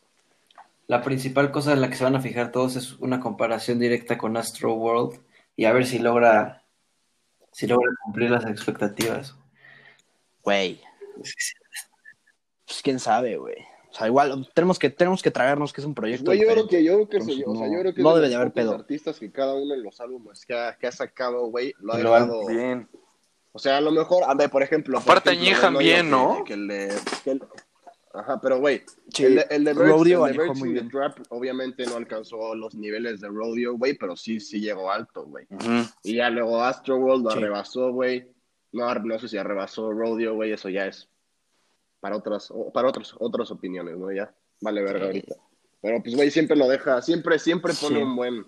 la 0.88 1.02
principal 1.02 1.50
cosa 1.50 1.72
en 1.72 1.80
la 1.80 1.90
que 1.90 1.96
se 1.96 2.04
van 2.04 2.18
a 2.18 2.22
fijar 2.22 2.52
todos 2.52 2.76
es 2.76 3.00
una 3.00 3.22
comparación 3.22 3.80
directa 3.80 4.18
con 4.18 4.36
Astro 4.36 4.74
World 4.74 5.22
y 5.56 5.64
a 5.64 5.72
ver 5.72 5.86
si 5.86 6.00
logra 6.00 6.66
si 7.54 7.68
logra 7.68 7.90
cumplir 8.04 8.32
las 8.32 8.46
expectativas. 8.46 9.34
Güey, 10.44 10.82
pues 12.66 12.82
quién 12.84 13.00
sabe, 13.00 13.38
güey. 13.38 13.56
O 13.92 13.94
sea, 13.94 14.08
igual 14.08 14.48
tenemos 14.54 14.78
que, 14.78 14.90
tenemos 14.92 15.22
que 15.24 15.32
tragarnos 15.32 15.74
que 15.74 15.82
es 15.82 15.88
un 15.88 15.96
proyecto. 15.96 16.26
Güey, 16.26 16.40
yo 16.42 16.48
creo 16.48 16.68
que, 16.68 16.84
yo 16.84 16.94
creo 16.94 17.10
que, 17.10 17.18
Entonces, 17.18 17.36
sí, 17.38 17.44
o 17.46 17.56
sea, 17.56 17.68
no- 17.68 17.74
yo 17.74 17.80
creo 17.82 17.94
que 17.94 18.02
no 18.04 18.10
es 18.10 18.16
debe 18.16 18.28
los 18.28 18.30
de 18.30 18.36
haber 18.36 18.54
pedo. 18.54 18.76
artistas 18.76 19.20
que 19.20 19.32
cada 19.32 19.56
uno 19.56 19.74
de 19.76 19.82
los 19.82 20.00
álbumes 20.00 20.46
que 20.46 20.54
ha, 20.54 20.78
que 20.78 20.88
ha 20.88 20.92
sacado, 20.92 21.48
güey, 21.48 21.74
lo 21.80 21.94
ha 21.94 21.98
dejado. 21.98 22.48
Bien. 22.48 22.88
O 23.52 23.58
sea, 23.58 23.78
a 23.78 23.82
lo 23.82 23.92
mejor, 23.92 24.24
a 24.28 24.36
ver, 24.36 24.50
por 24.52 24.62
ejemplo. 24.62 25.00
Aparte 25.00 25.32
añejan 25.32 25.76
bien, 25.78 26.06
que- 26.06 26.12
¿no? 26.12 26.44
Que 26.46 26.54
el 26.54 26.68
de. 26.68 26.94
que 27.24 27.32
el- 27.32 27.44
Ajá, 28.14 28.40
pero 28.42 28.60
güey, 28.60 28.82
Sí, 29.14 29.24
el 29.26 29.36
de, 29.36 29.46
el 29.52 29.64
de 29.64 29.74
Birds, 29.74 29.88
Rodeo 29.88 30.26
el 30.28 30.36
de 30.38 30.44
Birds 30.44 30.60
muy 30.60 30.70
bien. 30.74 30.90
Trap 30.90 31.20
obviamente 31.30 31.86
no 31.86 31.96
alcanzó 31.96 32.56
los 32.56 32.74
niveles 32.74 33.22
de 33.22 33.28
Rodeo, 33.28 33.76
güey, 33.78 33.94
pero 33.96 34.16
sí, 34.16 34.40
sí 34.40 34.60
llegó 34.60 34.92
alto, 34.92 35.26
güey. 35.26 35.46
Y 36.04 36.16
ya 36.16 36.30
luego 36.32 36.62
Astro 36.64 36.98
World 36.98 37.26
lo 37.26 37.32
Sí. 37.32 37.40
rebasó, 37.40 37.92
güey. 37.92 38.28
No, 38.72 38.94
no 38.96 39.20
sé 39.20 39.28
si 39.28 39.38
arrebasó 39.38 39.92
Rodeo, 39.92 40.34
güey, 40.36 40.52
eso 40.52 40.70
ya 40.70 40.88
es 40.88 41.08
para 42.00 42.16
otras, 42.18 42.50
o- 42.52 42.72
para 42.72 42.88
otros, 42.90 43.16
otras 43.20 43.52
opiniones, 43.52 43.98
¿no? 43.98 44.12
Ya, 44.12 44.34
vale 44.62 44.82
verga 44.82 45.00
Sí. 45.00 45.06
ahorita. 45.06 45.36
Pero 45.82 46.02
pues, 46.04 46.16
güey, 46.16 46.32
siempre 46.32 46.58
lo 46.58 46.68
deja, 46.68 47.02
siempre, 47.02 47.40
siempre 47.40 47.74
pone 47.74 47.98
Sí. 47.98 48.02
un 48.04 48.16
buen 48.16 48.46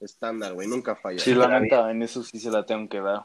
estándar, 0.00 0.52
güey, 0.54 0.68
nunca 0.68 0.96
falla. 0.96 1.18
Sí, 1.18 1.34
la 1.34 1.60
neta, 1.60 1.90
en 1.90 2.02
eso 2.02 2.22
sí 2.22 2.38
se 2.38 2.50
la 2.50 2.64
tengo 2.66 2.88
que 2.88 3.00
dar. 3.00 3.24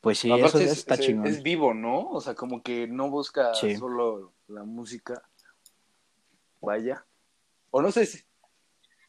Pues 0.00 0.18
sí, 0.18 0.30
Aparte 0.32 0.46
eso 0.48 0.58
es, 0.58 0.78
está 0.78 0.94
es- 0.94 1.00
chingón. 1.00 1.26
es 1.26 1.42
vivo, 1.42 1.74
¿no? 1.74 2.08
O 2.10 2.20
sea, 2.20 2.34
como 2.34 2.62
que 2.62 2.86
no 2.88 3.08
busca 3.10 3.54
Sí. 3.54 3.76
solo 3.76 4.32
la 4.48 4.64
música. 4.64 5.22
Vaya. 6.60 7.04
O 7.70 7.82
no 7.82 7.90
sé 7.92 8.06
si... 8.06 8.22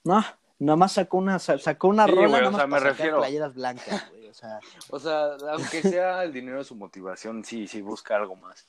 No, 0.04 0.22
nada 0.60 0.76
más 0.76 0.94
sacó 0.94 1.18
una, 1.18 1.40
sa- 1.40 1.58
sacó 1.58 1.88
una 1.88 2.06
Sí, 2.06 2.12
rola 2.12 2.28
güey, 2.28 2.42
nada 2.42 2.48
o 2.50 2.52
más 2.52 2.68
me 2.68 2.78
sacar 2.78 2.84
refiero. 2.92 3.18
playeras 3.20 3.54
blancas, 3.56 4.10
güey. 4.12 4.28
O 4.28 4.34
sea, 4.34 4.60
O 4.90 5.00
sea, 5.00 5.26
aunque 5.52 5.82
sea 5.82 6.24
el 6.24 6.34
dinero 6.34 6.58
de 6.60 6.64
su 6.64 6.76
motivación, 6.76 7.44
sí, 7.46 7.68
sí 7.68 7.82
busca 7.82 8.16
algo 8.16 8.36
más. 8.36 8.68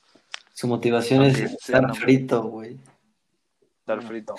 Su 0.55 0.67
motivación 0.67 1.23
es 1.23 1.41
Aunque 1.41 1.53
estar 1.53 1.95
frito, 1.95 2.43
güey. 2.43 2.77
Estar 3.79 4.01
frito. 4.01 4.35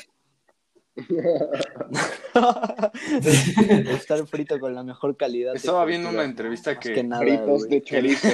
estar 3.90 4.26
frito 4.26 4.58
con 4.58 4.74
la 4.74 4.82
mejor 4.82 5.14
calidad. 5.18 5.54
Estaba 5.54 5.84
viendo 5.84 6.08
una 6.08 6.24
entrevista 6.24 6.80
que, 6.80 6.94
que 6.94 7.04
nada, 7.04 7.20
Fritos 7.20 7.66
güey. 7.66 7.70
de 7.70 7.82
chorizo. 7.84 8.28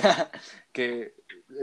que 0.70 1.14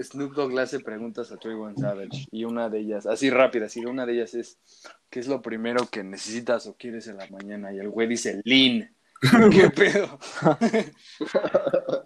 Snoop 0.01 0.33
Dogg 0.33 0.53
le 0.53 0.63
hace 0.63 0.81
preguntas 0.81 1.31
a 1.31 1.37
Trey 1.37 1.55
One 1.55 1.77
Savage 1.77 2.27
y 2.31 2.43
una 2.43 2.67
de 2.67 2.79
ellas, 2.79 3.05
así 3.05 3.29
rápida, 3.29 3.67
así 3.67 3.85
una 3.85 4.05
de 4.05 4.15
ellas 4.15 4.33
es 4.33 4.59
¿qué 5.09 5.21
es 5.21 5.29
lo 5.29 5.41
primero 5.41 5.87
que 5.89 6.03
necesitas 6.03 6.67
o 6.67 6.75
quieres 6.75 7.07
en 7.07 7.15
la 7.15 7.27
mañana? 7.27 7.73
Y 7.73 7.79
el 7.79 7.87
güey 7.87 8.09
dice 8.09 8.41
Lean. 8.43 8.93
¿Qué 9.51 9.69
pedo? 9.69 10.19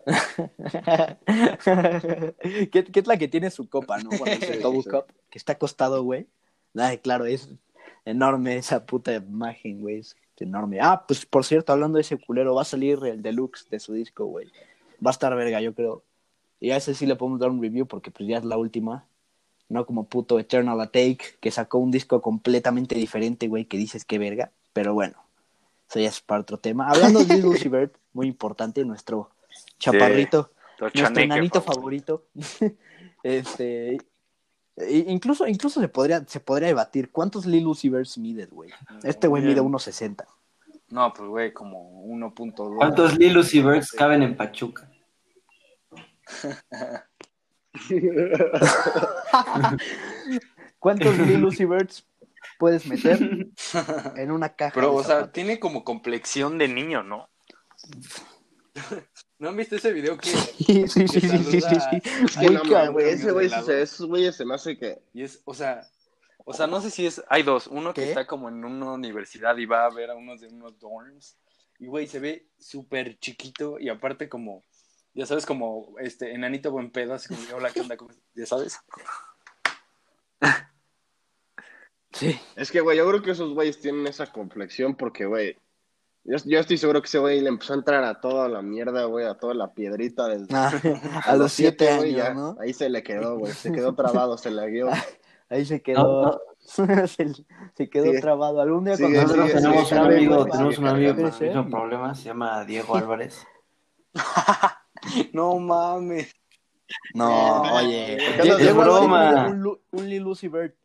¿Qué, 2.72 2.84
qué 2.84 3.00
es 3.00 3.08
la 3.08 3.18
que 3.18 3.28
tiene 3.28 3.52
su 3.52 3.70
copa, 3.70 4.00
no? 4.00 4.10
Cuando 4.10 4.46
sí. 4.46 4.90
Cup, 4.90 5.06
que 5.30 5.38
está 5.38 5.54
acostado, 5.54 6.04
güey. 6.04 6.28
Ay, 6.76 6.98
claro, 6.98 7.26
es 7.26 7.50
enorme 8.06 8.58
esa 8.58 8.86
puta 8.86 9.14
imagen, 9.14 9.82
güey. 9.82 10.00
Es 10.00 10.16
enorme. 10.38 10.80
Ah, 10.82 11.06
pues 11.08 11.26
por 11.26 11.46
cierto, 11.46 11.72
hablando 11.72 11.98
de 11.98 12.02
ese 12.02 12.18
culero, 12.18 12.56
va 12.56 12.64
a 12.64 12.66
salir 12.66 13.00
el 13.06 13.22
deluxe 13.22 13.70
de 13.70 13.80
su 13.80 13.94
disco, 13.94 14.26
güey. 14.26 14.48
Va 15.06 15.10
a 15.10 15.12
estar 15.12 15.34
verga, 15.36 15.62
yo 15.62 15.74
creo. 15.74 16.04
Y 16.60 16.72
a 16.72 16.78
ese 16.78 16.94
sí 16.94 17.06
le 17.06 17.16
podemos 17.16 17.40
dar 17.40 17.50
un 17.50 17.62
review 17.62 17.86
porque 17.86 18.12
pues 18.12 18.28
ya 18.28 18.38
es 18.38 18.46
la 18.46 18.58
última. 18.58 19.06
No 19.70 19.86
como 19.86 20.06
puto 20.06 20.40
Eternal 20.40 20.80
Atake, 20.82 21.38
que 21.40 21.52
sacó 21.52 21.78
un 21.78 21.92
disco 21.92 22.22
completamente 22.22 22.96
diferente, 22.96 23.48
güey, 23.48 23.66
que 23.66 23.78
dices 23.78 24.06
que 24.06 24.20
verga. 24.20 24.52
Pero 24.74 24.94
bueno, 24.94 25.16
eso 25.90 26.00
ya 26.00 26.10
es 26.10 26.22
para 26.22 26.42
otro 26.42 26.58
tema. 26.58 26.90
Hablando 26.90 27.24
de 27.24 27.38
Lucy 27.42 27.70
Bird, 27.70 27.92
muy 28.14 28.28
importante, 28.28 28.84
nuestro 28.86 29.30
chaparrito, 29.80 30.52
nuestro 30.80 31.04
Chaneque, 31.04 31.24
enanito 31.24 31.62
favorito. 31.62 32.28
este. 33.24 33.98
Incluso, 34.76 35.48
incluso 35.48 35.80
se 35.80 35.88
podría, 35.88 36.26
se 36.28 36.40
podría 36.40 36.70
debatir 36.70 37.12
cuántos 37.12 37.46
Lil 37.46 37.68
Uzi 37.68 37.90
Verts 37.90 38.18
mide, 38.18 38.48
güey. 38.48 38.72
Este 39.04 39.28
güey 39.28 39.44
mide 39.44 39.62
Bien. 39.62 39.72
1.60. 39.72 40.26
No, 40.94 41.12
pues 41.12 41.28
güey, 41.28 41.52
como 41.54 42.06
1.2. 42.06 42.76
¿Cuántos 42.76 43.20
y 43.20 43.62
Birds 43.62 43.92
caben 43.92 44.22
en 44.22 44.38
Pachuca? 44.38 44.92
¿Cuántos 50.78 51.18
Lil 51.18 51.46
Uzi 51.46 51.66
Verts 51.66 52.08
puedes 52.60 52.86
meter 52.86 53.18
en 54.18 54.32
una 54.32 54.50
caja? 54.50 54.76
Pero, 54.76 54.94
o 54.94 55.04
sea, 55.04 55.32
tiene 55.32 55.60
como 55.60 55.84
complexión 55.84 56.60
de 56.60 56.68
niño, 56.68 57.02
¿no? 57.02 57.28
¿No 59.44 59.50
han 59.50 59.58
visto 59.58 59.76
ese 59.76 59.92
video 59.92 60.18
que 60.18 60.30
Sí, 60.30 60.88
sí, 60.88 61.06
sí, 61.06 61.20
sí, 61.20 61.20
sí, 61.20 61.60
sí, 61.62 61.62
sí. 61.62 62.02
Que 62.40 62.46
Muy 62.46 62.54
no, 62.56 62.62
cabrón. 62.64 63.02
ese 63.02 63.30
güey, 63.34 63.48
de 63.48 63.52
lado. 63.52 63.66
se- 63.66 63.82
esos 63.82 64.08
güeyes 64.08 64.38
se 64.38 64.46
me 64.46 64.56
hace 64.56 64.78
que. 64.78 65.02
y 65.14 65.24
es, 65.24 65.42
o 65.44 65.54
sea, 65.54 65.86
O 66.46 66.54
sea, 66.54 66.66
no 66.66 66.80
sé 66.80 66.90
si 66.90 67.06
es. 67.06 67.22
Hay 67.28 67.44
dos. 67.44 67.68
Uno 67.68 67.94
que 67.94 68.04
¿Qué? 68.04 68.08
está 68.10 68.26
como 68.26 68.48
en 68.48 68.64
una 68.64 68.94
universidad 68.94 69.58
y 69.58 69.66
va 69.66 69.84
a 69.86 69.90
ver 69.94 70.12
a 70.12 70.16
unos 70.16 70.40
de 70.40 70.48
unos 70.48 70.80
dorms. 70.80 71.36
Y 71.78 71.88
güey, 71.88 72.08
se 72.08 72.20
ve 72.20 72.48
súper 72.58 73.20
chiquito 73.20 73.78
y 73.82 73.90
aparte 73.90 74.30
como. 74.30 74.64
Ya 75.14 75.26
sabes, 75.26 75.46
como 75.46 75.94
este 76.00 76.34
enanito 76.34 76.72
buen 76.72 76.90
pedo, 76.90 77.14
así 77.14 77.28
como, 77.28 77.42
hola, 77.58 77.70
¿qué 77.72 77.82
onda? 77.82 77.98
¿Cómo 77.98 78.12
estás?" 78.12 78.26
Ya 78.36 78.46
sabes. 78.46 78.80
Sí. 82.14 82.40
Es 82.56 82.72
que, 82.72 82.80
güey, 82.80 82.98
yo 82.98 83.08
creo 83.10 83.22
que 83.24 83.32
esos 83.32 83.54
güeyes 83.54 83.80
tienen 83.82 84.06
esa 84.08 84.32
complexión 84.32 84.96
porque, 84.96 85.26
güey, 85.26 85.58
yo, 86.26 86.38
yo 86.46 86.60
estoy 86.60 86.78
seguro 86.78 87.02
que 87.02 87.08
ese 87.08 87.20
güey 87.20 87.42
le 87.42 87.50
empezó 87.50 87.74
a 87.74 87.78
entrar 87.78 88.04
a 88.04 88.20
toda 88.22 88.48
la 88.50 88.62
mierda, 88.62 89.06
güey, 89.06 89.26
a 89.26 89.36
toda 89.36 89.54
la 89.54 89.74
piedrita 89.74 90.28
desde 90.28 90.48
Ah, 90.56 90.72
a 91.26 91.36
los 91.36 91.52
siete 91.52 91.90
años, 91.90 92.16
ya. 92.16 92.34
¿no? 92.34 92.56
Ahí 92.60 92.74
se 92.74 92.90
le 92.90 93.04
quedó, 93.04 93.38
güey, 93.38 93.54
se 93.54 93.72
quedó 93.72 93.94
trabado, 93.96 94.38
se 94.38 94.52
la 94.52 94.66
guió. 94.68 94.90
Ahí 95.50 95.66
se 95.66 95.82
quedó. 95.82 96.42
se, 96.60 96.86
se 97.76 97.90
quedó 97.90 98.06
Sigue. 98.06 98.22
trabado. 98.22 98.62
Algún 98.62 98.86
día 98.86 98.96
Sigue, 98.98 99.14
cuando 99.14 99.36
Nosotros 99.36 99.54
tenemos 99.62 99.92
un 99.92 99.98
amigo, 99.98 100.46
tenemos 100.46 100.78
un 100.80 100.88
amigo 100.88 101.16
con 101.16 101.26
el 101.26 101.48
mismo 101.48 101.70
problema, 101.70 102.16
se 102.16 102.24
llama 102.24 102.64
Diego 102.66 102.96
Álvarez. 102.96 103.46
No 105.34 105.60
mames. 105.60 106.34
No, 107.14 107.62
oye. 107.74 108.18
¿por 108.18 108.36
qué 108.36 108.42
Die- 108.44 108.52
andas 108.52 108.58
de 108.58 108.64
Diego 108.64 108.82
Álvarez 108.82 109.00
broma? 109.02 109.48
un, 109.48 109.80
un 109.92 110.10
Lil 110.10 110.26
Uzi 110.28 110.48
Vert. 110.48 110.76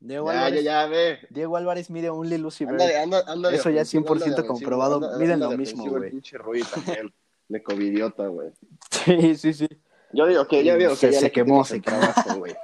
Diego 0.00 0.28
Ya, 0.28 0.32
ya, 0.34 0.44
Álvarez, 0.46 0.64
ya, 0.64 0.86
ve. 0.86 1.18
Diego 1.28 1.56
Álvarez 1.58 1.90
mide 1.90 2.10
un 2.10 2.28
Lil 2.28 2.46
Uzi 2.46 2.64
Anda 2.64 2.84
de, 2.86 2.92
Vert. 2.92 3.02
anda, 3.04 3.24
anda 3.26 3.50
de 3.50 3.56
Eso 3.56 3.68
ya 3.70 3.82
ofensivo, 3.82 4.04
100% 4.06 4.12
anda 4.12 4.24
de 4.24 4.32
ofensivo, 4.32 4.54
comprobado. 4.54 5.00
Miden 5.18 5.32
anda 5.34 5.46
lo 5.46 5.50
de 5.52 5.58
mismo, 5.58 5.84
el 5.84 5.90
güey. 5.90 6.10
pinche 6.10 6.38
Rui 6.38 6.62
también, 6.62 7.12
de 7.48 7.62
covidiota, 7.62 8.26
güey. 8.28 8.48
Sí, 8.90 9.34
sí, 9.36 9.52
sí. 9.52 9.68
Yo 10.12 10.26
digo 10.26 10.46
que, 10.48 10.62
Se- 10.96 11.12
ya 11.12 11.18
se 11.18 11.24
le 11.26 11.30
quemó, 11.32 11.64
se 11.64 11.76
el 11.76 11.82
quemó. 11.82 11.98
güey. 12.38 12.54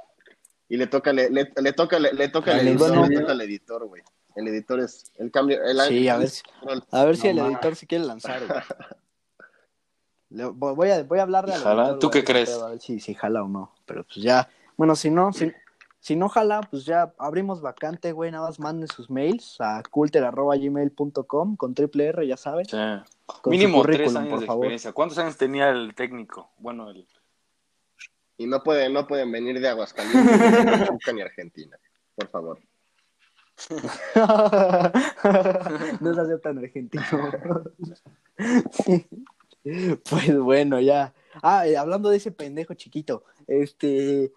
Y 0.69 0.77
le 0.77 0.87
toca, 0.87 1.13
le, 1.13 1.29
le, 1.29 1.51
le 1.55 1.73
toca, 1.73 1.99
le, 1.99 2.11
le 2.11 2.27
toca 2.29 2.51
Al 2.53 2.59
al 2.59 2.67
editor, 2.67 2.89
editor. 2.89 3.09
le 3.09 3.19
toca 3.21 3.31
al 3.31 3.41
editor, 3.41 3.85
güey. 3.87 4.01
El 4.35 4.47
editor 4.49 4.79
es 4.81 5.11
el 5.17 5.31
cambio, 5.31 5.63
el 5.63 5.79
Sí, 5.81 6.09
a 6.09 6.15
el- 6.15 6.19
ver 6.21 6.29
si- 6.29 6.43
el- 6.67 6.83
A 6.91 7.05
ver 7.05 7.17
si 7.17 7.27
el 7.27 7.39
editor 7.39 7.75
se 7.75 7.87
quiere 7.87 8.03
lanzar, 8.03 8.45
güey. 8.45 8.59
Le- 10.29 10.45
voy, 10.45 10.89
a, 10.89 11.03
voy 11.03 11.19
a 11.19 11.25
Jala. 11.25 11.83
editor, 11.83 11.99
¿Tú 11.99 12.09
qué 12.09 12.23
crees? 12.23 12.49
A 12.49 12.69
ver 12.69 12.79
si, 12.81 12.99
si 12.99 13.13
jala 13.13 13.43
o 13.43 13.47
no. 13.47 13.71
Pero 13.85 14.03
pues 14.03 14.17
ya. 14.17 14.49
Bueno, 14.75 14.95
si 14.95 15.09
no, 15.09 15.31
si, 15.31 15.51
si 15.99 16.15
no 16.15 16.29
jala, 16.29 16.61
pues 16.61 16.85
ya 16.85 17.13
abrimos 17.17 17.61
vacante, 17.61 18.11
güey. 18.11 18.31
Nada 18.31 18.47
más 18.47 18.59
manden 18.59 18.87
sus 18.87 19.09
mails 19.09 19.57
a 19.59 19.81
culter.gmail.com 19.89 21.55
con 21.55 21.73
triple 21.73 22.05
R, 22.05 22.27
ya 22.27 22.37
saben. 22.37 22.65
Sí. 22.65 22.77
Con 23.25 23.51
Mínimo 23.51 23.81
tres 23.81 23.97
currículum, 23.97 24.17
años 24.21 24.31
por 24.31 24.39
de 24.39 24.45
favor. 24.45 24.63
experiencia. 24.65 24.93
¿Cuántos 24.93 25.17
años 25.17 25.37
tenía 25.37 25.69
el 25.69 25.93
técnico? 25.95 26.51
Bueno, 26.59 26.89
el. 26.89 27.05
Y 28.37 28.45
no 28.45 28.61
pueden, 28.63 28.93
no 28.93 29.07
pueden 29.07 29.31
venir 29.31 29.59
de 29.59 29.67
Aguascalientes, 29.67 31.13
ni 31.13 31.21
Argentina, 31.21 31.77
por 32.15 32.27
favor. 32.27 32.59
no 35.99 36.13
se 36.13 36.21
acepta 36.21 36.51
en 36.51 36.59
argentino. 36.59 37.03
pues 40.09 40.37
bueno, 40.39 40.79
ya. 40.79 41.13
Ah, 41.41 41.67
eh, 41.67 41.75
hablando 41.75 42.09
de 42.09 42.17
ese 42.17 42.31
pendejo 42.31 42.75
chiquito, 42.75 43.23
este 43.47 44.31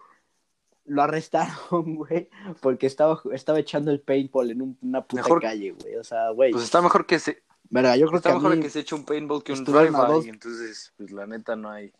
lo 0.85 1.01
arrestaron, 1.03 1.55
güey, 1.95 2.29
porque 2.61 2.87
estaba, 2.87 3.21
estaba 3.33 3.59
echando 3.59 3.91
el 3.91 4.01
paintball 4.01 4.51
en 4.51 4.61
un- 4.61 4.77
una 4.81 5.01
puta 5.05 5.21
Mejor- 5.23 5.41
calle, 5.41 5.71
güey. 5.71 5.95
O 5.95 6.03
sea, 6.03 6.29
güey. 6.31 6.51
Pues 6.51 6.63
está 6.63 6.81
mejor 6.81 7.05
que 7.05 7.19
se. 7.19 7.43
Verga, 7.69 7.95
yo 7.95 8.07
creo 8.07 8.17
Está 8.17 8.29
que 8.31 8.35
a 8.35 8.39
mejor 8.39 8.59
que 8.59 8.69
se 8.69 8.79
eche 8.81 8.95
un 8.95 9.05
paintball 9.05 9.43
que 9.43 9.53
un 9.53 9.59
a 9.59 9.63
drive-by. 9.63 10.11
dos- 10.11 10.25
Entonces, 10.25 10.93
pues 10.97 11.11
la 11.11 11.25
neta 11.25 11.55
no 11.55 11.69
hay. 11.69 11.93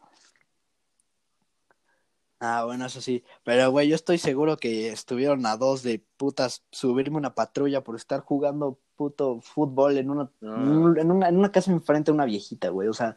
Ah, 2.39 2.63
bueno, 2.65 2.85
eso 2.87 3.01
sí. 3.01 3.23
Pero, 3.43 3.69
güey, 3.69 3.87
yo 3.87 3.95
estoy 3.95 4.17
seguro 4.17 4.57
que 4.57 4.89
estuvieron 4.89 5.45
a 5.45 5.57
dos 5.57 5.83
de 5.83 6.03
putas 6.17 6.63
subirme 6.71 7.17
una 7.17 7.35
patrulla 7.35 7.83
por 7.83 7.95
estar 7.95 8.21
jugando 8.21 8.79
puto 8.95 9.41
fútbol 9.41 9.97
en 9.97 10.09
una, 10.09 10.29
en 10.41 10.49
un- 10.49 10.97
en 10.99 11.11
una, 11.11 11.29
en 11.29 11.37
una 11.37 11.51
casa 11.51 11.71
enfrente 11.71 12.11
de 12.11 12.15
una 12.15 12.25
viejita, 12.25 12.69
güey. 12.69 12.87
O 12.87 12.93
sea, 12.93 13.15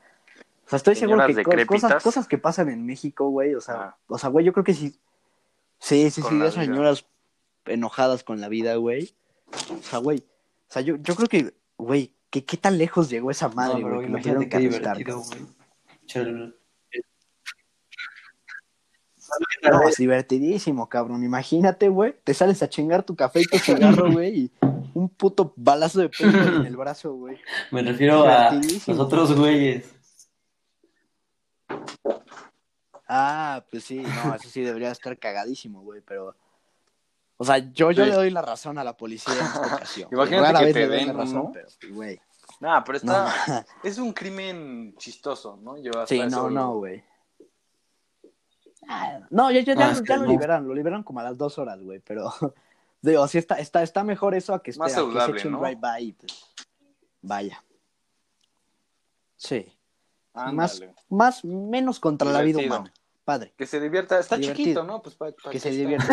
o 0.66 0.68
sea 0.68 0.76
estoy 0.76 0.94
seguro 0.94 1.26
que 1.26 1.42
co- 1.42 1.50
cosas, 1.66 2.02
cosas 2.02 2.28
que 2.28 2.36
pasan 2.38 2.68
en 2.68 2.84
México, 2.84 3.28
güey. 3.30 3.54
O 3.54 3.60
sea, 3.62 3.74
Ah. 3.74 3.96
o 4.08 4.18
sea, 4.18 4.28
güey, 4.28 4.44
yo 4.44 4.52
creo 4.52 4.64
que 4.64 4.74
sí. 4.74 4.94
Sí, 5.78 6.10
sí, 6.10 6.22
sí, 6.22 6.34
la 6.34 6.44
de 6.44 6.50
esas 6.50 6.54
vida. 6.54 6.74
señoras 6.74 7.06
enojadas 7.66 8.24
con 8.24 8.40
la 8.40 8.48
vida, 8.48 8.76
güey. 8.76 9.14
O 9.70 9.82
sea, 9.82 9.98
güey. 9.98 10.18
O 10.18 10.72
sea, 10.72 10.82
yo, 10.82 10.96
yo 10.96 11.14
creo 11.14 11.28
que, 11.28 11.54
güey, 11.76 12.12
¿qué, 12.30 12.44
¿qué 12.44 12.56
tan 12.56 12.78
lejos 12.78 13.10
llegó 13.10 13.30
esa 13.30 13.48
madre, 13.48 13.80
no, 13.80 13.88
güey? 13.88 14.00
que 14.00 14.06
lo 14.06 14.18
imagínate 14.18 14.48
que 14.48 14.58
divertido, 14.58 15.22
güey. 15.22 16.54
No, 19.62 19.88
es 19.88 19.96
divertidísimo, 19.96 20.88
cabrón. 20.88 21.24
Imagínate, 21.24 21.88
güey. 21.88 22.14
Te 22.24 22.34
sales 22.34 22.62
a 22.62 22.68
chingar 22.68 23.02
tu 23.02 23.16
café 23.16 23.40
y 23.40 23.44
tu 23.44 23.58
cigarro, 23.58 24.10
güey, 24.12 24.38
y 24.38 24.50
un 24.94 25.08
puto 25.08 25.52
balazo 25.56 26.00
de 26.00 26.08
pelo 26.08 26.56
en 26.56 26.66
el 26.66 26.76
brazo, 26.76 27.14
güey. 27.14 27.38
Me 27.70 27.82
refiero 27.82 28.24
a 28.28 28.52
los 28.52 28.98
otros 28.98 29.34
güeyes. 29.34 29.94
Ah, 33.06 33.64
pues 33.70 33.84
sí, 33.84 33.96
no, 34.24 34.34
eso 34.34 34.48
sí 34.48 34.62
debería 34.62 34.90
estar 34.90 35.18
cagadísimo, 35.18 35.82
güey, 35.82 36.00
pero. 36.00 36.34
O 37.36 37.44
sea, 37.44 37.58
yo, 37.58 37.90
yo 37.90 38.04
Sí. 38.04 38.10
le 38.10 38.16
doy 38.16 38.30
la 38.30 38.42
razón 38.42 38.78
a 38.78 38.84
la 38.84 38.96
policía 38.96 39.34
en 39.34 39.44
esta 39.46 39.60
ocasión. 39.84 40.08
Imagínate 40.12 40.42
Rara 40.46 40.58
que 40.60 40.64
vez 40.66 40.74
te 40.74 40.80
le 40.80 40.86
doy 40.86 40.96
den 40.98 41.06
la 41.08 41.12
razón, 41.14 41.36
uno. 41.40 41.50
pero, 41.52 41.68
güey. 41.94 42.20
Nah, 42.60 42.82
pero 42.84 42.98
No, 43.02 43.26
está. 43.28 43.66
Es 43.82 43.98
un 43.98 44.12
crimen 44.12 44.94
chistoso, 44.96 45.56
¿no? 45.62 45.76
Yo 45.78 45.90
hasta 45.92 46.06
sí, 46.06 46.20
no, 46.30 46.48
no, 46.48 46.76
güey. 46.76 47.02
Ah, 48.88 49.18
No, 49.30 49.50
ya, 49.50 49.60
ya, 49.60 49.74
ya, 49.74 49.92
lo 50.16 50.24
no. 50.24 50.30
liberan, 50.30 50.68
lo 50.68 50.74
liberan 50.74 51.02
como 51.02 51.20
a 51.20 51.22
las 51.24 51.36
dos 51.38 51.58
horas, 51.58 51.80
güey, 51.82 52.00
pero 52.00 52.30
digo, 53.02 53.26
sí 53.28 53.38
está, 53.38 53.56
está, 53.58 53.82
está 53.82 54.04
mejor 54.04 54.34
eso 54.34 54.54
a 54.54 54.62
que, 54.62 54.72
Más 54.74 54.92
espera, 54.96 55.26
que 55.26 55.32
se 55.32 55.38
eche 55.38 55.48
un 55.48 55.54
¿no? 55.54 55.60
drive-by 55.60 56.04
y, 56.04 56.12
pues, 56.12 56.44
vaya. 57.22 57.62
Sí. 59.36 59.66
Más, 60.34 60.82
más, 61.08 61.44
menos 61.44 62.00
contra 62.00 62.30
la 62.30 62.42
vida 62.42 62.58
humana. 62.60 62.92
Padre, 63.24 63.54
Que 63.56 63.66
se 63.66 63.80
divierta. 63.80 64.18
Está 64.18 64.36
Divertido. 64.36 64.64
chiquito, 64.64 64.84
¿no? 64.84 65.00
Pues 65.02 65.16
que 65.50 65.58
se 65.58 65.70
divierta. 65.70 66.06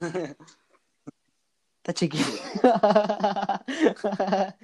Está 1.78 1.94
chiquito. 1.94 2.26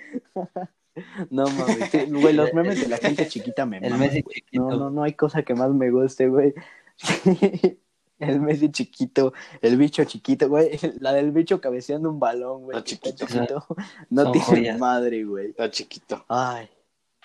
No 1.28 1.44
mames, 1.44 1.90
sí, 1.90 2.06
güey, 2.08 2.32
los 2.32 2.54
memes 2.54 2.80
de 2.80 2.88
la 2.88 2.96
gente 2.96 3.28
chiquita 3.28 3.66
me 3.66 3.76
El 3.78 3.98
Messi 3.98 4.22
chiquito. 4.22 4.62
No, 4.62 4.76
no, 4.76 4.90
no 4.90 5.02
hay 5.02 5.12
cosa 5.12 5.42
que 5.42 5.54
más 5.54 5.70
me 5.70 5.90
guste, 5.90 6.26
güey. 6.28 6.54
El 8.18 8.40
Messi 8.40 8.70
chiquito, 8.70 9.34
el 9.60 9.76
bicho 9.76 10.02
chiquito, 10.04 10.48
güey. 10.48 10.70
La 11.00 11.12
del 11.12 11.32
bicho 11.32 11.60
cabeceando 11.60 12.08
un 12.08 12.18
balón, 12.18 12.62
güey. 12.62 12.78
Está 12.78 12.88
chiquito. 12.88 13.26
chiquito. 13.26 13.66
No 14.08 14.22
Son 14.22 14.32
tiene 14.32 14.46
joyas. 14.46 14.78
madre, 14.78 15.22
güey. 15.24 15.50
Está 15.50 15.70
chiquito. 15.70 16.24
Ay, 16.28 16.70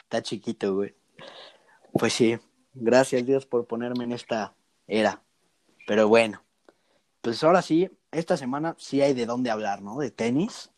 está 0.03 0.21
chiquito, 0.21 0.75
güey. 0.75 0.93
Pues 1.93 2.13
sí, 2.13 2.37
gracias 2.73 3.25
Dios 3.25 3.45
por 3.45 3.65
ponerme 3.65 4.05
en 4.05 4.13
esta 4.13 4.53
era. 4.87 5.21
Pero 5.87 6.07
bueno, 6.07 6.41
pues 7.21 7.43
ahora 7.43 7.61
sí, 7.61 7.89
esta 8.11 8.37
semana 8.37 8.75
sí 8.77 9.01
hay 9.01 9.13
de 9.13 9.25
dónde 9.25 9.51
hablar, 9.51 9.81
¿no? 9.81 9.97
De 9.99 10.11
tenis. 10.11 10.71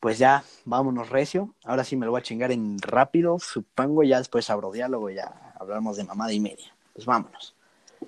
Pues 0.00 0.18
ya, 0.18 0.44
vámonos 0.64 1.08
recio. 1.08 1.54
Ahora 1.64 1.84
sí 1.84 1.96
me 1.96 2.04
lo 2.04 2.12
voy 2.12 2.20
a 2.20 2.24
chingar 2.24 2.52
en 2.52 2.78
rápido, 2.78 3.38
supongo. 3.38 4.02
Ya 4.02 4.18
después 4.18 4.50
abro 4.50 4.70
diálogo, 4.70 5.08
ya 5.10 5.54
hablamos 5.58 5.96
de 5.96 6.04
mamada 6.04 6.32
y 6.32 6.40
media. 6.40 6.74
Pues 6.92 7.06
vámonos. 7.06 7.54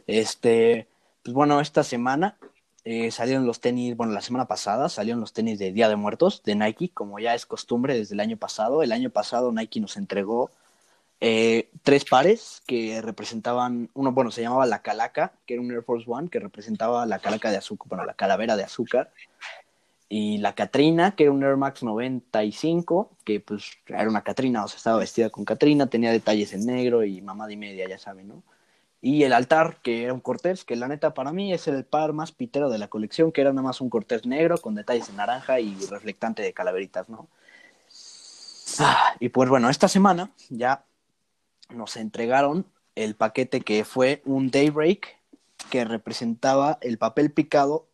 Este, 0.07 0.89
pues 1.23 1.33
bueno, 1.35 1.61
esta 1.61 1.83
semana 1.83 2.37
eh, 2.85 3.11
salieron 3.11 3.47
los 3.47 3.61
tenis, 3.61 3.97
bueno, 3.97 4.13
la 4.13 4.21
semana 4.21 4.47
pasada 4.47 4.89
salieron 4.89 5.21
los 5.21 5.33
tenis 5.33 5.59
de 5.59 5.73
Día 5.73 5.89
de 5.89 5.97
Muertos 5.97 6.43
de 6.45 6.55
Nike, 6.55 6.91
como 6.93 7.19
ya 7.19 7.35
es 7.35 7.47
costumbre 7.47 7.97
desde 7.97 8.15
el 8.15 8.21
año 8.21 8.37
pasado. 8.37 8.83
El 8.83 8.93
año 8.93 9.11
pasado 9.11 9.51
Nike 9.51 9.81
nos 9.81 9.97
entregó 9.97 10.51
eh, 11.21 11.71
tres 11.83 12.05
pares 12.05 12.63
que 12.67 13.01
representaban, 13.01 13.91
uno, 13.95 14.13
bueno, 14.13 14.31
se 14.31 14.43
llamaba 14.43 14.67
la 14.67 14.83
calaca, 14.83 15.33
que 15.47 15.55
era 15.55 15.63
un 15.63 15.71
Air 15.71 15.83
Force 15.83 16.05
One, 16.09 16.29
que 16.29 16.41
representaba 16.41 17.07
la 17.07 17.19
calaca 17.19 17.51
de 17.51 17.57
azúcar, 17.57 17.89
bueno, 17.89 18.05
la 18.05 18.15
calavera 18.15 18.57
de 18.57 18.65
azúcar. 18.65 19.11
Y 20.09 20.39
la 20.39 20.55
Catrina, 20.55 21.17
que 21.17 21.25
era 21.25 21.33
un 21.33 21.43
Air 21.43 21.57
Max 21.57 21.83
95, 21.83 23.11
que 23.25 23.41
pues 23.41 23.73
era 23.87 24.09
una 24.09 24.23
Catrina, 24.23 24.65
o 24.65 24.69
sea, 24.69 24.77
estaba 24.77 24.99
vestida 24.99 25.31
con 25.31 25.45
Catrina, 25.45 25.89
tenía 25.89 26.13
detalles 26.13 26.53
en 26.53 26.67
negro 26.67 27.05
y 27.05 27.21
mamada 27.23 27.53
y 27.53 27.57
media, 27.57 27.89
ya 27.89 27.99
saben, 27.99 28.29
¿no? 28.29 28.43
Y 29.01 29.25
el 29.25 29.33
altar, 29.33 29.79
que 29.83 30.05
era 30.05 30.13
un 30.13 30.21
Cortés, 30.21 30.65
que 30.65 30.77
la 30.77 30.89
neta 30.89 31.15
para 31.15 31.33
mí 31.33 31.53
es 31.53 31.69
el 31.69 31.85
par 31.85 32.13
más 32.13 32.33
pitero 32.33 32.71
de 32.71 32.79
la 32.79 32.89
colección, 32.89 33.33
que 33.33 33.41
era 33.41 33.51
nada 33.53 33.63
más 33.63 33.81
un 33.81 33.91
Cortés 33.91 34.27
negro 34.27 34.59
con 34.59 34.75
detalles 34.75 35.09
en 35.09 35.17
naranja 35.17 35.61
y 35.61 35.77
reflectante 35.91 36.43
de 36.43 36.53
calaveritas, 36.53 37.09
¿no? 37.09 37.29
Ah, 38.79 39.15
y 39.21 39.29
pues 39.29 39.49
bueno, 39.49 39.71
esta 39.71 39.89
semana 39.89 40.31
ya 40.51 40.85
nos 41.69 41.97
entregaron 41.97 42.67
el 42.95 43.15
paquete 43.15 43.61
que 43.61 43.85
fue 43.85 44.23
un 44.25 44.51
Daybreak 44.51 45.17
que 45.71 45.85
representaba 45.85 46.79
el 46.81 46.99
papel 46.99 47.33
picado. 47.33 47.87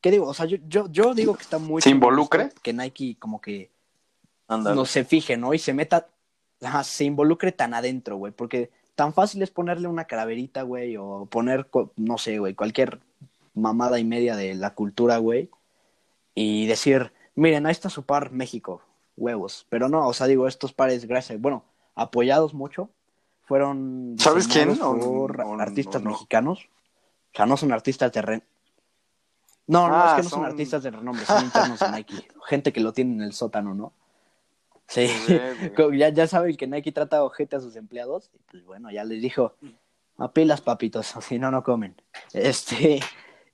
¿Qué 0.00 0.10
digo? 0.10 0.26
O 0.26 0.34
sea, 0.34 0.46
yo, 0.46 0.58
yo, 0.68 0.90
yo 0.90 1.14
digo 1.14 1.34
que 1.34 1.42
está 1.42 1.58
muy... 1.58 1.82
¿Se 1.82 1.90
involucre? 1.90 2.50
Que 2.62 2.72
Nike 2.72 3.16
como 3.18 3.40
que 3.40 3.70
no 4.48 4.84
se 4.84 5.04
fije, 5.04 5.36
¿no? 5.36 5.54
Y 5.54 5.58
se 5.58 5.72
meta, 5.72 6.08
ajá, 6.62 6.84
se 6.84 7.04
involucre 7.04 7.52
tan 7.52 7.74
adentro, 7.74 8.16
güey, 8.16 8.32
porque 8.32 8.70
tan 8.94 9.12
fácil 9.12 9.42
es 9.42 9.50
ponerle 9.50 9.88
una 9.88 10.04
calaverita, 10.04 10.62
güey, 10.62 10.96
o 10.96 11.26
poner, 11.26 11.68
no 11.96 12.18
sé, 12.18 12.38
güey, 12.38 12.54
cualquier 12.54 13.00
mamada 13.54 13.98
y 13.98 14.04
media 14.04 14.36
de 14.36 14.54
la 14.54 14.74
cultura, 14.74 15.18
güey. 15.18 15.50
Y 16.34 16.66
decir, 16.66 17.12
miren, 17.34 17.66
ahí 17.66 17.72
está 17.72 17.90
su 17.90 18.04
par 18.04 18.30
México, 18.30 18.82
huevos. 19.16 19.66
Pero 19.68 19.88
no, 19.88 20.06
o 20.06 20.12
sea, 20.12 20.26
digo, 20.26 20.46
estos 20.46 20.72
pares, 20.72 21.06
gracias, 21.06 21.40
bueno, 21.40 21.64
apoyados 21.94 22.54
mucho, 22.54 22.90
fueron 23.46 24.16
¿Sabes 24.18 24.46
quién? 24.48 24.70
artistas 25.60 26.02
no. 26.02 26.10
mexicanos. 26.10 26.68
O 27.32 27.36
sea, 27.36 27.46
no 27.46 27.56
son 27.56 27.72
artistas 27.72 28.12
de 28.12 28.22
re- 28.22 28.42
No, 29.66 29.88
no, 29.88 29.94
Ah, 29.96 30.06
es 30.10 30.16
que 30.16 30.22
no 30.24 30.28
son... 30.30 30.38
son- 30.40 30.44
artistas 30.46 30.82
de 30.82 30.90
renombre, 30.90 31.24
son 31.26 31.44
internos 31.44 31.80
de 31.80 31.90
Nike. 31.90 32.28
Gente 32.46 32.72
que 32.72 32.80
lo 32.80 32.92
tiene 32.92 33.14
en 33.14 33.22
el 33.22 33.32
sótano, 33.32 33.74
¿no? 33.74 33.92
Sí. 34.88 35.08
Ya, 35.96 36.08
ya 36.10 36.26
saben 36.26 36.56
que 36.56 36.66
Nike 36.66 36.92
trata 36.92 37.24
ojete 37.24 37.56
a 37.56 37.60
sus 37.60 37.76
empleados. 37.76 38.30
Y 38.34 38.38
pues 38.50 38.64
bueno, 38.64 38.90
ya 38.90 39.04
les 39.04 39.20
dijo, 39.22 39.54
a 40.18 40.32
pilas, 40.32 40.60
papitos, 40.60 41.06
si 41.20 41.38
no, 41.38 41.50
no 41.50 41.62
comen. 41.62 41.94
Este, 42.32 43.00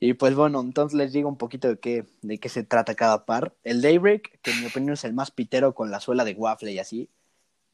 y 0.00 0.14
pues 0.14 0.34
bueno, 0.34 0.60
entonces 0.60 0.96
les 0.96 1.12
digo 1.12 1.28
un 1.28 1.36
poquito 1.36 1.68
de 1.68 1.78
qué, 1.78 2.06
de 2.22 2.38
qué 2.38 2.48
se 2.48 2.62
trata 2.64 2.94
cada 2.94 3.24
par. 3.24 3.54
El 3.64 3.80
Daybreak, 3.82 4.40
que 4.42 4.50
en 4.52 4.60
mi 4.60 4.66
opinión 4.66 4.92
es 4.94 5.04
el 5.04 5.12
más 5.14 5.30
pitero 5.30 5.74
con 5.74 5.90
la 5.90 6.00
suela 6.00 6.24
de 6.24 6.34
waffle 6.34 6.72
y 6.72 6.78
así, 6.78 7.08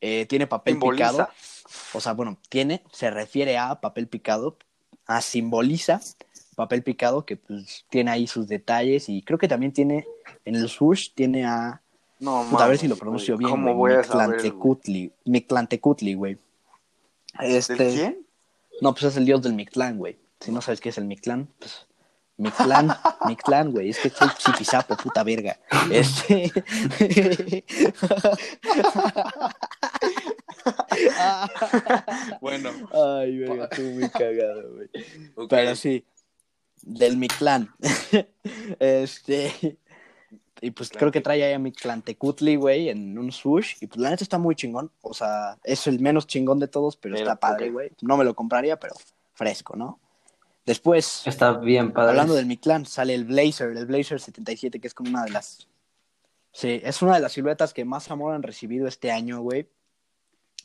eh, 0.00 0.26
tiene 0.26 0.46
papel 0.46 0.74
Simboliza. 0.74 1.10
picado. 1.10 1.28
O 1.94 2.00
sea, 2.00 2.12
bueno, 2.12 2.38
tiene, 2.48 2.82
se 2.92 3.10
refiere 3.10 3.58
a 3.58 3.80
papel 3.80 4.08
picado, 4.08 4.56
a 5.06 5.20
simboliza 5.20 6.00
papel 6.58 6.82
picado 6.82 7.24
que 7.24 7.36
pues 7.36 7.86
tiene 7.88 8.10
ahí 8.10 8.26
sus 8.26 8.48
detalles 8.48 9.08
y 9.08 9.22
creo 9.22 9.38
que 9.38 9.46
también 9.46 9.72
tiene, 9.72 10.04
en 10.44 10.56
el 10.56 10.68
swoosh 10.68 11.10
tiene 11.14 11.44
a... 11.46 11.80
No, 12.18 12.44
Puta, 12.50 12.64
a 12.64 12.68
ver 12.68 12.78
si 12.78 12.88
lo 12.88 12.96
pronuncio 12.96 13.36
güey. 13.36 13.46
bien. 13.46 13.50
¿Cómo 13.50 13.74
güey. 13.76 13.94
voy 13.94 14.02
a? 14.02 14.02
Mictlantecutli. 14.02 15.12
Mictlantecutli, 15.24 16.14
güey. 16.14 16.36
Este... 17.40 18.18
No, 18.80 18.92
pues 18.92 19.04
es 19.04 19.16
el 19.16 19.24
dios 19.24 19.40
del 19.42 19.54
Mictlán, 19.54 19.98
güey. 19.98 20.18
Si 20.40 20.50
no 20.50 20.60
sabes 20.60 20.80
qué 20.80 20.88
es 20.88 20.98
el 20.98 21.04
Mictlán, 21.04 21.48
pues. 21.58 21.86
Mictlán, 22.38 22.96
Mictlán, 23.26 23.72
güey. 23.72 23.90
Es 23.90 23.98
que 23.98 24.10
soy 24.10 24.28
chipizapo, 24.38 24.96
puta 24.96 25.22
verga. 25.24 25.58
Este. 25.90 26.50
Bueno, 32.40 32.70
Ay, 32.92 33.44
güey, 33.44 33.60
estuvo 33.60 33.90
muy 33.90 34.08
cagado, 34.10 34.72
güey. 34.74 35.48
Pero 35.48 35.74
sí, 35.74 36.04
del 36.82 37.16
Mictlán. 37.16 37.74
este. 38.78 39.78
Y 40.60 40.72
pues 40.72 40.90
creo 40.90 41.10
que 41.10 41.20
trae 41.20 41.42
ahí 41.44 41.52
a 41.52 41.58
Mictlantecutli, 41.58 42.56
güey, 42.56 42.88
en 42.88 43.16
un 43.18 43.32
swoosh. 43.32 43.76
Y 43.80 43.86
pues 43.86 44.00
la 44.00 44.10
neta 44.10 44.24
está 44.24 44.38
muy 44.38 44.54
chingón. 44.54 44.90
O 45.00 45.14
sea, 45.14 45.56
es 45.64 45.86
el 45.86 46.00
menos 46.00 46.26
chingón 46.26 46.58
de 46.58 46.68
todos, 46.68 46.96
pero, 46.96 47.14
Pero, 47.14 47.26
está 47.26 47.40
padre, 47.40 47.70
güey. 47.70 47.90
No 48.02 48.16
me 48.16 48.24
lo 48.24 48.34
compraría, 48.34 48.78
pero 48.78 48.94
fresco, 49.34 49.76
¿no? 49.76 50.00
Después, 50.68 51.22
Está 51.26 51.52
bien 51.54 51.92
padre. 51.92 52.10
hablando 52.10 52.34
del 52.34 52.46
Mictlán, 52.46 52.86
sale 52.86 53.14
el 53.14 53.24
Blazer, 53.24 53.76
el 53.76 53.86
Blazer 53.86 54.20
77, 54.20 54.78
que 54.80 54.86
es 54.86 54.94
como 54.94 55.10
una 55.10 55.24
de 55.24 55.30
las. 55.30 55.66
Sí, 56.52 56.80
es 56.84 57.02
una 57.02 57.14
de 57.14 57.20
las 57.20 57.32
siluetas 57.32 57.72
que 57.74 57.84
más 57.84 58.10
amor 58.10 58.34
han 58.34 58.42
recibido 58.42 58.86
este 58.86 59.10
año, 59.10 59.40
güey. 59.40 59.66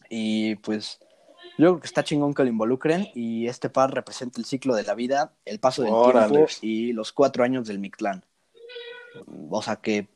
Y 0.10 0.56
pues 0.58 1.00
yo 1.58 1.70
creo 1.72 1.80
que 1.80 1.88
está 1.88 2.04
chingón 2.04 2.34
que 2.34 2.44
lo 2.44 2.50
involucren. 2.50 3.08
Y 3.16 3.48
este 3.48 3.70
par 3.70 3.94
representa 3.94 4.40
el 4.40 4.46
ciclo 4.46 4.76
de 4.76 4.84
la 4.84 4.94
vida, 4.96 5.34
el 5.46 5.60
paso 5.60 5.84
del 5.84 5.94
Órale. 5.94 6.30
tiempo 6.34 6.52
y 6.62 6.94
los 6.94 7.12
cuatro 7.14 7.44
años 7.44 7.68
del 7.68 7.80
Mictlán. 7.80 8.24
O 9.50 9.62
sea 9.62 9.78
que 9.78 10.08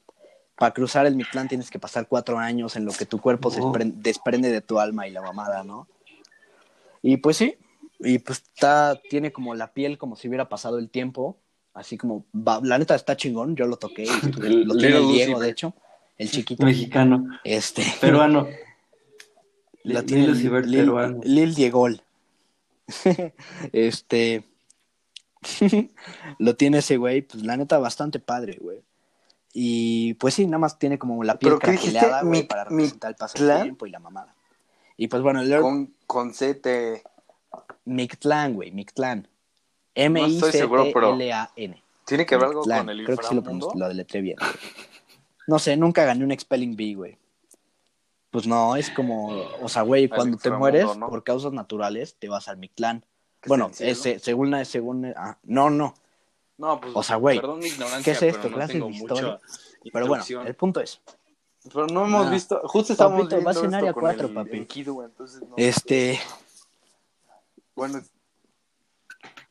para 0.58 0.74
cruzar 0.74 1.06
el 1.06 1.16
Mictlán 1.16 1.48
tienes 1.48 1.70
que 1.70 1.80
pasar 1.80 2.08
cuatro 2.08 2.40
años 2.40 2.76
en 2.76 2.86
lo 2.86 2.92
que 2.92 3.06
tu 3.06 3.22
cuerpo 3.22 3.52
se 3.52 3.62
Oh. 3.62 3.72
despre- 3.72 3.94
desprende 3.94 4.52
de 4.52 4.62
tu 4.62 4.80
alma 4.80 5.08
y 5.08 5.12
la 5.12 5.22
mamada, 5.22 5.64
¿no? 5.64 5.88
Y 7.04 7.18
pues 7.18 7.38
sí, 7.38 7.56
y 8.00 8.20
pues 8.20 8.40
está, 8.54 9.00
tiene 9.10 9.32
como 9.32 9.56
la 9.56 9.74
piel 9.74 9.98
como 9.98 10.16
si 10.16 10.28
hubiera 10.28 10.50
pasado 10.50 10.78
el 10.78 10.90
tiempo, 10.90 11.38
así 11.74 11.98
como, 11.98 12.26
va- 12.36 12.62
la 12.64 12.78
neta 12.78 12.96
está 12.96 13.16
chingón, 13.18 13.56
yo 13.56 13.66
lo 13.68 13.78
toqué, 13.78 14.04
y 14.04 14.08
El 14.46 14.64
lo 14.64 14.76
tiene 14.76 14.98
el 14.98 15.08
Diego, 15.08 15.34
Lucifer. 15.34 15.38
de 15.40 15.50
hecho, 15.50 15.74
el 16.18 16.32
chiquito, 16.32 16.66
Mexicano. 16.66 17.26
este, 17.44 17.84
Peruano. 18.02 18.48
Lil 19.84 20.04
tiene 20.06 20.28
Lucifer 20.28 20.66
Lil, 20.68 20.80
peruano. 20.82 21.20
Lil 21.24 21.56
Diegol. 21.56 22.02
este, 23.72 24.44
lo 26.40 26.56
tiene 26.56 26.80
ese 26.80 26.98
güey, 26.98 27.22
pues 27.22 27.44
la 27.44 27.56
neta 27.58 27.78
bastante 27.80 28.20
padre, 28.20 28.58
güey. 28.60 28.82
Y 29.54 30.14
pues 30.16 30.34
sí, 30.34 30.46
nada 30.46 30.60
más 30.60 30.78
tiene 30.78 31.00
como 31.00 31.24
la 31.24 31.40
piel 31.40 31.58
craqueleada, 31.58 32.22
güey, 32.24 32.44
para 32.48 32.66
representar 32.66 33.12
el 33.12 33.16
paso 33.16 33.44
del 33.46 33.64
tiempo 33.64 33.86
y 33.88 33.92
la 33.92 34.00
mamada. 34.00 34.36
Y 34.98 35.08
pues 35.08 35.22
bueno, 35.24 35.42
el 35.42 35.52
Air- 35.52 35.62
con, 35.62 35.94
con 36.06 36.32
CT. 36.32 36.68
Mictlán, 37.88 38.54
güey, 38.54 38.72
Mictlán. 38.72 39.28
estoy 39.96 40.52
seguro, 40.52 40.86
pero- 40.94 41.14
M-I-C-T-L-A-N. 41.14 41.84
¿Tiene 42.06 42.26
que 42.26 42.36
ver 42.38 42.46
algo 42.46 42.62
con 42.62 42.90
el 42.90 43.04
Creo 43.06 43.18
que 43.18 43.24
sí 43.28 43.36
lo, 43.76 43.88
deletré 43.90 44.22
bien. 44.22 44.38
No 45.48 45.60
sé, 45.60 45.76
nunca 45.76 46.06
gané 46.06 46.24
un 46.24 46.38
Spelling 46.40 46.76
Bee, 46.76 46.96
güey. 46.96 47.18
Pues 48.30 48.46
no, 48.48 48.76
es 48.76 48.90
como, 48.92 49.28
o 49.62 49.70
sea, 49.70 49.82
güey, 49.82 50.08
cuando 50.10 50.38
te 50.38 50.52
mueres 50.52 50.86
por 50.86 51.24
causas 51.24 51.54
naturales, 51.54 52.16
te 52.20 52.28
vas 52.30 52.48
al 52.48 52.58
Mictlán. 52.58 53.04
¿Qué 53.42 53.48
Bueno, 53.50 53.72
ese, 53.80 54.20
según, 54.20 54.52
la- 54.52 54.66
según, 54.66 55.06
ah, 55.16 55.38
no, 55.44 55.70
no, 55.70 55.94
No, 56.58 56.82
pues, 56.82 56.92
o 56.96 57.04
sea, 57.04 57.18
güey, 57.18 57.40
perdón 57.40 57.60
mi 57.60 57.68
ignorancia, 57.68 58.04
¿qué 58.04 58.12
es 58.12 58.22
esto? 58.36 58.50
¿Clases 58.52 58.82
de 58.82 58.90
historia? 58.90 59.40
pero 59.94 60.08
bueno, 60.08 60.24
el 60.46 60.56
punto 60.56 60.82
es, 60.82 61.00
Pero 61.74 61.86
no 61.88 62.06
hemos 62.06 62.28
Ah. 62.28 62.30
visto, 62.32 62.62
justo 62.64 62.94
estamos 62.94 63.14
Papito, 63.20 63.36
viendo 63.36 63.46
vas 63.46 63.64
en 63.64 63.76
área 63.76 63.94
con 63.94 64.02
cuatro, 64.02 64.28
el 64.28 64.34
papi. 64.34 64.58
Enkidu, 64.58 65.02
entonces 65.04 65.42
no. 65.42 65.54
este, 65.58 66.20
Bueno, 67.78 68.02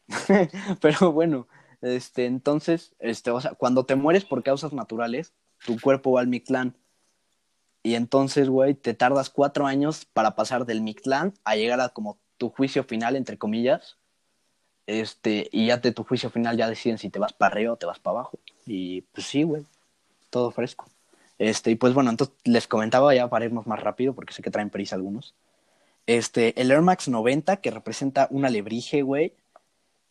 Pero 0.81 1.13
bueno, 1.13 1.47
este, 1.81 2.27
entonces, 2.27 2.93
este, 2.99 3.31
o 3.31 3.41
sea, 3.41 3.53
cuando 3.53 3.87
te 3.87 3.95
mueres 3.95 4.25
por 4.25 4.43
causas 4.43 4.73
naturales, 4.73 5.33
tu 5.65 5.81
cuerpo 5.81 6.11
va 6.11 6.23
al 6.23 6.27
Mictlán. 6.27 6.77
Y 7.85 7.95
entonces, 7.95 8.49
güey, 8.49 8.75
te 8.75 8.95
tardas 8.95 9.31
cuatro 9.31 9.65
años 9.65 10.07
para 10.07 10.35
pasar 10.35 10.67
del 10.67 10.83
Mictlán 10.83 11.35
a 11.45 11.55
llegar 11.55 11.81
a 11.81 11.91
como 11.91 12.19
tu 12.37 12.51
juicio 12.51 12.83
final, 12.83 13.15
entre 13.15 13.39
comillas. 13.39 13.97
Este, 14.87 15.49
y 15.53 15.67
ya 15.67 15.77
de 15.77 15.93
tu 15.93 16.03
juicio 16.03 16.29
final 16.29 16.57
ya 16.57 16.69
deciden 16.69 16.99
si 16.99 17.11
te 17.11 17.21
vas 17.21 17.33
para 17.33 17.53
arriba 17.53 17.75
o 17.75 17.77
te 17.77 17.87
vas 17.87 18.01
para 18.01 18.19
abajo. 18.19 18.41
Y 18.67 19.03
pues 19.03 19.29
sí, 19.29 19.45
güey, 19.45 19.65
todo 20.31 20.51
fresco. 20.51 20.87
Este, 21.39 21.71
y 21.71 21.77
pues 21.77 21.95
bueno, 21.95 22.11
entonces 22.11 22.35
les 22.43 22.67
comentaba 22.67 23.15
ya 23.15 23.29
para 23.31 23.45
irnos 23.45 23.69
más 23.69 23.81
rápido, 23.81 24.15
porque 24.15 24.33
sé 24.33 24.43
que 24.43 24.51
traen 24.51 24.71
prisa 24.71 24.97
algunos. 24.97 25.37
Este, 26.07 26.61
el 26.61 26.71
Air 26.71 26.83
Max 26.83 27.09
90, 27.09 27.57
que 27.59 27.71
representa 27.71 28.29
una 28.31 28.49
alebrije, 28.49 29.03
güey, 29.03 29.35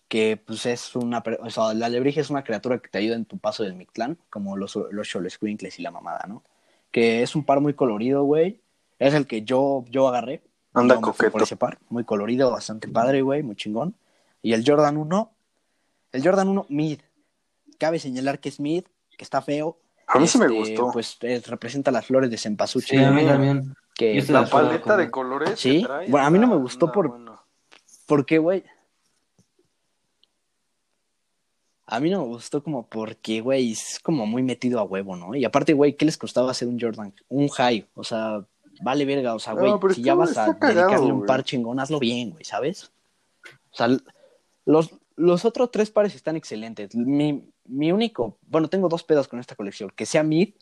que 0.07 0.37
pues 0.37 0.65
es 0.65 0.95
una, 0.95 1.23
o 1.41 1.49
sea, 1.49 1.73
la 1.73 1.85
alebrije 1.87 2.19
es 2.21 2.29
una 2.29 2.43
criatura 2.43 2.79
que 2.79 2.89
te 2.89 2.97
ayuda 2.99 3.15
en 3.15 3.25
tu 3.25 3.37
paso 3.37 3.63
del 3.63 3.75
Mictlán, 3.75 4.17
como 4.29 4.57
los, 4.57 4.75
los 4.91 5.09
Xoloscuincles 5.09 5.79
y 5.79 5.81
la 5.83 5.91
mamada, 5.91 6.25
¿no? 6.27 6.43
Que 6.91 7.23
es 7.23 7.35
un 7.35 7.43
par 7.43 7.59
muy 7.61 7.73
colorido, 7.73 8.23
güey. 8.23 8.59
Es 8.99 9.13
el 9.13 9.25
que 9.27 9.41
yo, 9.43 9.83
yo 9.89 10.07
agarré. 10.07 10.41
Anda 10.73 10.95
me 10.95 11.01
coqueto. 11.01 11.31
por 11.31 11.43
ese 11.43 11.55
par, 11.55 11.79
muy 11.89 12.03
colorido, 12.03 12.51
bastante 12.51 12.87
padre, 12.87 13.21
güey, 13.21 13.41
muy 13.43 13.55
chingón. 13.55 13.95
Y 14.41 14.53
el 14.53 14.63
Jordan 14.65 14.97
1, 14.97 15.31
el 16.11 16.23
Jordan 16.23 16.49
1 16.49 16.65
mid. 16.69 16.99
Cabe 17.79 17.99
señalar 17.99 18.39
que 18.39 18.49
es 18.49 18.59
mid, 18.59 18.83
que 19.17 19.23
está 19.23 19.41
feo. 19.41 19.77
a 20.07 20.19
mí 20.19 20.27
sí 20.27 20.37
me 20.37 20.45
Este, 20.45 20.55
gustó. 20.57 20.91
Pues 20.91 21.17
es- 21.21 21.47
representa 21.47 21.89
las 21.91 22.05
flores 22.05 22.29
de 22.29 22.37
cempasúchil. 22.37 22.99
Sí, 22.99 23.03
a 23.03 23.11
mí 23.11 23.25
también. 23.25 23.73
Que, 23.95 24.21
la 24.27 24.41
de 24.41 24.47
paleta 24.47 24.97
de 24.97 25.09
colores 25.09 25.57
Sí, 25.59 25.79
que 25.79 25.85
trae 25.87 26.09
bueno, 26.09 26.27
a 26.27 26.29
mí 26.29 26.37
no 26.37 26.47
me 26.47 26.57
gustó 26.57 26.91
por- 26.91 27.09
bueno. 27.09 27.41
¿Por 28.05 28.25
qué, 28.25 28.37
güey? 28.37 28.63
A 31.87 31.99
mí 31.99 32.09
no 32.09 32.19
me 32.21 32.25
gustó 32.27 32.63
como 32.63 32.87
porque, 32.87 33.41
güey, 33.41 33.71
es 33.71 33.99
como 34.01 34.25
muy 34.25 34.41
metido 34.43 34.79
a 34.79 34.83
huevo, 34.83 35.15
¿no? 35.15 35.35
Y 35.35 35.45
aparte, 35.45 35.73
güey, 35.73 35.95
¿qué 35.95 36.05
les 36.05 36.17
costaba 36.17 36.51
hacer 36.51 36.67
un 36.67 36.79
Jordan? 36.79 37.13
Un 37.29 37.47
high, 37.49 37.87
o 37.93 38.03
sea, 38.03 38.43
vale 38.81 39.05
verga, 39.05 39.35
o 39.35 39.39
sea, 39.39 39.53
güey, 39.53 39.73
si 39.93 40.01
ya 40.01 40.15
vas 40.15 40.37
a 40.37 40.57
cagado, 40.57 40.81
dedicarle 40.81 41.13
un 41.13 41.25
par 41.25 41.43
chingón, 41.43 41.79
hazlo 41.79 41.99
bien, 41.99 42.31
güey, 42.31 42.43
¿sabes? 42.43 42.91
O 43.71 43.75
sea, 43.75 43.89
los, 44.65 44.91
los 45.15 45.45
otros 45.45 45.71
tres 45.71 45.91
pares 45.91 46.15
están 46.15 46.35
excelentes. 46.35 46.95
Mi, 46.95 47.51
mi 47.65 47.91
único, 47.91 48.37
bueno, 48.47 48.67
tengo 48.67 48.89
dos 48.89 49.03
pedos 49.03 49.27
con 49.27 49.39
esta 49.39 49.55
colección, 49.55 49.91
que 49.95 50.05
sea 50.05 50.23
mid 50.23 50.53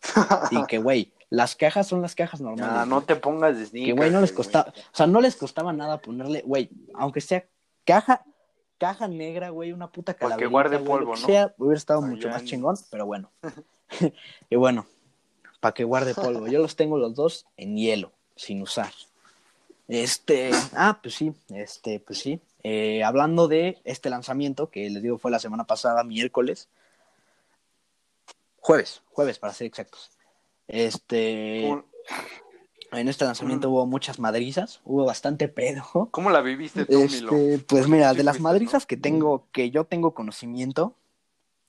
y 0.51 0.65
que, 0.65 0.77
güey, 0.77 1.11
las 1.29 1.55
cajas 1.55 1.87
son 1.87 2.01
las 2.01 2.15
cajas 2.15 2.41
normales. 2.41 2.73
Ya, 2.73 2.85
no 2.85 3.01
te 3.01 3.15
pongas 3.15 3.71
de 3.71 3.83
Que, 3.83 3.93
güey, 3.93 4.11
no 4.11 4.21
les 4.21 4.31
costaba, 4.31 4.69
o 4.69 4.95
sea, 4.95 5.07
no 5.07 5.21
les 5.21 5.35
costaba 5.35 5.73
nada 5.73 6.01
ponerle, 6.01 6.43
güey, 6.45 6.69
aunque 6.93 7.21
sea 7.21 7.45
caja, 7.85 8.23
caja 8.77 9.07
negra, 9.07 9.49
güey, 9.49 9.71
una 9.71 9.91
puta 9.91 10.13
Para 10.13 10.35
que 10.35 10.45
calaverita, 10.45 10.51
guarde 10.51 10.77
güey, 10.77 10.87
polvo, 10.87 11.13
que 11.13 11.21
¿no? 11.21 11.27
sea, 11.27 11.53
hubiera 11.57 11.77
estado 11.77 12.01
mucho 12.01 12.29
más 12.29 12.43
chingón, 12.45 12.75
pero 12.91 13.05
bueno. 13.05 13.31
y 14.49 14.55
bueno, 14.55 14.85
para 15.59 15.73
que 15.73 15.83
guarde 15.83 16.13
polvo. 16.13 16.47
Yo 16.47 16.59
los 16.59 16.75
tengo 16.75 16.97
los 16.97 17.15
dos 17.15 17.45
en 17.57 17.77
hielo, 17.77 18.11
sin 18.35 18.61
usar. 18.61 18.91
Este, 19.87 20.51
ah, 20.75 20.99
pues 21.01 21.15
sí, 21.15 21.33
este, 21.49 21.99
pues 21.99 22.19
sí. 22.19 22.39
Eh, 22.63 23.03
hablando 23.03 23.47
de 23.47 23.81
este 23.83 24.09
lanzamiento, 24.09 24.69
que 24.69 24.89
les 24.89 25.03
digo 25.03 25.17
fue 25.17 25.31
la 25.31 25.39
semana 25.39 25.65
pasada, 25.65 26.03
miércoles, 26.03 26.69
jueves, 28.57 29.03
jueves 29.11 29.39
para 29.39 29.53
ser 29.53 29.67
exactos. 29.67 30.11
Este, 30.67 31.61
¿Cómo, 31.69 31.83
en 32.93 33.07
este 33.09 33.25
lanzamiento 33.25 33.69
hubo 33.69 33.85
muchas 33.85 34.19
madrizas, 34.19 34.79
hubo 34.85 35.05
bastante 35.05 35.47
pedo. 35.49 36.09
cómo 36.11 36.29
la 36.29 36.41
viviste 36.41 36.85
tú, 36.85 36.99
Milo? 36.99 37.35
Este, 37.35 37.59
pues 37.67 37.87
mira, 37.87 38.13
de 38.13 38.23
las 38.23 38.39
madrizas 38.39 38.85
que 38.85 38.95
tengo, 38.95 39.47
que 39.51 39.69
yo 39.71 39.85
tengo 39.85 40.13
conocimiento, 40.13 40.95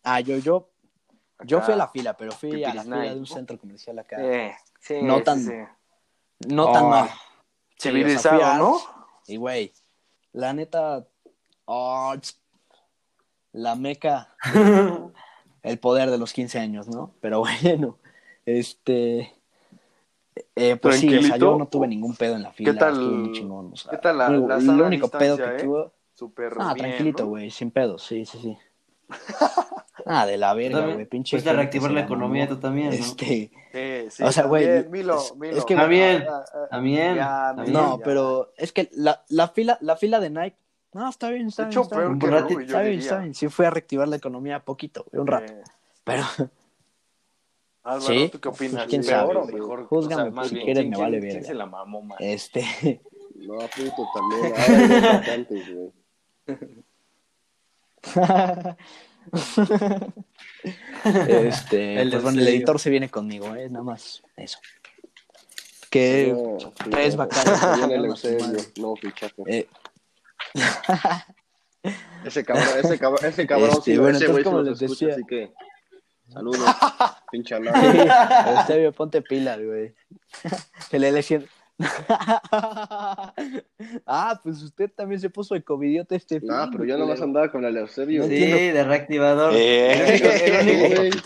Ah, 0.06 0.20
yo, 0.20 0.36
yo, 0.36 0.68
yo 1.44 1.62
fui 1.62 1.72
a 1.72 1.78
la 1.78 1.88
fila, 1.88 2.14
pero 2.14 2.30
fui 2.32 2.62
a 2.62 2.74
la 2.74 2.82
fila 2.82 3.00
de 3.14 3.18
un 3.18 3.26
centro 3.26 3.58
comercial 3.58 3.98
acá. 3.98 4.16
Eh, 4.20 4.54
sí, 4.78 4.98
No 5.00 5.22
tan- 5.22 5.42
sí. 5.42 5.54
No 6.46 6.70
tan 6.70 6.84
Oh, 6.84 6.88
mal. 6.90 7.08
Sí, 7.08 7.14
o 7.14 7.18
sea, 7.18 7.90
Civilizado, 7.92 8.54
¿no? 8.58 8.80
Y 9.26 9.36
güey, 9.36 9.72
la 10.34 10.52
neta, 10.52 11.06
oh, 11.64 12.14
la 13.52 13.74
meca, 13.76 14.36
el 15.62 15.78
poder 15.78 16.10
de 16.10 16.18
los 16.18 16.32
15 16.32 16.58
años, 16.58 16.88
¿no? 16.88 17.14
Pero 17.20 17.40
bueno, 17.62 17.98
este, 18.44 19.32
eh, 20.56 20.76
pues 20.76 21.00
sí, 21.00 21.16
o 21.16 21.22
sea, 21.22 21.36
yo 21.36 21.56
no 21.56 21.68
tuve 21.68 21.86
ningún 21.86 22.14
pedo 22.16 22.36
en 22.36 22.42
la 22.42 22.52
fila. 22.52 22.76
tal- 22.76 22.92
estuvo 22.92 23.16
muy 23.16 23.32
chingón, 23.32 23.72
o 23.72 23.76
sea, 23.76 23.92
qué 23.92 23.98
tal 23.98 24.18
la- 24.18 24.60
sana 24.60 24.84
único 24.84 25.08
pedo 25.08 25.36
que 25.36 25.44
eh? 25.44 25.58
tuve, 25.60 25.90
Súper 26.12 26.52
ah, 26.58 26.74
bien, 26.74 26.86
tranquilito, 26.86 27.22
¿no? 27.24 27.28
güey, 27.30 27.50
sin 27.50 27.70
pedos, 27.70 28.02
sí, 28.02 28.26
sí, 28.26 28.38
sí. 28.38 28.58
Ah, 30.06 30.26
de 30.26 30.36
la 30.36 30.52
verga, 30.54 30.86
güey, 30.88 31.06
pinche. 31.06 31.36
A 31.36 31.40
gente 31.40 31.52
reactivar 31.54 31.90
la 31.92 32.00
economía 32.00 32.46
tú 32.48 32.58
también, 32.58 32.90
¿no? 32.90 32.94
Este, 32.94 33.24
Sí, 33.24 33.50
sí, 34.10 34.22
O 34.22 34.32
sea, 34.32 34.44
güey, 34.44 34.88
Milo, 34.88 35.16
es- 35.18 35.34
Milo. 35.36 35.56
es 35.56 35.64
que- 35.64 35.74
También, 35.76 36.24
Ah, 36.28 36.44
ah, 36.52 36.66
también, 36.70 37.16
no, 37.72 37.98
pero 38.04 38.52
es 38.56 38.72
que 38.72 38.88
la, 38.92 39.22
la 39.28 39.48
fila, 39.48 39.78
la 39.80 39.96
fila 39.96 40.20
de 40.20 40.30
Nike, 40.30 40.56
no, 40.92 41.08
está 41.08 41.28
bien, 41.30 41.48
está 41.48 41.62
bien. 41.64 41.72
hecho, 41.72 41.82
está 41.82 41.96
peor 41.96 42.08
bien. 42.08 42.18
que 42.20 42.26
Un 42.26 42.32
ratito, 42.32 42.54
Rui, 42.54 42.64
yo 42.64 42.68
Está 42.68 42.80
bien, 42.80 42.90
diría. 42.92 43.04
está 43.04 43.18
bien. 43.20 43.34
Sí 43.34 43.48
fue 43.48 43.66
a 43.66 43.70
reactivar 43.70 44.08
la 44.08 44.16
economía 44.16 44.64
poquito, 44.64 45.04
güey, 45.10 45.20
un 45.20 45.26
rato. 45.26 45.52
Eh, 45.52 45.62
Pero, 46.04 46.22
Álvaro, 47.82 48.14
Sí, 48.14 48.28
¿tú 48.32 48.40
qué 48.40 48.48
opinas? 48.48 48.86
quién 48.86 49.02
¿Peor 49.02 49.26
sabe, 49.26 49.36
o 49.36 49.44
mejor? 49.46 49.86
Júzgame, 49.86 50.22
O 50.22 50.24
sea, 50.26 50.34
más 50.34 50.48
si 50.48 50.54
bien, 50.54 50.64
quieres, 50.66 50.82
¿quién- 50.84 50.90
me 50.90 50.96
vale 50.98 51.18
quién- 51.18 51.22
quién 51.30 51.34
verga. 51.42 51.48
se 51.48 51.54
la 51.54 51.66
mamó 51.66 52.02
más? 52.02 52.18
este, 52.20 52.62
No, 53.34 53.58
puto, 53.58 54.08
también. 54.14 55.92
este, 61.04 62.00
El 62.02 62.10
pues 62.10 62.22
bueno, 62.22 62.40
el 62.40 62.48
editor 62.48 62.78
se 62.78 62.90
viene 62.90 63.08
conmigo, 63.10 63.54
eh, 63.54 63.68
nada 63.68 63.84
más 63.84 64.22
eso. 64.36 64.58
Que 65.90 66.32
No, 66.32 66.72
tres 66.90 67.14
no, 67.14 67.18
vacantes. 67.18 67.62
El 67.90 68.02
No, 68.80 68.94
eh, 69.46 69.68
Ese 72.24 72.44
cabrón, 72.44 72.66
ese 72.82 72.98
cabrón, 72.98 73.24
ese 73.26 73.46
cabrón, 73.46 73.70
Este, 73.70 73.92
sí, 73.92 73.98
bueno, 73.98 74.16
ese 74.16 74.26
güey 74.28 74.42
como 74.42 74.62
los 74.62 74.80
les 74.80 74.90
escucha, 74.90 75.06
decía- 75.06 75.14
así 75.16 75.24
que 75.26 75.52
saludos, 76.32 76.58
pinche. 77.30 77.54
Eusebio, 77.56 78.92
ponte 78.92 79.20
pilas, 79.20 79.58
güey. 79.62 79.94
Que 80.90 80.98
le 80.98 81.12
lección. 81.12 81.46
ah, 84.06 84.40
pues 84.42 84.62
usted 84.62 84.90
también 84.94 85.20
se 85.20 85.28
puso 85.30 85.54
el 85.54 85.64
covidiota 85.64 86.14
este 86.16 86.40
No, 86.40 86.62
fin, 86.62 86.70
pero 86.72 86.84
yo 86.84 86.98
nomás 86.98 87.20
andaba 87.20 87.50
con 87.50 87.64
el 87.64 87.76
Eusebio. 87.76 88.24
Sí, 88.24 88.36
de 88.38 88.84
reactivador. 88.84 89.52
Eh. 89.56 91.10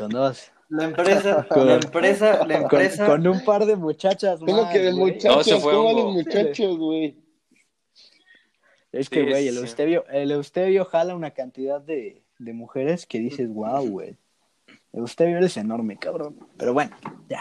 La 0.70 0.84
empresa, 0.84 1.46
Con- 1.49 1.66
la 1.66 1.74
empresa, 1.76 2.46
la 2.46 2.57
empresa. 2.59 3.07
con 3.07 3.26
un 3.26 3.42
par 3.42 3.64
de 3.64 3.74
muchachas 3.76 4.38
¿Cómo 4.40 4.64
más, 4.64 4.72
que 4.72 4.80
de 4.80 4.92
güey. 4.92 5.14
muchachos? 5.14 5.36
No, 5.38 5.42
se 5.44 5.57
fue 5.61 5.72
¿Cómo 5.72 5.84
van 5.86 5.94
hongo. 5.96 6.05
los 6.05 6.14
muchachos, 6.26 6.76
güey? 6.76 7.16
Es 8.92 9.09
que, 9.09 9.20
Sí, 9.24 9.30
güey, 9.30 9.42
sí, 9.44 9.49
el 9.49 9.55
sí. 9.55 9.61
Eustebio, 9.61 10.05
el 10.11 10.30
Eustebio 10.30 10.84
jala 10.84 11.14
una 11.14 11.30
cantidad 11.30 11.80
de, 11.80 12.22
de 12.38 12.53
mujeres 12.53 13.07
que 13.07 13.18
dices, 13.18 13.49
wow, 13.49 13.86
güey. 13.88 14.18
Eustebio 14.92 15.38
eres 15.38 15.57
enorme, 15.57 15.96
cabrón. 15.96 16.36
Pero 16.59 16.74
bueno, 16.74 16.94
ya. 17.30 17.40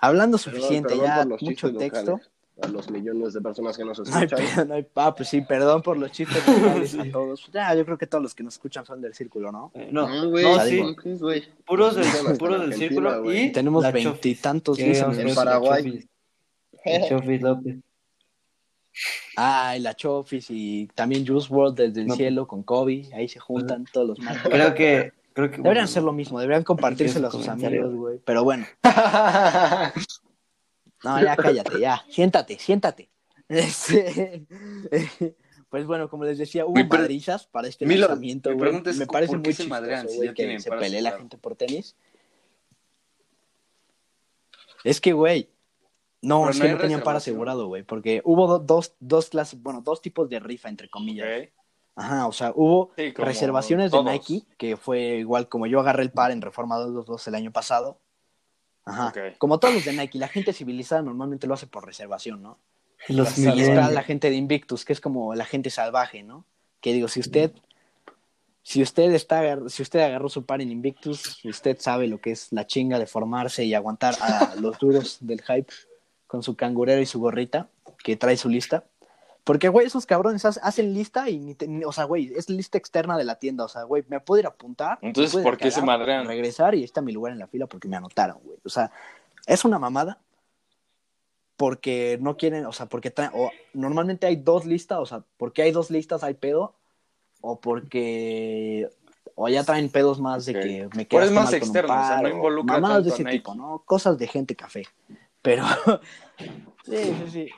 Hablando 0.00 0.38
suficiente, 0.38 0.90
Perdón 0.96 1.06
ya, 1.06 1.24
mucho 1.46 1.72
texto. 1.74 2.10
locales, 2.12 2.30
A 2.62 2.68
los 2.68 2.90
millones 2.90 3.32
de 3.34 3.40
personas 3.40 3.76
que 3.76 3.84
nos 3.84 3.98
No 3.98 4.16
hay 4.16 4.24
escuchan. 4.24 4.46
pedo, 4.54 4.64
no 4.66 4.74
hay 4.74 4.86
ah, 4.96 5.14
pues 5.14 5.28
sí, 5.28 5.40
perdón 5.42 5.82
por 5.82 5.96
los 5.98 6.10
chistes 6.12 6.46
locales 6.46 6.94
a 6.98 7.04
todos. 7.12 7.50
Ya, 7.52 7.74
yo 7.74 7.84
creo 7.84 7.98
que 7.98 8.06
todos 8.06 8.22
los 8.22 8.34
que 8.34 8.42
nos 8.42 8.54
escuchan 8.54 8.84
son 8.86 9.00
del 9.00 9.14
círculo, 9.14 9.50
¿no? 9.52 9.70
Eh, 9.74 9.88
No, 9.92 10.08
No, 10.08 10.30
güey, 10.30 10.44
no. 10.44 10.94
Puros 11.66 11.96
del, 11.96 12.36
puros 12.38 12.60
del 12.60 12.74
círculo 12.74 13.32
y 13.32 13.50
Tenemos 13.52 13.90
veintitantos 13.92 14.78
listeners. 14.78 15.18
En 15.18 15.34
Paraguay. 15.34 15.84
la 16.84 17.00
Chofis. 17.00 17.08
Chofis 17.08 17.42
López. 17.42 17.76
Ah, 19.36 19.74
y 19.76 19.80
la 19.80 19.94
Chofis 19.94 20.46
y 20.50 20.88
también 20.94 21.26
Juice 21.26 21.52
World 21.52 21.76
desde 21.78 22.00
el 22.02 22.08
No. 22.08 22.14
cielo 22.16 22.46
con 22.46 22.62
Kobe. 22.62 23.08
Ahí 23.14 23.28
se 23.28 23.38
juntan 23.38 23.84
todos 23.90 24.08
los 24.08 24.18
más. 24.18 24.36
Creo 24.42 24.74
que, 24.74 25.12
creo 25.48 25.56
que 25.58 25.62
Deberían 25.62 25.84
hacer 25.84 26.02
lo 26.02 26.12
mismo, 26.12 26.40
deberían 26.40 26.64
compartírselo 26.64 27.28
a 27.28 27.30
sus 27.30 27.46
amigos, 27.48 27.94
güey. 27.94 28.18
Pero 28.24 28.42
bueno, 28.44 28.66
no, 31.04 31.22
ya 31.22 31.36
cállate, 31.36 31.80
ya. 31.80 32.04
Siéntate, 32.08 32.58
siéntate. 32.58 33.10
Este, 33.48 34.46
pues 35.70 35.86
bueno, 35.86 36.08
como 36.08 36.24
les 36.24 36.38
decía, 36.38 36.64
hubo 36.66 36.74
Mi 36.76 36.84
madrizas 36.84 37.46
para 37.46 37.68
este 37.68 37.86
Milo, 37.86 38.06
lanzamiento, 38.08 38.50
mi 38.50 38.56
güey. 38.56 38.72
Me 38.72 39.06
¿por 39.06 39.12
parece 39.12 39.36
muy 39.36 39.44
chistoso, 39.48 39.68
madrean 39.68 40.08
si 40.08 40.32
que 40.34 40.60
se 40.60 40.70
pelee 40.70 41.02
la 41.02 41.12
gente 41.18 41.36
por 41.38 41.56
tenis. 41.56 41.96
Es 44.84 45.00
que, 45.00 45.12
güey, 45.12 45.50
no, 46.22 46.40
Pero 46.40 46.50
es 46.50 46.58
no 46.58 46.64
que 46.64 46.72
no 46.72 46.78
tenían 46.78 47.00
para 47.00 47.14
reservación. 47.14 47.16
asegurado, 47.16 47.66
güey, 47.66 47.82
porque 47.82 48.22
hubo 48.24 48.46
do- 48.46 48.58
dos, 48.60 48.94
dos 49.00 49.28
clases, 49.30 49.60
bueno, 49.62 49.82
dos 49.82 50.00
tipos 50.00 50.28
de 50.30 50.40
rifa, 50.40 50.68
entre 50.68 50.88
comillas. 50.88 51.48
Ok. 51.48 51.52
Ajá, 51.96 52.26
o 52.26 52.32
sea, 52.32 52.52
hubo 52.54 52.92
Sí, 52.96 53.12
reservaciones 53.12 53.90
de. 53.90 54.02
Nike, 54.02 54.44
que 54.56 54.76
fue 54.76 55.18
igual 55.18 55.48
como 55.48 55.66
yo 55.66 55.80
agarré 55.80 56.02
el 56.02 56.10
par 56.10 56.30
en 56.30 56.40
Reforma 56.40 56.76
222 56.76 57.28
el 57.28 57.34
año 57.34 57.52
pasado. 57.52 57.98
Ajá. 58.84 59.12
Como 59.38 59.58
todos 59.58 59.74
los 59.74 59.84
de 59.84 59.92
Nike, 59.92 60.18
la 60.18 60.28
gente 60.28 60.52
civilizada 60.52 61.02
normalmente 61.02 61.46
lo 61.46 61.54
hace 61.54 61.66
por 61.66 61.84
reservación, 61.84 62.42
¿no? 62.42 62.58
los 63.08 63.30
sea, 63.30 63.54
está 63.54 63.90
la 63.90 64.02
gente 64.02 64.30
de 64.30 64.36
Invictus, 64.36 64.84
que 64.84 64.92
es 64.92 65.00
como 65.00 65.34
la 65.34 65.44
gente 65.44 65.70
salvaje, 65.70 66.22
¿no? 66.22 66.44
Que 66.80 66.92
digo, 66.92 67.08
si 67.08 67.20
usted 67.20 67.52
si 68.62 68.82
usted 68.82 69.12
está 69.12 69.58
si 69.68 69.82
usted 69.82 70.00
agarró 70.00 70.28
su 70.28 70.44
par 70.44 70.60
en 70.60 70.70
Invictus, 70.70 71.42
usted 71.44 71.78
sabe 71.80 72.08
lo 72.08 72.20
que 72.20 72.32
es 72.32 72.52
la 72.52 72.66
chinga 72.66 72.98
de 72.98 73.06
formarse 73.06 73.64
y 73.64 73.74
aguantar 73.74 74.14
a 74.20 74.54
los 74.60 74.78
duros 74.78 75.18
del 75.20 75.40
hype 75.42 75.72
con 76.26 76.42
su 76.42 76.56
cangurero 76.56 77.00
y 77.00 77.06
su 77.06 77.20
gorrita 77.20 77.70
que 78.04 78.16
trae 78.16 78.36
su 78.36 78.48
lista. 78.48 78.84
Porque, 79.44 79.68
güey, 79.68 79.86
esos 79.86 80.06
cabrones 80.06 80.44
ha- 80.44 80.48
hacen 80.62 80.92
lista 80.94 81.28
y, 81.30 81.38
ni 81.38 81.54
te- 81.54 81.66
ni- 81.66 81.84
o 81.84 81.92
sea, 81.92 82.04
güey, 82.04 82.32
es 82.36 82.48
lista 82.50 82.76
externa 82.78 83.16
de 83.16 83.24
la 83.24 83.36
tienda. 83.36 83.64
O 83.64 83.68
sea, 83.68 83.82
güey, 83.84 84.04
me 84.08 84.20
puedo 84.20 84.40
ir 84.40 84.46
a 84.46 84.50
apuntar. 84.50 84.98
Entonces, 85.02 85.42
¿por 85.42 85.56
qué 85.56 85.70
se 85.70 85.82
madrean? 85.82 86.26
Regresar 86.26 86.74
y 86.74 86.84
está 86.84 87.00
mi 87.00 87.12
lugar 87.12 87.32
en 87.32 87.38
la 87.38 87.46
fila 87.46 87.66
porque 87.66 87.88
me 87.88 87.96
anotaron, 87.96 88.38
güey. 88.44 88.58
O 88.64 88.68
sea, 88.68 88.90
es 89.46 89.64
una 89.64 89.78
mamada 89.78 90.18
porque 91.56 92.18
no 92.20 92.36
quieren, 92.36 92.64
o 92.66 92.72
sea, 92.72 92.86
porque 92.86 93.10
traen, 93.10 93.32
o 93.34 93.50
normalmente 93.74 94.26
hay 94.26 94.36
dos 94.36 94.64
listas, 94.64 94.98
o 94.98 95.06
sea, 95.06 95.22
porque 95.36 95.62
hay 95.62 95.72
dos 95.72 95.90
listas 95.90 96.22
hay 96.24 96.34
pedo, 96.34 96.74
o 97.42 97.60
porque, 97.60 98.88
o 99.34 99.48
ya 99.48 99.62
traen 99.64 99.90
pedos 99.90 100.20
más 100.20 100.46
de 100.46 100.52
Ok. 100.56 100.62
que 100.62 100.88
me 100.96 101.06
quedaste 101.06 101.28
es 101.28 101.34
más 101.34 101.52
externo, 101.52 101.92
o 102.00 102.06
sea, 102.06 102.22
no 102.22 102.28
involucra 102.28 102.76
de 102.76 102.82
tanto 102.82 103.10
a 103.10 103.14
ese 103.14 103.24
tipo, 103.24 103.54
¿no? 103.54 103.82
Cosas 103.84 104.16
de 104.18 104.26
gente 104.26 104.56
café. 104.56 104.84
Pero, 105.42 105.64
sí, 106.84 106.96
sí, 106.96 107.30
sí. 107.30 107.48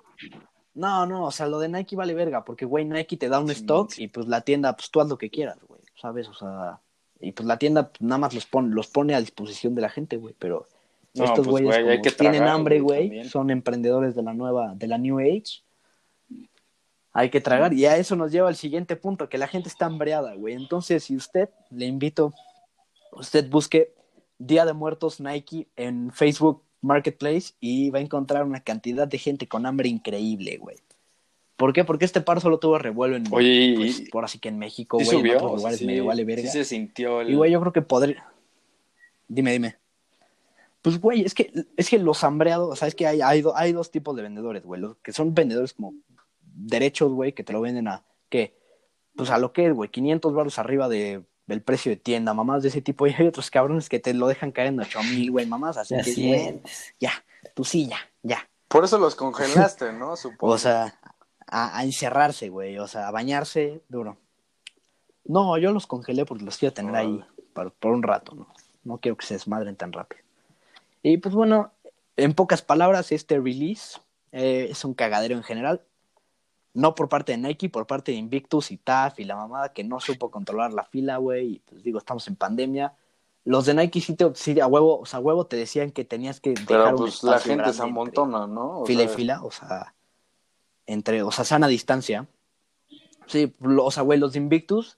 No, 0.75 1.05
no, 1.07 1.25
o 1.27 1.31
sea, 1.31 1.47
lo 1.47 1.59
de 1.59 1.69
Nike 1.69 1.97
vale 1.97 2.15
verga, 2.15 2.45
porque, 2.45 2.65
güey, 2.65 2.85
Nike 2.85 3.17
te 3.17 3.29
da 3.29 3.41
un 3.41 3.49
Sí, 3.49 3.55
stock 3.55 3.91
sí. 3.91 4.05
y 4.05 4.09
pues 4.09 4.27
la 4.27 4.41
tienda, 4.41 4.75
pues 4.75 4.91
tú 4.91 5.01
haz 5.01 5.09
lo 5.09 5.19
que 5.19 5.31
quieras, 5.31 5.59
güey, 5.69 5.83
¿sabes? 6.01 6.29
O 6.29 6.35
sea, 6.35 6.81
y 7.21 7.33
pues 7.33 7.47
la 7.47 7.59
tienda 7.59 7.91
pues, 7.91 8.01
nada 8.01 8.19
más 8.19 8.35
los 8.35 8.47
pone, 8.47 8.75
los 8.75 8.89
pone 8.89 9.15
a 9.15 9.21
disposición 9.21 9.75
de 9.75 9.83
la 9.83 9.91
gente, 9.91 10.17
güey, 10.17 10.35
pero 10.39 10.67
No, 11.15 11.25
estos 11.25 11.47
pues, 11.47 11.63
güeyes 11.63 11.85
güey, 11.85 12.01
tienen 12.01 12.39
tragar, 12.39 12.49
hambre, 12.49 12.81
güey, 12.81 13.25
son 13.25 13.51
emprendedores 13.51 14.15
de 14.15 14.23
la 14.23 14.33
nueva, 14.33 14.75
de 14.75 14.87
la 14.87 14.97
New 14.97 15.19
Age. 15.19 15.63
Hay 17.15 17.29
que 17.29 17.43
tragar, 17.43 17.75
y 17.75 17.85
a 17.85 17.99
eso 17.99 18.17
nos 18.17 18.33
lleva 18.33 18.49
al 18.49 18.57
siguiente 18.57 18.97
punto, 18.97 19.29
que 19.29 19.37
la 19.37 19.47
gente 19.47 19.69
está 19.69 19.85
hambreada, 19.85 20.35
güey. 20.35 20.55
Entonces, 20.55 21.05
si 21.05 21.15
usted, 21.15 21.51
le 21.69 21.85
invito, 21.85 22.33
usted 23.13 23.51
busque 23.51 23.93
Día 24.39 24.65
de 24.65 24.73
Muertos 24.73 25.21
Nike 25.21 25.69
en 25.77 26.11
Facebook 26.11 26.65
Marketplace 26.83 27.55
y 27.61 27.91
va 27.91 27.99
a 27.99 28.03
encontrar 28.03 28.45
una 28.45 28.61
cantidad 28.61 29.09
de 29.09 29.17
gente 29.19 29.49
con 29.49 29.65
hambre 29.67 29.89
increíble, 29.89 30.59
güey. 30.59 30.77
¿Por 31.57 31.73
qué? 31.73 31.85
Porque 31.85 32.05
este 32.05 32.21
par 32.21 32.41
solo 32.41 32.59
tuvo 32.59 32.77
revuelo 32.79 33.17
en, 33.17 33.25
Oye, 33.31 33.49
y- 33.67 33.77
pues, 33.77 34.03
por 34.11 34.25
así 34.25 34.39
que 34.39 34.49
en 34.49 34.59
México, 34.59 34.99
Sí 34.99 35.05
güey, 35.05 35.17
en 35.17 35.21
subió, 35.23 35.37
otros 35.37 35.45
o 35.45 35.49
sea, 35.51 35.57
lugares 35.59 35.79
sí- 35.79 35.87
medio 35.87 36.05
vale 36.07 36.25
verga. 36.25 36.43
sí 36.43 36.49
se 36.59 36.65
sintió 36.65 37.21
el... 37.21 37.31
Y 37.31 37.35
güey, 37.35 37.53
yo 37.53 37.61
creo 37.61 37.73
que 37.73 37.83
podría. 37.83 38.27
Dime, 39.29 39.53
dime. 39.53 39.77
Pues, 40.83 41.01
güey, 41.01 41.23
es 41.23 41.35
que, 41.35 41.53
es 41.77 41.89
que 41.89 41.99
los 42.01 42.25
hambreados, 42.25 42.73
o 42.73 42.75
sea, 42.77 42.89
es 42.89 42.97
que 42.97 43.07
hay, 43.07 43.21
hay, 43.21 43.43
do- 43.43 43.57
hay 43.57 43.73
dos 43.73 43.91
tipos 43.93 44.17
de 44.17 44.23
vendedores, 44.23 44.65
güey. 44.65 44.81
Los 44.81 44.97
que 44.97 45.13
son 45.13 45.33
vendedores 45.35 45.75
como 45.75 45.95
derechos, 46.43 47.13
güey, 47.13 47.33
que 47.33 47.45
te 47.45 47.53
lo 47.53 47.61
venden 47.61 47.87
a, 47.87 48.03
¿qué? 48.29 48.57
Pues 49.15 49.31
a 49.31 49.39
lo 49.39 49.53
que 49.53 49.67
es, 49.69 49.73
güey, 49.75 49.89
500 49.91 50.35
baros 50.35 50.59
arriba 50.59 50.89
de, 50.89 51.23
del 51.47 51.63
precio 51.63 51.91
de 51.91 51.97
tienda, 51.97 52.35
mamás 52.35 52.63
de 52.63 52.69
ese 52.69 52.83
tipo. 52.83 53.07
Y 53.07 53.15
hay 53.15 53.27
otros 53.27 53.51
cabrones 53.51 53.89
que 53.89 53.99
te 53.99 54.15
lo 54.15 54.27
dejan 54.29 54.53
caer 54.53 54.69
en 54.69 54.81
8 54.81 55.03
mil, 55.05 55.31
güey, 55.31 55.47
mamás. 55.47 55.77
Así 55.77 55.95
Ya 55.95 56.03
que, 56.03 56.15
güey, 56.15 56.63
ya, 57.01 57.13
tú 57.55 57.65
sí, 57.65 57.87
ya, 57.89 57.99
ya. 58.23 58.49
Por 58.69 58.85
eso 58.85 58.99
los 58.99 59.15
congelaste, 59.15 59.93
¿no? 59.93 60.17
Supongo. 60.17 60.55
O 60.55 60.59
sea, 60.59 60.99
a, 61.47 61.79
a 61.79 61.85
encerrarse, 61.85 62.49
güey, 62.49 62.79
o 62.79 62.87
sea, 62.87 63.09
a 63.09 63.11
bañarse 63.11 63.83
duro. 63.89 64.17
No, 65.25 65.57
yo 65.59 65.73
los 65.73 65.87
congelé 65.87 66.25
porque 66.25 66.45
los 66.45 66.59
quiero 66.59 66.73
tener 66.73 66.97
ahí 66.97 67.25
por, 67.53 67.73
por 67.73 67.93
un 67.93 68.03
rato, 68.03 68.35
¿no? 68.35 68.49
No 68.85 68.99
quiero 68.99 69.17
que 69.17 69.27
se 69.27 69.35
desmadren 69.35 69.77
tan 69.77 69.93
rápido. 69.93 70.23
Y 71.03 71.19
pues 71.19 71.35
bueno, 71.35 71.73
en 72.17 72.35
pocas 72.35 72.63
palabras, 72.63 73.13
este 73.13 73.39
release 73.39 74.01
eh, 74.33 74.69
es 74.71 74.85
un 74.85 74.95
cagadero 74.95 75.37
en 75.37 75.43
general. 75.43 75.83
No 76.75 76.95
por 76.95 77.09
parte 77.09 77.33
de 77.33 77.39
Nike, 77.39 77.69
por 77.69 77.87
parte 77.87 78.13
de 78.13 78.19
Invictus 78.19 78.71
y 78.71 78.79
TAF 78.79 79.21
y 79.21 79.25
la 79.25 79.37
mamada 79.37 79.73
que 79.73 79.85
no 79.85 80.01
supo 80.01 80.31
controlar 80.31 80.73
la 80.73 80.85
fila, 80.85 81.19
güey. 81.19 81.47
Y 81.47 81.59
pues 81.61 81.83
digo, 81.83 81.99
estamos 81.99 82.27
en 82.29 82.37
pandemia. 82.37 82.95
Los 83.45 83.67
de 83.67 83.75
Nike 83.75 84.01
sí, 84.01 84.15
te, 84.15 84.31
sí 84.35 84.59
a 84.61 84.67
huevo, 84.67 85.01
o 85.01 85.07
sea, 85.07 85.19
a 85.19 85.23
huevo 85.23 85.47
te 85.47 85.57
decían 85.57 85.91
que 85.91 86.05
tenías 86.05 86.41
que 86.41 86.51
dejar 86.51 86.67
Pero 86.67 86.91
un 86.91 86.97
pues 86.97 87.23
la 87.23 87.39
gente 87.39 87.73
se 87.73 87.83
amontona, 87.83 88.47
¿no? 88.47 88.81
O 88.81 88.87
fila 88.87 89.03
y 89.03 89.09
fila, 89.09 89.43
o 89.43 89.51
sea, 89.51 89.95
entre, 90.87 91.23
o 91.23 91.33
sea, 91.33 91.45
sana 91.45 91.67
distancia. 91.67 92.27
Sí, 93.27 93.53
o 93.61 93.91
sea, 93.91 94.03
güey, 94.03 94.19
los 94.19 94.33
de 94.33 94.39
Invictus, 94.39 94.97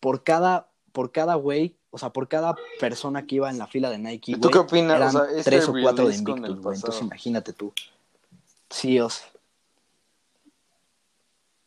por 0.00 0.22
cada, 0.22 0.68
por 0.92 1.10
cada 1.10 1.34
güey, 1.34 1.76
o 1.90 1.98
sea, 1.98 2.10
por 2.10 2.28
cada 2.28 2.54
persona 2.78 3.26
que 3.26 3.36
iba 3.36 3.50
en 3.50 3.58
la 3.58 3.66
fila 3.66 3.90
de 3.90 3.98
Nike, 3.98 4.32
¿Y 4.32 4.34
tú 4.36 4.42
güey, 4.42 4.52
qué 4.52 4.58
opinas? 4.58 4.96
eran 4.96 5.08
O 5.08 5.10
sea, 5.10 5.30
este 5.36 5.50
tres 5.50 5.68
o 5.68 5.72
cuatro 5.72 6.08
de 6.08 6.14
Invictus, 6.14 6.60
güey. 6.60 6.76
Entonces 6.76 7.02
imagínate 7.02 7.52
tú. 7.52 7.72
Sí, 8.70 9.00
o 9.00 9.08
sea, 9.08 9.26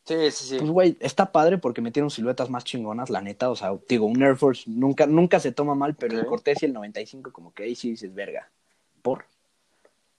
Sí, 0.04 0.30
sí, 0.32 0.44
sí. 0.46 0.56
pues 0.58 0.70
güey, 0.70 0.96
está 1.00 1.30
padre 1.30 1.58
porque 1.58 1.80
metieron 1.80 2.10
siluetas 2.10 2.50
más 2.50 2.64
chingonas, 2.64 3.08
la 3.08 3.20
neta, 3.20 3.50
o 3.50 3.56
sea, 3.56 3.78
digo, 3.88 4.06
un 4.06 4.20
Air 4.20 4.36
Force 4.36 4.64
nunca, 4.68 5.06
nunca 5.06 5.38
se 5.38 5.52
toma 5.52 5.76
mal, 5.76 5.94
pero 5.94 6.14
el 6.14 6.22
Ok. 6.22 6.28
Cortés 6.28 6.62
y 6.62 6.66
el 6.66 6.72
95 6.72 7.32
como 7.32 7.52
que 7.54 7.64
ahí 7.64 7.74
sí 7.76 7.90
dices, 7.90 8.12
verga, 8.12 8.50
por. 9.02 9.26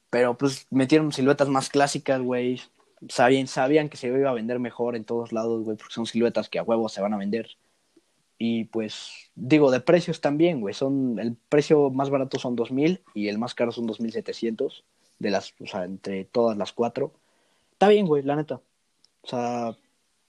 Pero 0.09 0.37
pues 0.37 0.67
metieron 0.69 1.11
siluetas 1.11 1.49
más 1.49 1.69
clásicas, 1.69 2.21
güey. 2.21 2.61
Sabían, 3.09 3.47
sabían 3.47 3.89
que 3.89 3.97
se 3.97 4.07
iba 4.07 4.29
a 4.29 4.33
vender 4.33 4.59
mejor 4.59 4.95
en 4.95 5.03
todos 5.05 5.33
lados, 5.33 5.63
güey, 5.65 5.75
porque 5.75 5.93
son 5.93 6.05
siluetas 6.05 6.49
que 6.49 6.59
a 6.59 6.63
huevos 6.63 6.93
se 6.93 7.01
van 7.01 7.13
a 7.13 7.17
vender. 7.17 7.49
Y 8.37 8.65
pues, 8.65 9.31
digo, 9.35 9.71
de 9.71 9.79
precios 9.79 10.21
también, 10.21 10.61
güey. 10.61 10.73
Son, 10.73 11.19
el 11.19 11.35
precio 11.49 11.89
más 11.91 12.09
barato 12.09 12.39
son 12.39 12.55
2000 12.55 13.01
y 13.13 13.27
el 13.29 13.37
más 13.37 13.55
caro 13.55 13.71
son 13.71 13.87
2700 13.87 14.83
de 15.19 15.31
las, 15.31 15.53
o 15.59 15.65
sea, 15.67 15.85
entre 15.85 16.25
todas 16.25 16.57
las 16.57 16.73
cuatro. 16.73 17.13
Está 17.71 17.87
bien, 17.89 18.05
güey, 18.05 18.23
la 18.23 18.35
neta. 18.35 18.61
O 19.23 19.27
sea, 19.27 19.75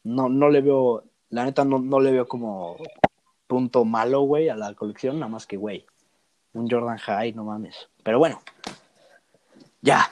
no, 0.04 0.28
no 0.28 0.48
le 0.48 0.60
veo, 0.60 1.04
la 1.30 1.44
neta 1.44 1.64
no, 1.64 1.78
no 1.78 2.00
le 2.00 2.12
veo 2.12 2.26
como 2.28 2.76
punto 3.46 3.84
malo, 3.84 4.22
güey, 4.22 4.48
a 4.48 4.56
la 4.56 4.72
colección, 4.74 5.18
nada 5.18 5.30
más 5.30 5.46
que, 5.46 5.56
güey, 5.56 5.84
un 6.52 6.70
Jordan 6.70 6.98
High, 6.98 7.32
no 7.34 7.44
mames. 7.44 7.88
Pero 8.02 8.18
bueno, 8.18 8.40
ya, 9.82 10.08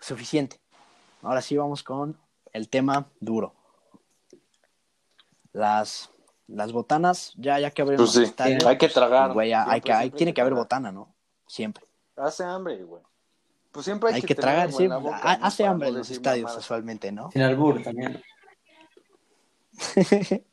suficiente. 0.00 0.60
Ahora 1.22 1.42
sí 1.42 1.56
vamos 1.56 1.82
con 1.82 2.16
el 2.52 2.68
tema 2.68 3.06
duro. 3.20 3.52
Las, 5.52 6.10
las 6.46 6.72
botanas, 6.72 7.32
ya, 7.36 7.58
ya 7.58 7.70
que 7.72 7.82
abrieron 7.82 8.06
Pues 8.06 8.28
sí, 8.28 8.34
hay 8.64 8.78
que 8.78 8.88
tragar. 8.88 9.32
güey, 9.32 9.50
ya 9.50 9.68
hay 9.68 9.80
que, 9.80 9.92
hay- 9.92 10.02
siempre 10.02 10.16
tiene 10.18 10.30
hay 10.30 10.34
que 10.34 10.40
haber 10.40 10.54
botana, 10.54 10.92
¿no? 10.92 11.12
Siempre. 11.46 11.84
Hace 12.16 12.44
hambre, 12.44 12.82
güey. 12.84 13.02
Pues 13.72 13.84
siempre 13.84 14.08
hay, 14.10 14.16
Hay 14.16 14.22
que 14.22 14.34
tragar, 14.34 14.72
sí. 14.72 14.88
Hace 15.22 15.64
hambre 15.64 15.88
en 15.88 15.98
los 15.98 16.10
estadios, 16.10 16.56
usualmente, 16.56 17.12
¿no? 17.12 17.30
Sin 17.30 17.42
albur 17.42 17.82
también. 17.82 18.20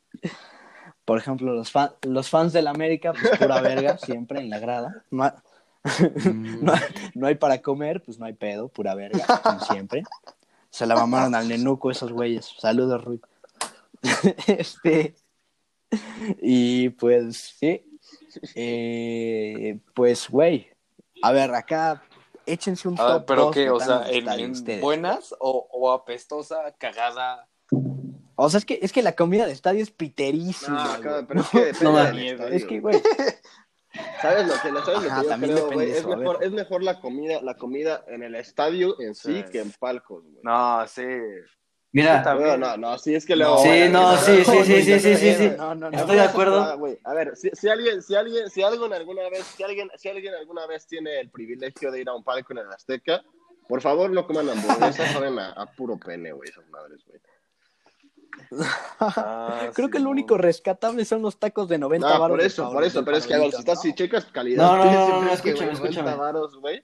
Por 1.05 1.17
ejemplo, 1.19 1.53
los, 1.53 1.71
fan- 1.71 1.93
los 2.03 2.29
fans 2.29 2.51
del 2.53 2.67
América, 2.67 3.13
pues 3.13 3.37
pura 3.39 3.61
verga, 3.61 3.97
siempre 4.05 4.39
en 4.41 4.49
la 4.49 4.59
grada. 4.59 5.03
No, 5.09 5.23
ha- 5.23 5.41
no, 6.25 6.73
hay- 6.73 6.81
no 7.15 7.27
hay 7.27 7.35
para 7.35 7.61
comer, 7.61 8.03
pues 8.03 8.19
no 8.19 8.25
hay 8.25 8.33
pedo, 8.33 8.67
pura 8.67 8.93
verga, 8.93 9.25
como 9.41 9.59
siempre. 9.61 10.03
Se 10.69 10.85
la 10.85 10.95
mamaron 10.95 11.33
al 11.33 11.47
nenuco 11.47 11.89
esos 11.89 12.11
güeyes. 12.11 12.53
Saludos, 12.59 13.03
Rui. 13.03 13.21
este. 14.47 15.15
Y 16.41 16.89
pues, 16.89 17.55
sí. 17.57 17.83
Eh, 18.53 19.79
pues, 19.93 20.29
güey. 20.29 20.67
A 21.23 21.31
ver, 21.31 21.53
acá, 21.55 22.03
échense 22.47 22.87
un 22.87 22.95
A 22.99 23.05
top 23.07 23.25
pero 23.27 23.41
dos 23.45 23.53
qué, 23.55 23.69
o 23.69 23.79
sea, 23.79 24.03
en, 24.09 24.27
en 24.27 24.51
ustedes. 24.51 24.81
buenas 24.81 25.35
o, 25.39 25.67
o 25.71 25.91
apestosa, 25.91 26.73
cagada. 26.77 27.47
O 28.35 28.49
sea, 28.49 28.59
es 28.59 28.65
que, 28.65 28.79
es 28.81 28.91
que 28.93 29.01
la 29.03 29.15
comida 29.15 29.45
de 29.45 29.51
estadio 29.51 29.81
es 29.83 29.91
piterísima. 29.91 30.97
No, 30.97 31.01
cabrón, 31.01 31.25
pero 31.27 31.41
es 31.41 31.49
que 31.49 31.59
depende 31.65 31.83
No, 31.91 32.03
del 32.03 32.15
mierda, 32.15 32.43
estadio. 32.45 32.55
Es 32.55 32.65
que, 32.65 32.79
güey. 32.79 33.01
¿Sabes 34.21 34.45
lo 34.47 34.53
que, 34.53 34.59
¿sabes 34.59 34.73
lo 34.73 34.83
que 35.01 35.07
Ajá, 35.07 35.21
yo 35.23 35.27
también 35.29 35.53
creo, 35.53 35.63
depende 35.69 35.75
güey? 35.75 35.91
de 35.91 35.97
Es 35.97 36.05
mejor, 36.05 36.43
es 36.43 36.51
mejor 36.51 36.83
la 36.83 36.99
comida, 36.99 37.41
la 37.41 37.55
comida 37.55 38.03
en 38.07 38.21
el 38.23 38.35
estadio 38.35 38.99
en 39.01 39.15
sí, 39.15 39.43
Sí. 39.43 39.51
que 39.51 39.59
en 39.61 39.71
palcos, 39.71 40.23
güey. 40.23 40.39
No, 40.43 40.85
sí. 40.87 41.01
Mira, 41.97 42.17
Está 42.17 42.35
No, 42.35 42.57
no, 42.57 42.77
no, 42.77 42.97
sí, 42.99 43.15
es 43.15 43.25
que 43.25 43.35
luego... 43.35 43.57
Sí, 43.57 43.89
no, 43.89 44.15
sí, 44.17 44.43
sí, 44.45 44.63
sí, 44.63 44.81
sí, 44.83 44.99
sí, 44.99 45.15
sí, 45.15 45.33
sí. 45.33 45.51
No, 45.57 45.73
no, 45.73 45.89
no. 45.89 45.97
Estoy 45.97 46.15
de 46.15 46.21
acuerdo. 46.21 46.61
A 47.03 47.13
ver, 47.15 47.35
si, 47.35 47.49
si 47.53 47.67
alguien, 47.69 48.03
si 48.03 48.13
alguien, 48.13 48.49
si 48.51 48.61
alguien 48.61 48.93
alguna 48.93 49.27
vez, 49.29 49.43
si 49.55 49.63
alguien, 49.63 49.89
si 49.95 50.07
alguien 50.07 50.35
alguna 50.35 50.67
vez 50.67 50.85
tiene 50.85 51.19
el 51.19 51.31
privilegio 51.31 51.91
de 51.91 52.01
ir 52.01 52.09
a 52.09 52.13
un 52.13 52.23
palco 52.23 52.53
en 52.53 52.59
el 52.59 52.71
Azteca, 52.71 53.23
por 53.67 53.81
favor 53.81 54.11
no 54.11 54.27
coman 54.27 54.47
hamburguesas, 54.47 55.11
saben 55.11 55.39
a, 55.39 55.53
a 55.53 55.65
puro 55.65 55.97
pene, 55.97 56.31
güey, 56.33 56.47
esas 56.49 56.69
madres, 56.69 57.03
güey. 57.07 57.19
Ah, 58.99 59.69
Creo 59.73 59.87
sí, 59.87 59.91
que 59.93 59.97
lo 59.99 60.05
no. 60.05 60.11
único 60.11 60.37
rescatable 60.37 61.03
son 61.05 61.23
los 61.23 61.39
tacos 61.39 61.67
de 61.67 61.79
90 61.79 62.07
No, 62.07 62.19
varos. 62.19 62.37
por 62.37 62.45
eso, 62.45 62.71
por 62.71 62.83
eso, 62.83 63.03
pero 63.03 63.17
es 63.17 63.25
que 63.25 63.33
si 63.51 63.57
estás, 63.57 63.81
si 63.81 63.93
checas 63.95 64.25
calidad, 64.25 64.63
No, 64.63 64.77
no, 64.77 64.81
tienes 64.83 64.99
no, 64.99 65.05
siempre 65.07 65.25
no, 65.27 65.33
escúchame, 65.33 65.55
güey, 65.57 65.73
90 65.79 65.89
escúchame. 65.89 66.15
varos, 66.15 66.59
güey. 66.59 66.83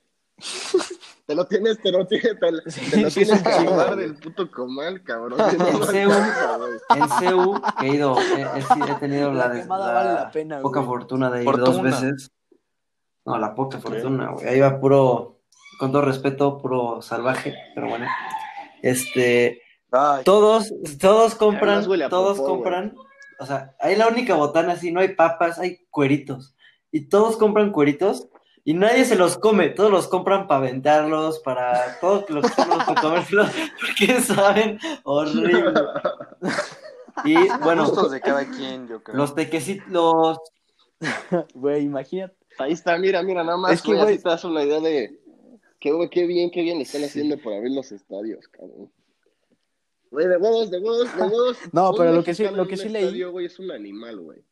Te 1.25 1.35
lo 1.35 1.45
tienes, 1.45 1.79
te 1.81 1.91
lo 1.91 2.05
tienes, 2.05 2.37
te, 2.37 2.37
te 2.39 2.51
lo 2.51 3.09
Sí, 3.09 3.23
tienes 3.23 3.41
que 3.43 3.59
llevar 3.59 3.95
del 3.95 4.15
puto 4.15 4.51
comal, 4.51 5.01
cabrón. 5.03 5.39
En 5.39 5.57
No 6.99 7.07
CEU. 7.17 7.55
en 7.79 7.85
he 7.85 7.95
ido, 7.95 8.15
he, 8.19 8.93
tenido 8.99 9.31
la, 9.31 9.47
La 9.47 9.53
la 9.53 9.65
vale 9.93 10.13
la 10.13 10.31
pena, 10.31 10.59
poca 10.61 10.81
güey. 10.81 10.87
fortuna 10.89 11.31
de 11.31 11.39
ir 11.39 11.45
Fortuna. 11.45 11.65
dos 11.71 11.81
veces. 11.81 12.31
No, 13.25 13.37
la 13.37 13.55
poca 13.55 13.79
fortuna, 13.79 14.31
güey. 14.31 14.47
Ahí 14.47 14.59
va 14.59 14.79
puro, 14.81 15.39
con 15.79 15.93
todo 15.93 16.01
respeto, 16.01 16.61
puro 16.61 17.01
salvaje, 17.01 17.55
pero 17.73 17.87
bueno. 17.87 18.05
Este, 18.81 19.61
Ay, 19.91 20.23
todos, 20.25 20.73
todos 20.99 21.35
compran, 21.35 21.85
todos 22.09 22.37
popó, 22.37 22.49
compran, 22.49 22.95
o 23.39 23.45
sea, 23.45 23.75
hay 23.79 23.95
la 23.95 24.07
única 24.09 24.35
botana 24.35 24.73
así, 24.73 24.91
no 24.91 24.99
hay 24.99 25.15
papas, 25.15 25.57
hay 25.57 25.85
cueritos. 25.89 26.53
Y 26.91 27.07
todos 27.07 27.37
compran 27.37 27.71
cueritos 27.71 28.27
y 28.65 28.73
nadie 28.73 29.05
se 29.05 29.15
los 29.15 29.37
come, 29.37 29.69
todos 29.69 29.91
los 29.91 30.07
compran 30.07 30.47
para 30.47 30.59
aventarlos, 30.59 31.39
para 31.39 31.99
todo 31.99 32.25
lo 32.29 32.41
que 32.41 32.49
para 32.49 33.01
comérselos, 33.01 33.49
porque 33.81 34.21
saben 34.21 34.79
horrible. 35.03 35.73
Y 37.25 37.35
bueno, 37.63 37.85
gustos 37.85 38.09
de 38.11 38.19
cada 38.21 38.43
quien, 38.49 38.87
yo 38.87 39.03
creo. 39.03 39.15
los 39.15 39.35
tequecitos, 39.35 39.85
los 39.91 40.37
Güey, 41.53 41.83
imagínate. 41.83 42.35
Ahí 42.57 42.71
está, 42.73 42.97
mira, 42.97 43.21
mira, 43.21 43.43
nada 43.43 43.55
más, 43.57 43.73
Es 43.73 43.81
que, 43.83 43.93
güey, 43.93 44.17
te 44.17 44.27
das 44.29 44.43
una 44.43 44.63
idea 44.63 44.79
de 44.79 45.19
qué, 45.79 45.91
qué 46.11 46.25
bien, 46.25 46.49
qué 46.49 46.63
bien 46.63 46.77
le 46.77 46.83
están 46.83 47.03
haciendo 47.03 47.37
por 47.37 47.53
abrir 47.53 47.71
los 47.71 47.91
estadios, 47.91 48.47
cabrón. 48.47 48.91
Güey, 50.09 50.27
de 50.27 50.37
huevos, 50.37 50.71
de 50.71 50.79
huevos, 50.79 51.15
de 51.15 51.21
huevos. 51.21 51.57
No, 51.71 51.93
pero 51.93 52.13
lo 52.13 52.23
que 52.23 52.33
sí- 52.33 52.47
lo 52.51 52.67
que 52.67 52.77
sí 52.77 52.89
leí- 52.89 53.03
estadio, 53.03 53.31
güey, 53.31 53.45
es 53.45 53.59
un 53.59 53.71
animal, 53.71 54.19
güey. 54.19 54.43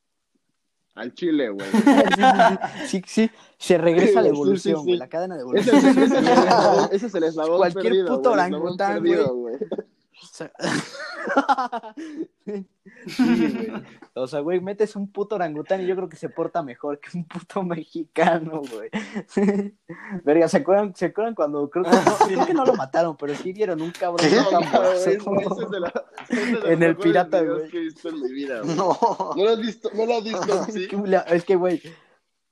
Al 0.95 1.13
chile, 1.13 1.49
güey. 1.49 1.65
Sí, 2.85 3.01
sí, 3.01 3.03
sí, 3.07 3.31
se 3.57 3.77
regresa 3.77 4.19
a 4.19 4.23
la 4.23 4.29
Sí, 4.29 4.35
sí, 4.35 4.41
evolución, 4.41 4.77
sí. 4.79 4.83
güey, 4.85 4.97
la 4.97 5.07
cadena 5.07 5.35
de 5.35 5.41
evolución. 5.41 5.75
ese- 5.77 5.89
es 5.89 6.11
el 6.11 6.27
eslabón, 6.27 6.89
ese 6.91 7.05
es 7.07 7.15
el 7.15 7.23
eslabón 7.23 7.57
Cualquier 7.57 7.83
perdido, 7.83 8.07
puto 8.17 8.31
orangután, 8.31 8.99
güey. 8.99 9.55
O 10.21 10.25
sea- 10.25 10.51
Sí, 13.07 13.53
güey. 13.55 13.71
O 14.13 14.27
sea, 14.27 14.39
güey, 14.41 14.59
metes 14.59 14.95
un 14.95 15.11
puto 15.11 15.35
orangután 15.35 15.81
y 15.81 15.87
yo 15.87 15.95
creo 15.95 16.09
que 16.09 16.15
se 16.17 16.29
porta 16.29 16.61
mejor 16.63 16.99
que 16.99 17.17
un 17.17 17.25
puto 17.25 17.63
mexicano, 17.63 18.61
güey. 18.71 18.89
Verga, 20.23 20.47
¿se 20.47 20.57
acuerdan, 20.57 20.95
¿se 20.95 21.05
acuerdan 21.07 21.35
cuando 21.35 21.69
creo 21.69 21.85
que, 21.85 21.91
no, 21.91 22.17
creo 22.27 22.45
que 22.45 22.53
no 22.53 22.65
lo 22.65 22.73
mataron, 22.73 23.15
pero 23.17 23.35
sí 23.35 23.53
vieron 23.53 23.81
un 23.81 23.91
cabrón 23.91 24.27
¿Qué? 24.29 25.17
en 26.65 26.83
el 26.83 26.97
pirata, 26.97 27.41
güey. 27.41 27.69
que 27.69 27.77
he 27.77 27.81
visto 27.81 28.09
en 28.09 28.21
mi 28.21 28.31
vida, 28.31 28.61
güey. 28.61 28.75
No. 28.75 28.97
¿No 29.35 29.43
lo 29.43 29.49
has 29.51 29.59
visto? 29.59 29.89
¿No 29.93 30.05
lo 30.05 30.17
has 30.17 30.23
visto? 30.23 30.63
Sí. 30.65 30.87
es 31.27 31.45
que, 31.45 31.55
güey, 31.55 31.81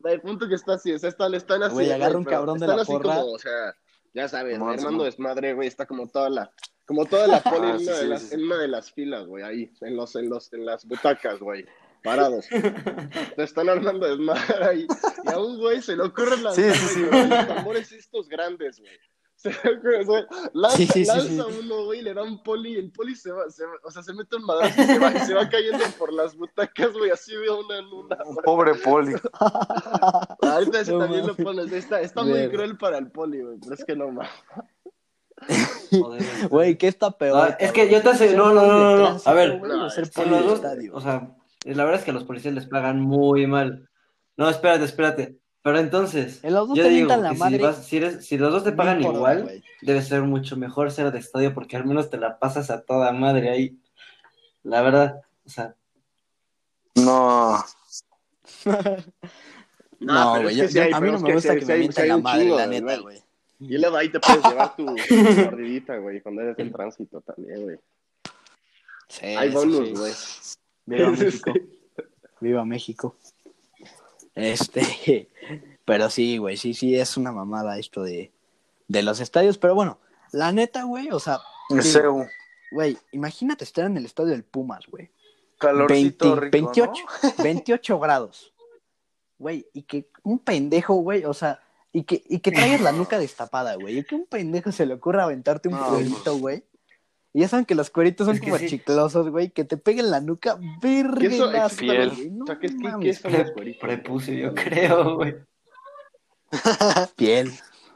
El 0.03 0.21
punto 0.21 0.47
que 0.47 0.55
está 0.55 0.73
así, 0.73 0.93
o 0.93 0.99
sea, 0.99 1.09
están, 1.09 1.33
están 1.33 1.63
así. 1.63 1.73
Güey, 1.73 1.91
agarra 1.91 2.17
un 2.17 2.23
cabrón 2.25 2.59
de 2.59 2.67
la 2.67 2.75
así 2.75 2.91
porra. 2.91 3.15
como, 3.15 3.33
o 3.33 3.39
sea, 3.39 3.75
ya 4.13 4.27
sabes, 4.27 4.59
Armando. 4.59 5.03
Desmadre, 5.03 5.53
güey, 5.53 5.67
está 5.67 5.85
como 5.85 6.07
toda 6.07 6.29
la, 6.29 6.51
como 6.89 7.05
toda 7.05 7.27
la 7.27 7.39
poli 7.43 7.67
Ah, 7.69 7.71
en, 7.75 7.79
sí, 7.79 7.85
una 7.85 7.93
de 7.93 8.01
sí, 8.01 8.07
las, 8.07 8.21
sí, 8.23 8.33
en 8.33 8.43
una 8.45 8.57
de 8.57 8.67
las 8.67 8.91
filas, 8.91 9.27
güey, 9.27 9.43
ahí, 9.43 9.71
en 9.81 9.95
los, 9.95 10.15
en 10.15 10.27
los, 10.27 10.51
en 10.53 10.65
las 10.65 10.85
butacas, 10.87 11.39
güey, 11.39 11.63
parados. 12.03 12.47
Te 13.35 13.43
están 13.43 13.69
armando 13.69 14.07
desmadre 14.07 14.65
ahí. 14.65 14.87
Y 15.23 15.29
a 15.31 15.37
un 15.37 15.59
güey 15.59 15.83
se 15.83 15.95
le 15.95 16.01
ocurre 16.01 16.35
lanzar 16.41 16.63
Sí, 16.63 16.73
sí, 16.73 16.87
sí, 16.95 17.03
güey, 17.03 17.27
los 17.29 17.47
tambores 17.47 17.91
estos 17.91 18.27
grandes, 18.27 18.79
güey. 18.79 18.91
Se 19.39 19.51
le 19.51 19.57
ocurre, 19.77 20.03
güey, 20.03 20.23
lanza, 20.53 20.99
lanza 21.13 21.45
uno, 21.61 21.85
güey, 21.85 22.01
le 22.01 22.13
da 22.13 22.23
un 22.23 22.43
poli 22.43 22.73
y 22.73 22.77
el 22.77 22.91
poli 22.91 23.15
se 23.15 23.31
va, 23.31 23.49
se 23.49 23.65
va- 23.65 23.71
o 23.85 23.89
sea, 23.91 24.03
se 24.03 24.11
mete 24.13 24.35
un 24.35 24.43
madrazo 24.43 24.81
y 24.81 24.85
se 24.85 24.99
va, 24.99 25.13
y 25.15 25.19
se 25.19 25.33
va 25.33 25.47
cayendo 25.47 25.85
por 25.97 26.11
las 26.11 26.35
butacas, 26.35 26.91
güey, 26.91 27.09
así 27.11 27.33
de 27.33 27.49
una 27.49 27.77
en 27.77 27.85
una. 27.85 28.17
güey. 28.17 28.35
Pobre 28.43 28.73
Poli. 28.75 29.13
Ahorita 30.41 30.81
ese 30.81 30.91
No 30.91 30.99
también 30.99 31.25
lo 31.27 31.35
pones. 31.35 31.71
Está, 31.71 32.01
está 32.01 32.23
muy 32.23 32.49
cruel 32.49 32.77
para 32.77 32.97
el 32.97 33.11
poli, 33.11 33.41
güey. 33.41 33.57
Pero 33.61 33.75
es 33.75 33.85
que 33.85 33.95
no 33.95 34.09
mames. 34.11 34.29
Güey, 36.49 36.77
¿qué 36.77 36.87
está 36.87 37.11
peor? 37.11 37.49
No, 37.49 37.55
es 37.59 37.71
que 37.71 37.89
yo 37.89 38.01
te 38.01 38.11
sé- 38.15 38.29
¿Ser 38.29 38.37
no, 38.37 38.53
no, 38.53 38.65
no, 38.67 38.97
no, 38.97 38.97
no. 39.13 39.21
A 39.25 39.33
ver, 39.33 39.59
los 39.59 39.99
o 40.93 41.01
sea, 41.01 41.35
la 41.65 41.83
verdad 41.83 41.99
es 41.99 42.05
que 42.05 42.11
a 42.11 42.13
los 42.13 42.23
policías 42.23 42.53
les 42.53 42.67
pagan 42.67 43.01
muy 43.01 43.47
mal. 43.47 43.89
No, 44.37 44.49
espérate, 44.49 44.85
espérate. 44.85 45.37
Pero 45.61 45.79
entonces, 45.79 46.39
En 46.43 46.53
los 46.53 46.69
dos 46.69 46.77
yo 46.77 46.83
te 46.83 46.89
digo 46.89 47.13
la 47.15 47.29
que 47.31 47.35
si, 47.35 47.57
vas- 47.57 47.85
si, 47.85 47.97
eres- 47.97 48.25
si 48.25 48.37
los 48.37 48.51
dos 48.53 48.63
te 48.63 48.71
pagan 48.71 49.01
importa, 49.01 49.17
igual, 49.39 49.63
debe 49.81 50.01
ser 50.01 50.21
mucho 50.21 50.55
mejor 50.55 50.89
ser 50.91 51.11
de 51.11 51.19
estadio 51.19 51.53
porque 51.53 51.75
al 51.75 51.85
menos 51.85 52.09
te 52.09 52.17
la 52.17 52.39
pasas 52.39 52.69
a 52.69 52.81
toda 52.81 53.11
madre 53.11 53.49
ahí. 53.49 53.77
La 54.63 54.81
verdad, 54.81 55.21
o 55.45 55.49
sea, 55.49 55.75
No. 56.95 57.63
No, 59.99 60.41
güey. 60.41 60.61
es 60.61 60.73
que 60.73 60.93
a 60.93 60.99
mí 61.01 61.11
no 61.11 61.19
me 61.19 61.27
que 61.27 61.33
gusta 61.33 61.53
que 61.55 61.61
sí 61.61 61.67
me 61.67 61.73
hay 61.73 62.07
la 62.07 62.17
madre, 62.17 62.49
la 62.49 62.67
neta, 62.67 62.97
güey. 62.99 63.21
Y 63.59 63.77
luego 63.77 63.97
ahí 63.97 64.09
te 64.09 64.19
puedes 64.19 64.43
llevar 64.43 64.75
tu, 64.75 64.85
mordidita, 65.45 65.97
güey, 65.97 66.21
cuando 66.21 66.41
eres 66.41 66.57
en 66.59 66.71
tránsito 66.71 67.21
también, 67.21 67.63
güey. 67.63 67.77
Sí, 69.09 69.25
Hay 69.25 69.49
bonus, 69.49 69.87
sí. 69.87 69.93
güey. 69.93 70.13
Viva 70.85 71.15
Sí, 71.15 71.23
México. 71.23 71.53
Viva 72.39 72.65
México. 72.65 73.15
Este, 74.35 75.29
pero 75.85 76.09
sí, 76.09 76.37
güey, 76.37 76.55
sí, 76.55 76.73
sí, 76.73 76.95
es 76.95 77.17
una 77.17 77.31
mamada 77.31 77.77
esto 77.77 78.03
de, 78.03 78.31
de 78.87 79.03
los 79.03 79.19
estadios. 79.19 79.57
Pero 79.57 79.75
bueno, 79.75 79.99
la 80.31 80.51
neta, 80.51 80.83
güey, 80.83 81.09
o 81.11 81.19
sea, 81.19 81.39
sí, 81.69 81.81
Seu. 81.81 82.25
güey, 82.71 82.97
imagínate 83.11 83.65
estar 83.65 83.85
en 83.85 83.97
el 83.97 84.05
estadio 84.05 84.31
del 84.31 84.43
Pumas, 84.43 84.85
güey. 84.87 85.11
Calorcito 85.57 86.35
20, 86.37 86.57
rico, 86.57 86.71
28, 86.71 87.03
28 87.43 87.99
grados. 87.99 88.53
Güey, 89.37 89.67
y 89.73 89.83
que 89.83 90.09
un 90.23 90.39
pendejo, 90.39 90.95
güey, 90.95 91.25
o 91.25 91.33
sea, 91.33 91.59
y 91.91 92.03
que, 92.03 92.21
y 92.27 92.39
que 92.39 92.51
traigas 92.51 92.81
la 92.81 92.91
nuca 92.91 93.17
destapada, 93.19 93.75
güey. 93.75 93.99
Y 93.99 94.03
que 94.03 94.15
un 94.15 94.25
pendejo 94.27 94.71
se 94.71 94.85
le 94.85 94.93
ocurra 94.95 95.23
aventarte 95.23 95.69
un 95.69 95.75
No, 95.75 95.87
cuerito, 95.87 96.23
pues. 96.23 96.39
güey. 96.39 96.63
Y 97.33 97.41
ya 97.41 97.47
saben 97.47 97.65
que 97.65 97.75
los 97.75 97.91
cueritos 97.91 98.25
son 98.25 98.35
Es 98.35 98.41
como 98.41 98.57
sí. 98.57 98.67
chiclosos, 98.67 99.29
güey, 99.29 99.51
que 99.51 99.63
te 99.63 99.77
peguen 99.77 100.09
la 100.09 100.19
nuca, 100.19 100.57
¿Qué 100.81 100.99
eso- 101.27 101.45
verga. 101.47 101.69
Fiel. 101.69 102.09
güey, 102.09 102.29
no 102.31 102.43
O 102.43 102.47
sea, 102.47 102.57
¿qué, 102.59 102.67
qué, 102.69 102.77
qué 102.77 102.83
mames, 102.83 103.19
son 103.19 103.33
los 103.33 103.51
cueritos? 103.51 103.81
prepucio, 103.81 104.33
yo 104.33 104.55
creo, 104.55 105.15
güey. 105.15 105.35
Piel. 107.15 107.51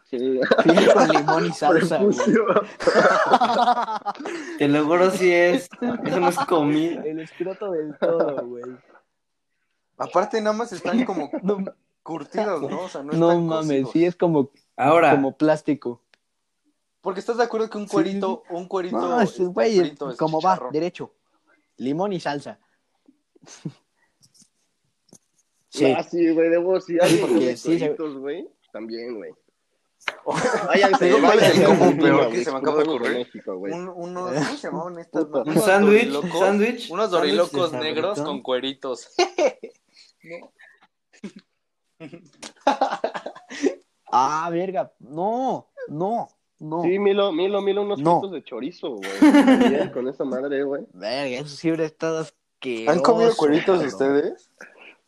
Sí. 0.09 0.39
Piel 0.63 0.93
con 0.93 1.07
limón 1.11 1.45
y 1.47 1.51
salsa, 1.53 1.97
güey. 1.97 2.15
Prepucio. 2.15 2.45
Te 4.59 4.67
lo 4.67 4.85
juro 4.85 5.09
si 5.11 5.31
es. 5.31 5.67
Eso 6.05 6.19
no 6.19 6.29
es 6.29 6.37
comida. 6.37 7.01
El 7.03 7.19
escroto 7.21 7.71
del 7.71 7.97
todo, 7.97 8.45
güey. 8.45 8.63
Aparte, 9.97 10.39
nada 10.41 10.55
más 10.55 10.71
están 10.71 11.03
como 11.05 11.31
No, 11.41 11.63
curtidos, 12.03 12.61
¿no? 12.69 12.81
O 12.81 12.89
sea, 12.89 13.01
no, 13.03 13.13
no 13.13 13.29
están 13.31 13.47
mames, 13.47 13.67
cocidos. 13.85 13.91
sí 13.93 14.05
es 14.05 14.15
como, 14.15 14.51
Ahora, 14.75 15.11
como 15.11 15.35
plástico. 15.37 16.01
Porque 17.01 17.19
estás 17.19 17.37
de 17.37 17.43
acuerdo 17.43 17.69
que 17.69 17.77
un 17.77 17.87
Sí, 17.87 17.91
cuerito, 17.93 18.43
un 18.49 18.67
cuerito 18.67 18.97
No, 18.97 19.19
es, 19.21 19.37
güey, 19.39 19.79
frito 19.79 20.11
es 20.11 20.17
como 20.17 20.39
va, 20.39 20.53
chicharrón. 20.53 20.71
derecho. 20.73 21.13
Limón 21.77 22.13
y 22.13 22.19
salsa. 22.19 22.59
Sí. 25.69 25.85
Ah, 25.85 26.03
sí, 26.03 26.29
güey, 26.29 26.49
debo 26.49 26.79
sí. 26.79 26.97
Hay 27.01 27.17
porque 27.17 27.57
sí, 27.57 27.79
se- 27.79 27.89
güey. 27.95 28.47
También, 28.71 29.15
güey. 29.15 29.31
Váyanse, 30.67 31.05
Digo, 31.05 31.17
¿cuál 31.21 31.39
es 31.39 31.57
el 31.57 31.65
combo 31.65 31.97
peor 32.03 32.29
que 32.31 32.43
se 32.43 32.51
me 32.51 32.57
acaba 32.59 32.83
de 32.83 32.89
ocurrir? 32.89 33.27
Un, 33.73 33.89
unos, 33.89 34.33
¿cómo 34.33 34.57
se 34.57 34.67
llamaban 34.67 34.99
estas? 34.99 35.23
Un 35.23 35.49
Unos 35.49 35.63
sándwich, 35.65 36.09
dorilocos- 36.11 36.39
sándwich. 36.39 36.91
Unos 36.91 37.09
dorilocos 37.09 37.73
negros 37.73 38.21
con 38.21 38.43
cueritos. 38.43 39.09
Ah, 44.15 44.47
verga. 44.51 44.91
No, 44.99 45.69
no, 45.87 46.27
no. 46.59 46.83
Sí, 46.83 46.99
Milo, 46.99 47.31
Milo, 47.31 47.61
Milo, 47.61 47.81
unos 47.81 47.99
No. 47.99 48.21
de 48.27 48.43
chorizo, 48.43 48.97
güey. 48.97 49.91
Con 49.91 50.07
esa 50.07 50.23
madre, 50.23 50.63
güey. 50.63 50.83
Verga, 50.93 51.37
eso 51.37 51.47
sí 51.47 51.69
hubiera 51.69 51.85
estado 51.85 52.19
asqueroso. 52.19 52.91
¿Han 52.91 52.99
comido 52.99 53.35
cueritos 53.35 53.83
ustedes? 53.83 54.51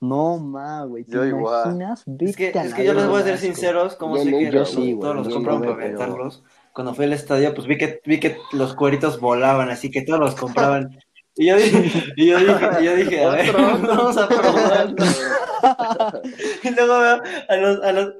No, 0.01 0.37
ma, 0.39 0.83
güey. 0.85 1.03
¿Te 1.03 1.13
Yo 1.13 1.23
igual. 1.23 1.65
imaginas? 1.67 2.03
Es 2.19 2.35
que, 2.35 2.49
es 2.49 2.73
que 2.73 2.83
yo 2.83 2.93
les 2.95 3.07
voy 3.07 3.21
a 3.21 3.25
ser 3.25 3.37
sinceros, 3.37 3.95
como 3.95 4.17
sé 4.17 4.29
que 4.31 4.65
sí, 4.65 4.97
todos 4.99 5.15
los 5.15 5.27
nunca, 5.27 5.51
para 5.51 5.59
pero- 5.61 5.73
aventarlos. 5.73 6.43
Cuando 6.73 6.93
fui 6.93 7.05
al 7.05 7.13
estadio, 7.13 7.53
pues 7.53 7.67
vi 7.67 7.77
que, 7.77 8.01
vi 8.05 8.19
que 8.19 8.37
los 8.51 8.75
cueritos 8.75 9.19
volaban, 9.21 9.69
así 9.69 9.89
que 9.91 10.01
todos 10.01 10.19
los 10.19 10.35
compraban. 10.35 10.97
Y 11.37 11.47
yo 11.47 11.57
dije, 11.57 12.13
y 12.15 12.27
yo 12.27 12.39
dije, 12.39 12.69
y 12.79 12.83
yo 12.85 12.95
dije 12.95 13.23
a 13.23 13.29
ver, 13.29 13.53
vamos 13.53 14.17
a 14.17 14.27
probar. 14.27 14.95
Y 16.63 16.69
luego 16.69 16.99
veo 16.99 17.21
a 17.49 17.55
los, 17.55 17.83
a 17.83 17.91
los... 17.91 18.13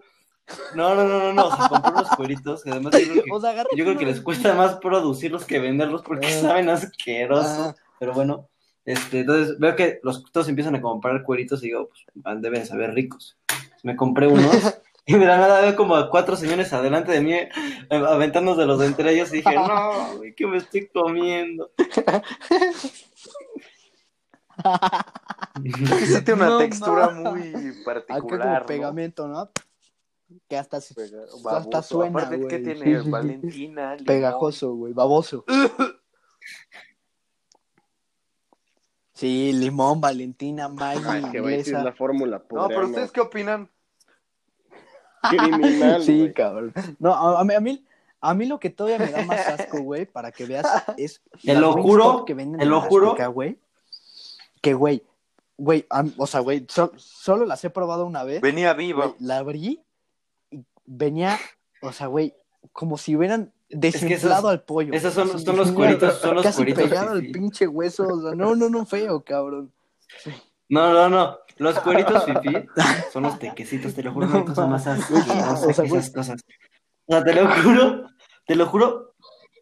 No, 0.75 0.95
no, 0.95 1.03
no, 1.03 1.19
no, 1.19 1.33
no, 1.33 1.47
o 1.47 1.55
sea, 1.55 1.69
compré 1.69 1.91
unos 1.91 2.09
cueritos, 2.09 2.63
que 2.63 2.71
además 2.71 2.93
yo 2.93 3.11
creo 3.11 3.23
que, 3.23 3.31
O 3.31 3.39
sea, 3.39 3.51
agarra 3.51 3.69
yo 3.75 3.85
creo 3.85 3.97
que 3.97 4.05
les 4.05 4.21
cuesta 4.21 4.53
más 4.53 4.75
producirlos 4.75 5.45
que 5.45 5.59
venderlos 5.59 6.01
porque 6.01 6.29
saben 6.29 6.69
asquerosos. 6.69 7.45
Ah. 7.45 7.75
Pero 7.99 8.13
bueno, 8.13 8.49
este, 8.85 9.21
entonces 9.21 9.57
veo 9.59 9.75
que 9.75 9.99
los 10.03 10.23
todos 10.31 10.47
empiezan 10.47 10.75
a 10.75 10.81
comprar 10.81 11.23
cueritos 11.23 11.63
y 11.63 11.67
digo, 11.67 11.89
pues 11.89 12.41
deben 12.41 12.61
de 12.61 12.65
saber 12.65 12.93
ricos. 12.93 13.37
Me 13.83 13.95
compré 13.95 14.27
unos 14.27 14.51
y 15.07 15.13
de 15.17 15.25
la 15.25 15.37
nada 15.37 15.61
veo 15.61 15.75
como 15.75 15.95
a 15.95 16.09
cuatro 16.09 16.35
señores 16.35 16.73
adelante 16.73 17.11
de 17.11 17.21
mí 17.21 17.33
eh, 17.33 17.49
aventándose 17.91 18.65
los 18.65 18.79
de 18.79 18.87
entre 18.87 19.11
ellos 19.13 19.31
y 19.33 19.37
dije, 19.37 19.55
no, 19.55 20.17
güey, 20.17 20.33
¿qué 20.35 20.47
me 20.47 20.57
estoy 20.57 20.87
comiendo? 20.87 21.71
Es 25.63 25.75
que 25.99 26.05
sí 26.05 26.23
tiene 26.23 26.41
una 26.41 26.49
No, 26.49 26.57
textura 26.59 27.11
no. 27.11 27.31
muy 27.31 27.49
Acá 27.49 27.83
particular. 27.85 28.39
como 28.41 28.59
¿no? 28.59 28.65
pegamento, 28.65 29.27
¿no? 29.27 29.49
Que 30.49 30.57
hasta, 30.57 30.77
hasta 30.77 31.81
suena, 31.83 32.19
Aparte, 32.21 32.47
¿qué 32.47 32.59
tiene? 32.59 32.99
Valentina. 33.01 33.91
limón. 33.95 34.05
Pegajoso, 34.05 34.73
güey, 34.75 34.93
baboso. 34.93 35.45
Sí, 39.13 39.53
limón, 39.53 40.01
Valentina, 40.01 40.67
Maggi, 40.67 41.01
Ay, 41.07 41.21
que 41.31 41.37
es 41.37 41.67
inglesa. 41.69 41.83
la 41.83 41.93
fórmula 41.93 42.43
No, 42.51 42.67
pero. 42.67 42.85
¿ustedes 42.87 43.11
qué 43.13 43.21
opinan? 43.21 43.69
Criminal, 45.29 46.01
Sí, 46.03 46.31
cabrón. 46.33 46.73
No, 46.99 47.13
a, 47.13 47.41
a 47.41 47.43
mí, 47.43 47.53
a, 47.53 47.59
mí, 47.59 47.83
a 48.21 48.33
mí 48.33 48.45
lo 48.45 48.59
que 48.59 48.69
todavía 48.69 48.99
me 48.99 49.11
da 49.11 49.23
más 49.25 49.47
asco, 49.47 49.79
güey, 49.81 50.05
para 50.05 50.31
que 50.31 50.45
veas, 50.45 50.65
es. 50.97 51.21
Te 51.43 51.53
las 51.53 51.61
lo 51.61 51.73
juro, 51.73 52.25
que 52.25 52.33
venden 52.33 52.59
te 52.59 52.63
en 52.63 52.69
lo 52.69 52.77
la 52.77 52.81
juro. 52.87 53.07
Azteca, 53.11 53.27
güey. 53.27 53.57
Que, 54.61 54.73
güey, 54.73 55.03
güey, 55.57 55.85
o 56.17 56.25
sea, 56.27 56.39
güey, 56.39 56.65
so- 56.69 56.91
solo 56.97 57.45
las 57.45 57.63
he 57.63 57.69
probado 57.69 58.05
una 58.05 58.23
vez. 58.23 58.41
Venía 58.41 58.73
viva. 58.73 59.13
la 59.19 59.37
abrí 59.37 59.81
y 60.51 60.63
venía, 60.85 61.37
o 61.81 61.91
sea, 61.91 62.07
güey, 62.07 62.33
como 62.73 62.97
si 62.97 63.15
hubieran 63.15 63.51
desinflado 63.69 64.49
al 64.49 64.61
pollo. 64.63 64.93
esos 64.93 65.13
son- 65.13 65.27
los 65.55 65.71
cueritos, 65.71 66.19
son 66.19 66.35
los 66.35 66.43
Casi 66.43 66.57
cueritos 66.57 66.83
pegado 66.83 67.11
al 67.11 67.27
pinche 67.27 67.67
hueso, 67.67 68.07
o 68.07 68.21
sea, 68.21 68.31
no, 68.35 68.55
no, 68.55 68.69
no, 68.69 68.85
feo, 68.85 69.23
cabrón. 69.23 69.71
No, 70.67 70.91
no, 70.93 71.09
no, 71.09 71.37
los 71.57 71.79
cueritos 71.79 72.25
fifí 72.25 72.55
son 73.13 73.23
los 73.23 73.39
tequecitos, 73.39 73.93
te 73.93 74.03
lo 74.03 74.11
juro, 74.13 74.27
no 74.27 74.37
hay 74.39 74.45
cosa 74.45 74.67
más 74.67 74.85
asquerosa 74.87 75.53
O 75.53 75.73
sea, 75.73 75.83
que 75.83 75.89
güey. 75.89 76.01
esas 76.01 76.13
cosas. 76.13 76.41
O 77.07 77.13
sea, 77.13 77.23
te 77.23 77.33
lo 77.33 77.47
juro, 77.49 78.09
te 78.45 78.55
lo 78.55 78.65
juro. 78.67 79.11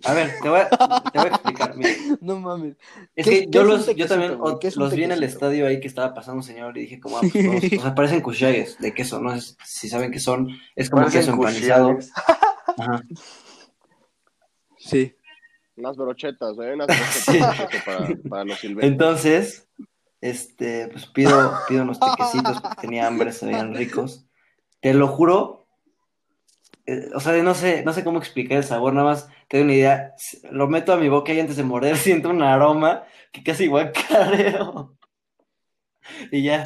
A 0.05 0.13
ver, 0.13 0.33
te 0.41 0.49
voy 0.49 0.59
a, 0.59 0.69
te 0.69 1.17
voy 1.19 1.27
a 1.27 1.29
explicar, 1.29 1.77
mira. 1.77 1.91
No 2.19 2.37
mames. 2.37 2.75
Es 3.15 3.25
¿Qué 3.25 3.31
que 3.31 3.39
es- 3.43 3.47
yo 3.49 3.61
es 3.61 3.67
los, 3.67 3.95
yo 3.95 4.05
también 4.07 4.37
es 4.61 4.75
los 4.75 4.93
vi 4.93 5.03
en 5.05 5.13
el 5.13 5.23
estadio 5.23 5.65
ahí 5.65 5.79
que 5.79 5.87
estaba 5.87 6.13
pasando 6.13 6.39
un 6.39 6.43
señor 6.43 6.77
y 6.77 6.81
dije 6.81 6.99
como, 6.99 7.17
ah, 7.17 7.21
pues, 7.21 7.31
todos- 7.31 7.79
o 7.79 7.81
sea, 7.83 7.95
parecen 7.95 8.19
cuchillas 8.21 8.77
de 8.79 8.93
queso, 8.93 9.21
no 9.21 9.39
sé 9.39 9.55
si 9.65 9.87
saben 9.87 10.11
qué 10.11 10.19
son, 10.19 10.49
es 10.75 10.89
como 10.89 11.03
Parecen 11.03 11.21
queso 11.21 11.33
empanizado. 11.33 11.97
Ajá. 12.77 13.01
Sí. 14.77 15.15
Unas 15.77 15.95
brochetas, 15.95 16.53
güey. 16.55 16.73
Unas 16.73 16.87
brochetas 17.25 17.83
para, 17.85 18.07
para 18.29 18.43
los 18.43 18.59
silvestres. 18.59 18.91
Entonces, 18.91 19.67
este, 20.23 20.87
pues 20.87 21.05
pido, 21.07 21.53
pido 21.67 21.83
unos 21.83 21.99
tequecitos 21.99 22.61
porque 22.61 22.81
tenía 22.81 23.07
hambre, 23.07 23.33
se 23.33 23.45
veían 23.45 23.75
ricos. 23.75 24.25
Te 24.79 24.93
lo 24.93 25.09
juro, 25.09 25.67
eh, 26.85 27.09
o 27.13 27.19
sea, 27.19 27.33
no 27.43 27.53
sé, 27.53 27.83
no 27.83 27.91
sé 27.91 28.05
cómo 28.05 28.19
explicar 28.19 28.59
el 28.59 28.63
sabor, 28.63 28.93
nada 28.93 29.07
más 29.07 29.27
te 29.49 29.57
doy 29.57 29.65
una 29.65 29.73
idea. 29.73 30.15
Lo 30.49 30.69
meto 30.69 30.93
a 30.93 30.97
mi 30.97 31.09
boca 31.09 31.33
y 31.33 31.41
antes 31.41 31.57
de 31.57 31.63
morder 31.63 31.97
siento 31.97 32.29
un 32.29 32.41
aroma 32.41 33.03
que 33.33 33.43
casi 33.43 33.67
guacareo. 33.67 34.95
Y 36.31 36.43
ya, 36.43 36.63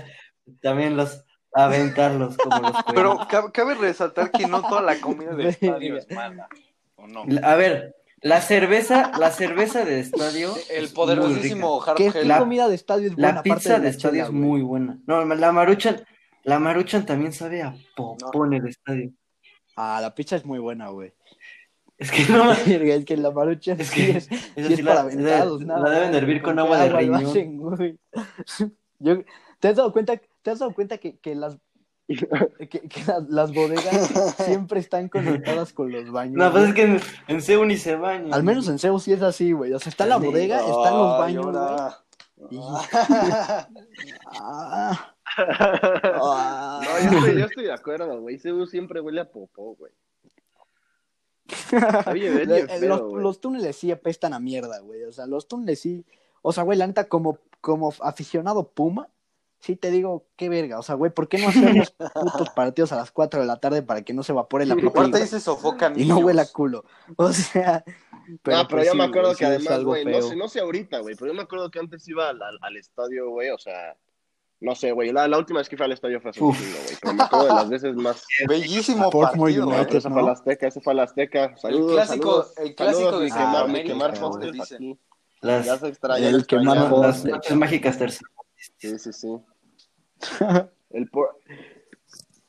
también 0.62 0.95
los 0.95 1.26
aventarlos 1.51 2.38
como 2.38 2.60
los 2.62 2.84
Pero 2.93 3.16
cuernos. 3.16 3.28
cabe, 3.28 3.51
cabe 3.51 3.74
resaltar 3.74 4.30
que 4.30 4.45
no 4.45 4.62
toda 4.62 4.84
la 4.84 5.01
comida 5.01 5.34
del 5.34 5.47
estadio 5.47 5.97
es 5.97 6.12
mala. 6.12 6.47
¿O 6.95 7.08
no? 7.08 7.26
A 7.41 7.55
ver, 7.55 7.95
la 8.22 8.41
cerveza, 8.41 9.11
la 9.20 9.32
cerveza 9.32 9.86
de 9.86 9.99
estadio. 9.99 10.53
El 10.70 10.89
poderosísimo 10.89 11.82
Hard 11.84 11.97
¿Qué. 11.97 12.11
La- 12.26 12.39
comida 12.39 12.68
de 12.68 12.76
estadio 12.76 13.07
es 13.07 13.11
La 13.11 13.15
buena? 13.15 13.30
aparte 13.39 13.49
pizza 13.55 13.74
de 13.78 13.84
la 13.84 13.89
estadio 13.89 14.13
chela, 14.15 14.24
es 14.26 14.32
muy 14.32 14.61
buena. 14.61 14.99
No, 15.05 15.24
la 15.26 15.51
maruchan, 15.51 16.03
la 16.43 16.59
maruchan 16.59 17.05
también 17.05 17.34
sabe 17.34 17.61
a 17.61 17.76
popón 17.95 18.53
el 18.53 18.68
estadio. 18.68 19.11
Ah, 19.76 19.99
la 20.01 20.15
pizza 20.15 20.36
es 20.36 20.45
muy 20.45 20.59
buena, 20.59 20.89
güey. 20.89 21.13
Es 21.97 22.11
que 22.11 22.24
no 22.32 22.51
es 22.51 23.05
que 23.05 23.18
la 23.18 23.32
marucha 23.32 23.74
Es 23.78 23.91
que 23.91 24.11
es, 24.18 24.26
sí 24.26 24.84
para 24.84 24.95
la- 24.95 25.01
aventados, 25.01 25.61
la- 25.61 25.68
nada 25.76 25.89
la 25.89 25.99
deben 25.99 26.15
hervir 26.15 26.41
con 26.41 26.57
agua 26.59 26.78
de 26.84 26.89
riñón. 26.89 27.26
hacen, 27.26 27.57
güey. 27.57 27.97
Yo, 28.99 29.24
¿te 29.59 29.68
has 29.68 29.76
dado 29.76 29.91
cuenta, 29.93 30.20
te 30.41 30.51
has 30.51 30.59
dado 30.59 30.74
cuenta 30.74 30.97
que, 30.97 31.18
que 31.18 31.36
las 31.36 31.57
que, 32.70 32.80
que 32.88 33.03
las, 33.05 33.28
las 33.30 33.53
bodegas 33.53 34.36
siempre 34.38 34.80
están 34.80 35.10
conectadas 35.10 35.74
con 35.74 35.91
los 35.91 36.10
baños? 36.12 36.36
No, 36.38 36.51
pues 36.51 36.70
es 36.70 36.74
que 36.74 36.84
en, 36.84 37.01
en 37.28 37.41
Seúl 37.41 37.68
ni 37.68 37.78
se 37.78 37.95
baña. 37.95 38.34
Al 38.34 38.43
menos 38.43 38.68
en 38.70 38.80
Zeus 38.80 39.03
sí 39.03 39.12
es 39.14 39.22
así, 39.22 39.51
güey. 39.51 39.74
O 39.74 39.80
sea, 39.80 39.89
está 39.89 40.05
la 40.05 40.18
Sí. 40.20 40.26
bodega, 40.26 40.60
están 40.60 40.93
los 40.97 41.20
baños, 41.20 41.45
güey. 41.45 41.58
ahora. 41.58 42.03
Y- 42.49 42.60
Ah, 44.39 45.14
Ah. 45.39 46.82
No, 46.84 47.12
yo 47.12 47.18
estoy, 47.18 47.39
yo 47.39 47.45
estoy 47.45 47.64
de 47.66 47.74
acuerdo, 47.74 48.22
güey. 48.22 48.39
CU 48.39 48.66
siempre 48.66 49.01
huele 49.01 49.22
a 49.22 49.30
popó, 49.32 49.76
güey. 49.76 49.91
Oye, 52.12 52.30
ven 52.30 52.49
Le- 52.49 52.60
el 52.62 52.68
pedo, 52.68 52.88
los, 52.88 53.01
güey. 53.01 53.24
los 53.24 53.41
túneles 53.41 53.76
sí 53.76 53.91
apestan 53.91 54.34
a 54.34 54.39
mierda, 54.39 54.80
güey. 54.80 55.03
O 55.03 55.12
sea, 55.12 55.26
los 55.28 55.47
túneles 55.47 55.80
sí. 55.80 56.05
O 56.41 56.51
sea, 56.53 56.64
güey, 56.64 56.78
la 56.78 56.88
neta, 56.88 57.08
como, 57.08 57.39
como 57.62 57.93
aficionado 58.01 58.70
Puma, 58.72 59.10
sí 59.60 59.76
te 59.76 59.91
digo, 59.91 60.26
qué 60.36 60.49
verga. 60.49 60.80
O 60.80 60.84
sea, 60.84 60.95
güey, 60.95 61.12
¿por 61.12 61.28
qué 61.28 61.38
no 61.39 61.49
hacemos 61.49 61.91
putos 62.14 62.49
partidos 62.51 62.91
a 62.91 62.97
las 62.97 63.12
4 63.12 63.41
de 63.41 63.45
la 63.45 63.58
tarde 63.60 63.82
para 63.84 64.01
que 64.03 64.14
no 64.14 64.24
se 64.24 64.32
evapore 64.32 64.66
la 64.66 64.76
pipí, 64.76 64.88
Aparte 64.88 65.26
se 65.28 65.39
sofocan 65.39 65.93
Y 65.99 66.05
no 66.05 66.16
niños. 66.16 66.24
huele 66.26 66.41
a 66.41 66.45
culo. 66.51 66.86
O 67.16 67.32
sea. 67.34 67.84
no, 68.28 68.38
pero 68.43 68.68
pues 68.70 68.86
yo 68.86 68.91
sí, 68.91 68.97
me 68.97 69.03
acuerdo 69.05 69.30
güey, 69.30 69.38
que 69.38 69.45
además, 69.45 69.72
algo 69.74 69.89
güey, 69.91 70.05
no 70.05 70.22
sé, 70.22 70.36
no 70.36 70.47
sé 70.47 70.60
ahorita, 70.60 70.99
güey, 70.99 71.16
pero 71.16 71.28
yo 71.28 71.34
me 71.34 71.43
acuerdo 71.43 71.70
que 71.72 71.80
antes 71.80 72.08
iba 72.08 72.30
al, 72.30 72.41
al- 72.41 72.60
al 72.62 72.78
estadio, 72.78 73.30
güey, 73.30 73.49
o 73.51 73.58
sea, 73.58 73.95
no 74.60 74.74
sé, 74.76 74.91
güey, 74.91 75.12
la, 75.12 75.28
la 75.28 75.38
última 75.38 75.60
vez 75.60 75.70
que 75.70 75.78
fui 75.78 75.86
al 75.86 75.91
estadio 75.91 76.20
fue 76.20 76.32
hace 76.32 76.43
un 76.43 76.53
chingo, 76.55 76.78
güey, 76.84 76.97
pero 77.01 77.14
me 77.14 77.24
acuerdo 77.24 77.45
de 77.47 77.53
las 77.53 77.70
veces 77.70 77.95
más. 77.95 78.26
Bellísimo 78.47 79.10
partido. 79.12 79.66
Güey. 79.68 79.86
ese 79.89 80.10
fue 80.10 80.22
al 80.22 80.30
Azteca, 80.30 80.68
ese 80.68 80.82
fue 80.82 80.93
al 80.93 80.99
Azteca. 80.99 81.55
Saludos, 81.58 81.93
clásico- 81.93 82.24
saludos, 82.43 82.53
el 82.58 82.76
clásico 82.76 82.99
saludos, 83.12 83.22
de 83.22 83.28
quemar, 83.30 83.64
América, 83.64 83.93
quemar 83.93 84.51
dicen. 84.51 84.99
Las, 85.41 85.66
Ya 85.66 85.78
se 85.78 85.88
extraña, 85.88 86.28
El 86.30 86.45
las 87.01 87.24
noches 87.26 87.55
mágicas 87.55 87.97
terceras. 87.97 88.32
Sí, 88.58 88.99
sí, 88.99 89.14
sí. 89.14 89.39
El 90.89 91.10
por... 91.10 91.39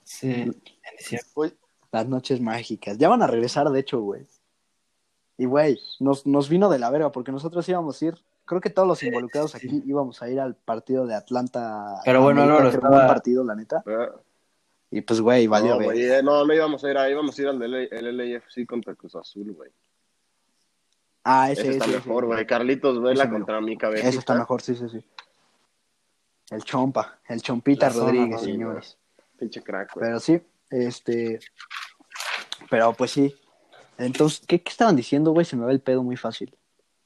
Sí, 0.05 0.51
diciembre. 0.99 1.57
Las 1.93 2.07
noches 2.07 2.41
mágicas. 2.41 2.99
Ya 2.99 3.09
van 3.09 3.23
a 3.23 3.27
regresar, 3.27 3.69
de 3.71 3.81
hecho, 3.81 4.01
güey. 4.01 4.27
Y, 5.37 5.45
güey, 5.47 5.79
nos, 6.01 6.27
nos 6.27 6.49
vino 6.49 6.69
de 6.69 6.79
la 6.79 6.91
verga 6.91 7.13
porque 7.13 7.33
nosotros 7.33 7.69
íbamos 7.69 8.01
a 8.03 8.05
ir. 8.07 8.15
Creo 8.45 8.61
que 8.61 8.71
todos 8.71 8.89
los 8.89 9.03
involucrados 9.03 9.55
aquí 9.55 9.83
íbamos 9.87 10.21
a 10.23 10.29
ir 10.31 10.41
al 10.41 10.57
partido 10.57 11.07
de 11.07 11.15
Atlanta. 11.15 12.01
Pero 12.05 12.23
bueno, 12.23 12.43
América, 12.43 12.63
Álvaro, 12.63 12.79
un 12.79 12.85
estaba- 12.87 13.07
partido, 13.07 13.45
la 13.45 13.55
neta. 13.55 13.83
Ah, 13.87 14.11
Y 14.91 15.03
pues, 15.03 15.21
güey, 15.21 15.47
valió 15.47 15.77
no, 15.79 15.85
güey, 15.85 16.03
eh, 16.03 16.23
no, 16.23 16.45
no 16.47 16.55
íbamos 16.55 16.83
a 16.83 16.91
ir 16.91 16.97
ahí, 16.97 17.13
íbamos 17.13 17.39
a 17.39 17.43
ir 17.43 17.49
al 17.49 17.59
del 17.59 17.75
el 17.75 18.17
LAFC 18.17 18.67
contra 18.67 18.95
Cruz 18.95 19.15
Azul, 19.17 19.53
güey. 19.53 19.71
Ah, 21.25 21.51
Ese 21.53 21.61
ese, 21.63 21.71
está 21.73 21.85
ese, 21.85 21.95
mejor, 21.97 22.25
güey. 22.27 22.47
Carlitos 22.47 23.03
Vela 23.03 23.29
contra 23.29 23.61
mi 23.61 23.77
cabeza. 23.77 24.09
Ese 24.09 24.19
está 24.19 24.35
mejor, 24.35 24.63
sí, 24.63 24.75
sí, 24.75 24.89
sí. 24.89 25.05
El 26.51 26.65
Chompa, 26.65 27.21
el 27.29 27.43
Chompita 27.43 27.87
La 27.87 27.93
zona, 27.93 28.07
Rodríguez, 28.07 28.41
señores. 28.41 28.99
Pinche 29.39 29.63
crack, 29.63 29.95
güey. 29.95 30.07
Pero 30.07 30.21
sí, 30.21 30.41
este. 30.71 31.41
Pero 32.71 32.93
pues 32.95 33.11
sí. 33.11 33.35
Entonces, 33.99 34.45
¿qué, 34.47 34.63
qué 34.63 34.71
estaban 34.71 34.97
diciendo, 34.97 35.33
güey? 35.33 35.45
Se 35.45 35.57
me 35.57 35.65
va 35.65 35.73
el 35.73 35.81
pedo 35.81 36.03
muy 36.03 36.17
fácil. 36.17 36.57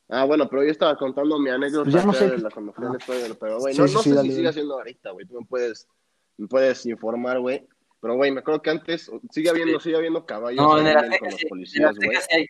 Ah, 0.08 0.24
bueno, 0.24 0.46
pero 0.48 0.62
yo 0.62 0.70
estaba 0.70 0.96
contando 0.96 1.38
mi 1.38 1.48
anécdota 1.48 1.84
Pues 1.90 1.94
ya 1.94 2.04
no 2.04 2.12
sé 2.12 2.28
de 2.28 2.38
la 2.38 2.48
Ah. 2.48 3.34
pero 3.40 3.58
güey, 3.60 3.74
Sí, 3.74 3.80
no, 3.80 3.88
sí, 3.88 3.94
no 3.94 4.02
sí, 4.02 4.10
sé 4.10 4.14
dale, 4.14 4.28
si 4.28 4.36
sigue 4.36 4.48
haciendo 4.48 4.74
ahorita, 4.74 5.10
güey. 5.10 5.26
Tú 5.26 5.40
me 5.40 5.46
puedes, 5.46 5.88
me 6.36 6.46
puedes 6.48 6.84
informar, 6.86 7.40
güey. 7.40 7.66
Pero, 8.00 8.16
güey, 8.16 8.30
me 8.30 8.40
acuerdo 8.40 8.60
que 8.60 8.70
antes 8.70 9.10
sigue 9.30 9.48
habiendo, 9.48 9.80
sigue 9.80 9.96
habiendo 9.96 10.26
caballos 10.26 10.62
No, 10.62 10.78
en 10.78 10.88
Azteca 10.88 11.18
con 11.18 11.30
los 11.30 11.44
policías, 11.48 11.96
güey. 11.96 12.48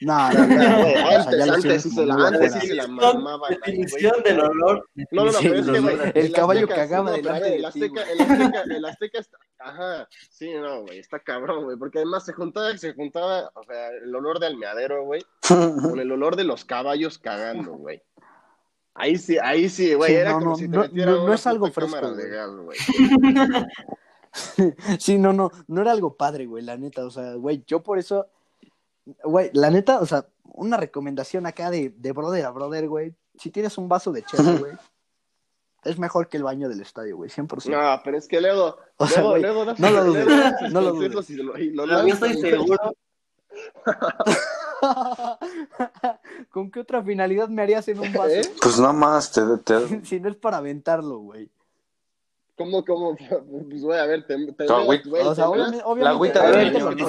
No, 0.00 0.30
No, 0.32 0.46
no, 0.46 0.46
güey, 0.82 0.94
o 0.94 1.22
sea, 1.22 1.54
antes, 1.54 1.82
sí 1.82 1.90
se 1.90 2.04
la, 2.06 2.14
antes 2.14 2.52
sí 2.52 2.58
afuera. 2.58 2.66
se 2.66 2.74
la 2.74 3.36
güey. 3.36 3.50
definición 3.56 4.22
del 4.24 4.40
olor. 4.40 4.88
No, 5.10 5.24
no, 5.24 5.32
no, 5.32 5.38
pero 5.40 5.54
es 5.60 5.66
que, 5.66 5.80
güey, 5.80 5.96
el 6.14 6.32
caballo 6.32 6.66
Azteca- 6.66 6.74
cagaba 6.74 7.12
delante 7.12 7.56
el 7.56 7.64
Azteca, 7.64 8.02
güey. 8.04 8.12
el 8.12 8.20
Azteca, 8.20 8.62
el 8.62 8.84
Azteca 8.84 9.18
está, 9.20 9.38
ajá, 9.58 10.08
sí, 10.30 10.52
no, 10.54 10.82
güey, 10.82 10.98
está 10.98 11.18
cabrón, 11.20 11.64
güey, 11.64 11.76
porque 11.78 11.98
además 11.98 12.24
se 12.26 12.32
juntaba, 12.34 12.76
se 12.76 12.92
juntaba, 12.92 13.50
o 13.54 13.62
sea, 13.64 13.88
el 13.88 14.14
olor 14.14 14.38
de 14.38 14.46
almeadero, 14.48 15.04
güey, 15.04 15.24
con 15.48 15.98
el 15.98 16.12
olor 16.12 16.36
de 16.36 16.44
los 16.44 16.64
caballos 16.64 17.18
cagando, 17.18 17.72
güey. 17.72 18.02
Ahí 18.98 19.16
sí, 19.18 19.36
ahí 19.42 19.68
sí, 19.68 19.92
güey, 19.94 20.10
Sí, 20.10 20.16
era 20.16 20.30
no, 20.32 20.38
como 20.38 20.50
no, 20.52 20.56
si 20.56 20.62
te 20.68 20.76
no, 20.76 20.82
metieran 20.82 21.14
no, 21.14 21.18
no 21.20 21.24
una 21.26 21.34
es 21.34 21.46
algo 21.46 21.70
fresco, 21.70 22.10
de 22.12 22.28
gas, 22.30 22.50
güey. 22.50 22.78
Sí, 24.98 25.18
no, 25.18 25.32
no, 25.32 25.50
no 25.66 25.80
era 25.80 25.92
algo 25.92 26.14
padre, 26.16 26.46
güey, 26.46 26.62
la 26.62 26.76
neta. 26.76 27.04
O 27.06 27.10
sea, 27.10 27.34
güey, 27.34 27.64
yo 27.66 27.82
por 27.82 27.98
eso, 27.98 28.26
güey, 29.24 29.50
la 29.52 29.70
neta, 29.70 30.00
o 30.00 30.06
sea, 30.06 30.26
una 30.44 30.76
recomendación 30.76 31.46
acá 31.46 31.70
de, 31.70 31.90
de 31.96 32.12
brother 32.12 32.44
a 32.46 32.50
brother, 32.50 32.88
güey. 32.88 33.14
Si 33.38 33.50
tienes 33.50 33.76
un 33.78 33.88
vaso 33.88 34.12
de 34.12 34.22
chela, 34.24 34.42
güey, 34.60 34.72
es 35.84 35.98
mejor 35.98 36.28
que 36.28 36.36
el 36.36 36.42
baño 36.42 36.68
del 36.68 36.80
estadio, 36.80 37.16
güey, 37.16 37.30
100%. 37.30 37.70
No, 37.70 38.00
pero 38.02 38.18
es 38.18 38.26
que 38.26 38.40
luego, 38.40 38.76
O 38.96 39.06
sea, 39.06 39.22
luego, 39.22 39.30
güey, 39.30 39.42
luego 39.42 39.64
das- 39.64 39.78
no 39.78 39.90
lo 39.90 40.04
dudes, 40.04 40.26
no 40.72 40.80
lo 40.80 40.98
Pero 40.98 42.06
yo 42.06 42.14
estoy 42.14 42.34
seguro. 42.40 42.96
¿Con 46.50 46.70
qué 46.70 46.80
otra 46.80 47.02
finalidad 47.02 47.48
me 47.48 47.62
harías 47.62 47.86
en 47.88 48.00
un 48.00 48.12
vaso? 48.12 48.28
¿Eh? 48.28 48.42
Pues 48.60 48.78
nada 48.78 48.92
más, 48.92 49.32
te, 49.32 49.40
te- 49.64 50.04
si 50.08 50.20
no 50.20 50.28
es 50.28 50.36
para 50.36 50.58
aventarlo, 50.58 51.18
güey. 51.18 51.48
¿Cómo, 52.56 52.84
cómo? 52.84 53.16
Pues, 53.16 53.82
güey, 53.82 53.98
a 53.98 54.06
ver, 54.06 54.26
te, 54.26 54.52
te 54.52 54.64
No, 54.64 54.84
güey, 54.86 55.02
güey, 55.04 55.22
O 55.26 55.34
sea, 55.34 55.44
te 55.44 55.50
obviamente, 55.50 56.02
la 56.02 56.10
agüita 56.10 56.50
de 56.50 56.70
¿no? 56.70 56.90
¿no? 56.90 57.06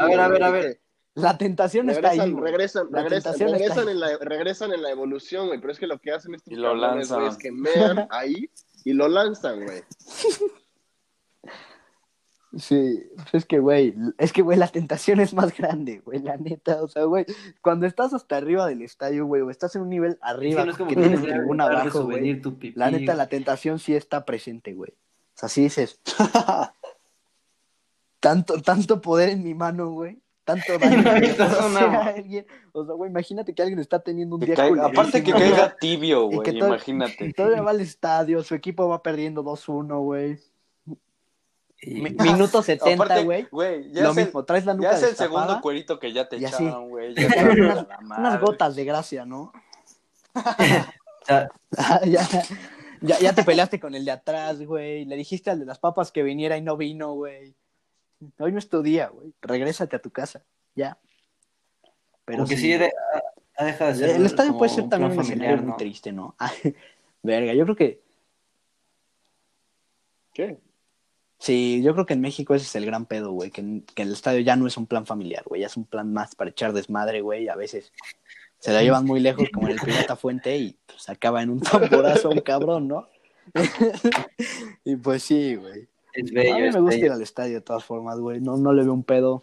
a 0.00 0.06
ver, 0.06 0.20
a 0.20 0.28
ver, 0.28 0.42
a 0.42 0.50
ver. 0.50 0.80
La 1.14 1.38
tentación 1.38 1.88
está 1.90 2.10
ahí, 2.10 2.18
Regresan, 2.34 2.88
regresan, 2.90 3.38
regresan, 3.38 3.88
en 3.88 4.00
la, 4.00 4.18
regresan 4.18 4.72
en 4.72 4.82
la 4.82 4.90
evolución, 4.90 5.46
güey. 5.46 5.60
Pero 5.60 5.72
es 5.72 5.78
que 5.78 5.86
lo 5.86 6.00
que 6.00 6.10
hacen 6.10 6.34
estos 6.34 6.52
Y 6.52 6.56
lo 6.56 6.78
cabrones, 6.78 7.10
es 7.10 7.36
que 7.36 7.52
mean 7.52 8.06
ahí 8.10 8.50
y 8.84 8.92
lo 8.92 9.08
lanzan, 9.08 9.64
güey. 9.64 9.82
Sí, 12.56 13.02
pues 13.16 13.34
es 13.34 13.46
que, 13.46 13.58
güey, 13.58 13.94
es 14.18 14.32
que, 14.32 14.42
güey, 14.42 14.56
la 14.58 14.68
tentación 14.68 15.18
es 15.20 15.34
más 15.34 15.56
grande, 15.56 16.00
güey, 16.04 16.20
la 16.20 16.36
neta, 16.36 16.82
o 16.82 16.88
sea, 16.88 17.04
güey, 17.04 17.26
cuando 17.60 17.86
estás 17.86 18.14
hasta 18.14 18.36
arriba 18.36 18.66
del 18.68 18.82
estadio, 18.82 19.26
güey, 19.26 19.42
o 19.42 19.50
estás 19.50 19.74
en 19.74 19.82
un 19.82 19.88
nivel 19.88 20.18
arriba, 20.20 20.60
que 20.60 20.66
no 20.66 20.72
es 20.72 20.78
como 20.78 20.88
que 20.88 20.94
que 20.94 21.00
tienes 21.00 21.22
tribuna 21.22 21.68
que 21.68 21.74
abajo, 21.74 22.04
güey, 22.04 22.40
la 22.76 22.92
neta, 22.92 23.14
la 23.14 23.28
tentación 23.28 23.80
sí 23.80 23.96
está 23.96 24.24
presente, 24.24 24.72
güey, 24.72 24.92
o 24.92 25.36
sea, 25.36 25.48
sí 25.48 25.62
dices, 25.62 26.00
tanto, 28.20 28.62
tanto 28.62 29.00
poder 29.00 29.30
en 29.30 29.42
mi 29.42 29.54
mano, 29.54 29.90
güey, 29.90 30.22
tanto 30.44 30.78
daño 30.78 31.02
que 31.02 31.20
le 31.20 31.42
a 31.42 32.06
alguien, 32.06 32.46
o 32.72 32.84
sea, 32.84 32.94
güey, 32.94 33.10
imagínate 33.10 33.54
que 33.54 33.62
alguien 33.62 33.78
está 33.80 33.98
teniendo 33.98 34.36
un 34.36 34.40
que 34.40 34.46
día 34.46 34.54
caiga- 34.56 34.86
aparte 34.86 35.22
que 35.22 35.32
caiga 35.32 35.74
tibio, 35.80 36.26
Y 36.26 36.30
que 36.30 36.36
güey, 36.50 36.58
todo- 36.58 36.68
imagínate. 36.68 37.26
y 37.26 37.32
todavía 37.34 37.62
va 37.62 37.70
al 37.70 37.80
estadio, 37.80 38.42
su 38.42 38.54
equipo 38.54 38.88
va 38.88 39.02
perdiendo 39.02 39.42
2-1, 39.42 39.98
güey, 40.02 40.38
Y- 41.80 42.00
minuto 42.00 42.62
70, 42.62 43.04
Aparte, 43.04 43.24
güey, 43.50 43.92
lo 43.92 44.10
es 44.12 44.16
el- 44.18 44.24
mismo, 44.24 44.44
traes 44.44 44.64
la 44.66 44.74
nuca 44.74 44.90
Ya 44.92 44.96
es 44.98 45.02
el 45.02 45.16
segundo 45.16 45.60
cuerito 45.60 45.98
que 45.98 46.12
ya 46.12 46.28
te 46.28 46.36
y 46.38 46.44
así. 46.44 46.64
echaron, 46.64 46.88
güey. 46.90 47.14
unas, 47.14 47.86
unas 48.18 48.40
gotas 48.40 48.76
de 48.76 48.84
gracia, 48.84 49.24
¿no? 49.26 49.52
sea, 51.26 51.48
ya, 52.04 52.26
ya, 53.00 53.18
ya 53.18 53.32
te 53.34 53.44
peleaste 53.44 53.80
con 53.80 53.94
el 53.94 54.04
de 54.04 54.10
atrás, 54.10 54.62
güey. 54.62 55.04
Le 55.04 55.16
dijiste 55.16 55.50
al 55.50 55.58
de 55.60 55.66
las 55.66 55.78
papas 55.78 56.10
que 56.12 56.22
viniera 56.22 56.56
y 56.56 56.62
no 56.62 56.76
vino, 56.76 57.12
güey. 57.14 57.54
Hoy 58.38 58.52
no 58.52 58.58
es 58.58 58.68
tu 58.68 58.82
día, 58.82 59.08
güey. 59.08 59.32
Regrésate 59.40 59.96
a 59.96 59.98
tu 59.98 60.10
casa. 60.10 60.42
Ya. 60.74 60.98
Pero 62.24 62.38
como 62.38 62.48
que 62.48 62.56
sí, 62.56 62.62
sí, 62.72 62.78
de- 62.78 62.92
ha 63.56 63.64
dejado 63.64 63.92
de 63.92 63.96
ser. 63.98 64.16
el 64.16 64.26
estadio 64.26 64.56
puede 64.58 64.72
ser 64.72 64.84
un 64.84 64.90
también 64.90 65.12
un 65.12 65.24
familiar, 65.24 65.62
muy 65.62 65.76
triste, 65.76 66.12
¿no? 66.12 66.34
Verga, 67.22 67.54
yo 67.54 67.64
creo 67.64 67.76
que 67.76 68.02
¿Qué? 70.32 70.58
sí, 71.38 71.80
yo 71.82 71.92
creo 71.92 72.06
que 72.06 72.14
en 72.14 72.20
México 72.20 72.54
ese 72.54 72.64
es 72.64 72.74
el 72.74 72.86
gran 72.86 73.06
pedo, 73.06 73.30
güey. 73.32 73.50
Que, 73.50 73.82
que 73.94 74.02
el 74.02 74.12
estadio 74.12 74.40
ya 74.40 74.56
no 74.56 74.66
es 74.66 74.76
un 74.76 74.86
plan 74.86 75.06
familiar, 75.06 75.44
güey. 75.46 75.60
Ya 75.60 75.68
es 75.68 75.76
un 75.76 75.84
plan 75.84 76.12
más 76.12 76.34
para 76.34 76.50
echar 76.50 76.72
desmadre, 76.72 77.20
güey. 77.20 77.48
A 77.48 77.54
veces 77.54 77.92
se 78.58 78.72
la 78.72 78.82
llevan 78.82 79.04
muy 79.04 79.20
lejos, 79.20 79.48
como 79.52 79.68
en 79.68 79.74
el 79.74 79.80
Pirata 79.80 80.16
Fuente, 80.16 80.56
y 80.56 80.76
pues 80.86 81.08
acaba 81.08 81.42
en 81.42 81.50
un 81.50 81.60
tamborazo 81.60 82.30
un 82.30 82.40
cabrón, 82.40 82.88
¿no? 82.88 83.08
y 84.84 84.96
pues 84.96 85.22
sí, 85.22 85.54
güey. 85.56 85.86
Es 86.14 86.30
A 86.30 86.34
mí 86.56 86.62
me 86.62 86.66
gusta 86.66 86.80
bello. 86.80 87.06
ir 87.06 87.12
al 87.12 87.22
estadio 87.22 87.54
de 87.54 87.60
todas 87.60 87.84
formas, 87.84 88.18
güey. 88.18 88.40
No, 88.40 88.56
no 88.56 88.72
le 88.72 88.82
veo 88.82 88.92
un 88.92 89.04
pedo. 89.04 89.42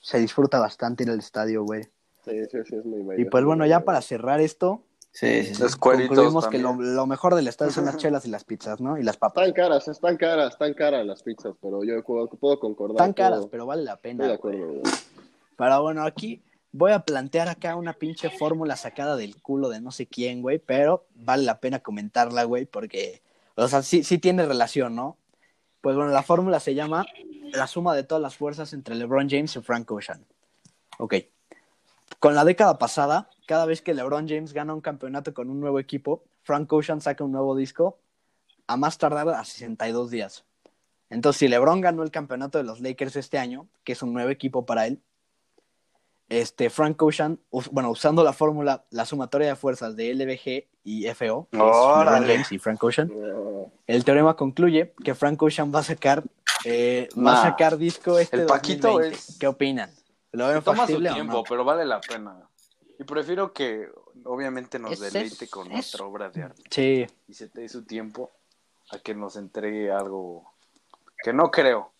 Se 0.00 0.18
disfruta 0.18 0.58
bastante 0.60 1.04
ir 1.04 1.10
al 1.10 1.18
estadio, 1.18 1.64
güey. 1.64 1.84
Sí, 2.24 2.32
sí, 2.50 2.58
sí, 2.68 2.76
es 2.76 2.84
muy 2.84 3.02
bello. 3.02 3.20
Y 3.22 3.24
pues 3.24 3.44
bueno, 3.44 3.66
ya 3.66 3.80
para 3.80 4.00
cerrar 4.02 4.40
esto, 4.40 4.82
Sí, 5.14 5.44
sí, 5.44 5.54
sí. 5.54 5.62
Los 5.62 5.76
concluimos 5.76 6.48
que 6.48 6.56
lo, 6.58 6.72
lo 6.72 7.06
mejor 7.06 7.34
del 7.34 7.46
estadio 7.46 7.70
son 7.70 7.84
las 7.84 7.96
chelas 7.98 8.24
y 8.24 8.30
las 8.30 8.44
pizzas, 8.44 8.80
¿no? 8.80 8.96
Y 8.96 9.02
las 9.02 9.18
papas. 9.18 9.46
Están 9.46 9.54
caras, 9.54 9.88
están 9.88 10.16
caras, 10.16 10.52
están 10.54 10.72
caras 10.72 11.04
las 11.04 11.22
pizzas, 11.22 11.54
pero 11.60 11.84
yo 11.84 12.02
puedo, 12.02 12.28
puedo 12.28 12.58
concordar. 12.58 12.96
Están 12.96 13.12
caras, 13.12 13.46
pero 13.50 13.66
vale 13.66 13.82
la 13.82 13.92
Estoy 13.94 14.10
pena. 14.12 14.24
de 14.24 14.36
güey. 14.38 14.56
acuerdo, 14.56 14.80
güey. 14.80 14.94
Pero 15.58 15.82
bueno, 15.82 16.02
aquí 16.04 16.40
voy 16.72 16.92
a 16.92 17.00
plantear 17.00 17.48
acá 17.50 17.76
una 17.76 17.92
pinche 17.92 18.30
fórmula 18.30 18.74
sacada 18.76 19.16
del 19.16 19.36
culo 19.42 19.68
de 19.68 19.82
no 19.82 19.92
sé 19.92 20.06
quién, 20.06 20.40
güey, 20.40 20.58
pero 20.58 21.04
vale 21.14 21.42
la 21.42 21.60
pena 21.60 21.80
comentarla, 21.80 22.44
güey, 22.44 22.64
porque, 22.64 23.20
o 23.54 23.68
sea, 23.68 23.82
sí, 23.82 24.04
sí 24.04 24.16
tiene 24.16 24.46
relación, 24.46 24.96
¿no? 24.96 25.18
Pues 25.82 25.96
bueno, 25.96 26.12
la 26.12 26.22
fórmula 26.22 26.60
se 26.60 26.74
llama 26.74 27.04
la 27.52 27.66
suma 27.66 27.94
de 27.94 28.04
todas 28.04 28.22
las 28.22 28.36
fuerzas 28.36 28.72
entre 28.72 28.94
LeBron 28.94 29.28
James 29.28 29.54
y 29.56 29.60
Frank 29.60 29.90
Ocean. 29.90 30.24
Ok. 30.98 31.16
Con 32.20 32.34
la 32.34 32.44
década 32.44 32.78
pasada, 32.78 33.28
cada 33.46 33.66
vez 33.66 33.82
que 33.82 33.92
LeBron 33.92 34.28
James 34.28 34.52
gana 34.52 34.74
un 34.74 34.80
campeonato 34.80 35.34
con 35.34 35.50
un 35.50 35.60
nuevo 35.60 35.80
equipo, 35.80 36.22
Frank 36.44 36.72
Ocean 36.72 37.00
saca 37.00 37.24
un 37.24 37.32
nuevo 37.32 37.56
disco 37.56 37.98
a 38.68 38.76
más 38.76 38.96
tardar 38.96 39.28
a 39.28 39.44
62 39.44 40.10
días. 40.10 40.44
Entonces, 41.10 41.40
si 41.40 41.48
LeBron 41.48 41.80
ganó 41.80 42.04
el 42.04 42.12
campeonato 42.12 42.58
de 42.58 42.64
los 42.64 42.80
Lakers 42.80 43.16
este 43.16 43.38
año, 43.38 43.68
que 43.82 43.92
es 43.92 44.02
un 44.02 44.12
nuevo 44.12 44.30
equipo 44.30 44.64
para 44.64 44.86
él, 44.86 45.02
este, 46.28 46.70
Frank 46.70 47.02
Ocean, 47.02 47.40
bueno, 47.72 47.90
usando 47.90 48.22
la 48.22 48.32
fórmula, 48.32 48.84
la 48.90 49.04
sumatoria 49.04 49.48
de 49.48 49.56
fuerzas 49.56 49.96
de 49.96 50.14
LBG 50.14 50.71
y 50.84 51.06
FO, 51.14 51.48
que 51.50 51.56
es 51.56 51.62
Órale. 51.62 52.10
LeBron 52.20 52.28
James 52.28 52.52
y 52.52 52.58
Frank 52.58 52.82
Ocean, 52.82 53.10
el 53.86 54.04
teorema 54.04 54.34
concluye 54.36 54.92
que 55.04 55.14
Frank 55.14 55.40
Ocean 55.42 55.72
va 55.74 55.80
a 55.80 55.82
sacar, 55.84 56.22
eh, 56.64 57.08
va 57.16 57.40
a 57.40 57.42
sacar 57.42 57.76
disco 57.76 58.18
este 58.18 58.36
El 58.38 58.46
Paquito 58.46 58.88
2020. 58.88 59.16
es- 59.16 59.36
¿Qué 59.38 59.46
opinan? 59.46 59.90
¿Lo 60.32 60.48
ven 60.48 60.62
Toma 60.62 60.86
su 60.86 60.98
tiempo, 61.00 61.32
no? 61.38 61.44
pero 61.44 61.64
vale 61.64 61.84
la 61.84 62.00
pena. 62.00 62.36
Y 62.98 63.04
prefiero 63.04 63.52
que, 63.52 63.88
obviamente, 64.24 64.78
nos 64.78 64.92
Es- 64.92 65.00
deleite 65.12 65.44
es- 65.44 65.50
con 65.50 65.66
es- 65.68 65.72
nuestra 65.72 66.04
obra 66.06 66.30
de 66.30 66.42
arte 66.42 66.62
Sí, 66.70 67.06
y 67.28 67.34
se 67.34 67.48
te 67.48 67.60
dé 67.62 67.68
su 67.68 67.84
tiempo 67.84 68.30
a 68.90 68.98
que 68.98 69.14
nos 69.14 69.36
entregue 69.36 69.90
algo 69.90 70.52
que 71.22 71.32
no 71.32 71.50
creo. 71.50 71.92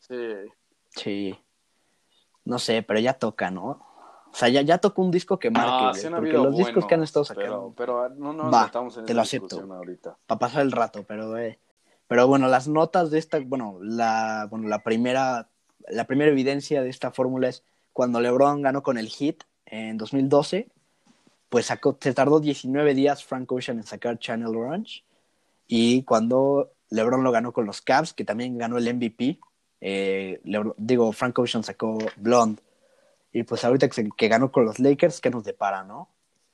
Sí. 0.00 0.16
sí. 0.90 1.38
No 2.44 2.58
sé, 2.58 2.82
pero 2.82 3.00
ya 3.00 3.14
toca, 3.14 3.50
¿no? 3.50 3.85
O 4.36 4.38
sea, 4.38 4.50
ya, 4.50 4.60
ya 4.60 4.76
tocó 4.76 5.00
un 5.00 5.10
disco 5.10 5.38
que 5.38 5.50
marque, 5.50 5.70
Ah, 5.70 5.92
sí 5.94 6.08
porque 6.14 6.34
los 6.34 6.54
discos 6.58 6.84
que 6.84 6.94
han 6.94 7.02
estado 7.02 7.24
sacando. 7.24 7.72
Pero, 7.74 8.06
pero 8.10 8.14
no 8.16 8.34
nos 8.34 8.52
Va, 8.52 8.64
metamos 8.66 8.94
en 8.98 9.06
te 9.06 9.14
lo 9.14 9.22
acepto. 9.22 9.60
ahorita. 9.72 10.18
para 10.26 10.38
pasar 10.38 10.60
el 10.60 10.72
rato, 10.72 11.04
pero 11.08 11.38
eh, 11.38 11.58
pero 12.06 12.26
bueno, 12.28 12.46
las 12.46 12.68
notas 12.68 13.10
de 13.10 13.18
esta, 13.18 13.38
bueno, 13.40 13.78
la 13.80 14.46
bueno, 14.50 14.68
la 14.68 14.82
primera 14.82 15.48
la 15.88 16.04
primera 16.04 16.30
evidencia 16.30 16.82
de 16.82 16.90
esta 16.90 17.12
fórmula 17.12 17.48
es 17.48 17.62
cuando 17.94 18.20
LeBron 18.20 18.60
ganó 18.60 18.82
con 18.82 18.98
el 18.98 19.08
Heat 19.08 19.36
en 19.64 19.96
2012, 19.96 20.68
pues 21.48 21.64
sacó, 21.66 21.96
se 21.98 22.12
tardó 22.12 22.38
19 22.38 22.92
días 22.92 23.24
Frank 23.24 23.50
Ocean 23.50 23.78
en 23.78 23.84
sacar 23.86 24.18
Channel 24.18 24.54
Orange 24.54 25.02
y 25.66 26.02
cuando 26.02 26.72
LeBron 26.90 27.24
lo 27.24 27.32
ganó 27.32 27.52
con 27.54 27.64
los 27.64 27.80
Cavs, 27.80 28.12
que 28.12 28.24
también 28.26 28.58
ganó 28.58 28.76
el 28.76 28.86
MVP, 28.94 29.38
eh, 29.80 30.40
LeBron- 30.44 30.74
digo 30.76 31.10
Frank 31.12 31.38
Ocean 31.38 31.64
sacó 31.64 31.96
Blonde 32.16 32.60
y 33.32 33.42
pues 33.42 33.64
ahorita 33.64 33.88
que, 33.88 34.28
ganó 34.28 34.50
con 34.50 34.64
los 34.64 34.78
Lakers, 34.78 35.20
¿qué 35.20 35.30
nos 35.30 35.44
depara, 35.44 35.84
no? 35.84 36.08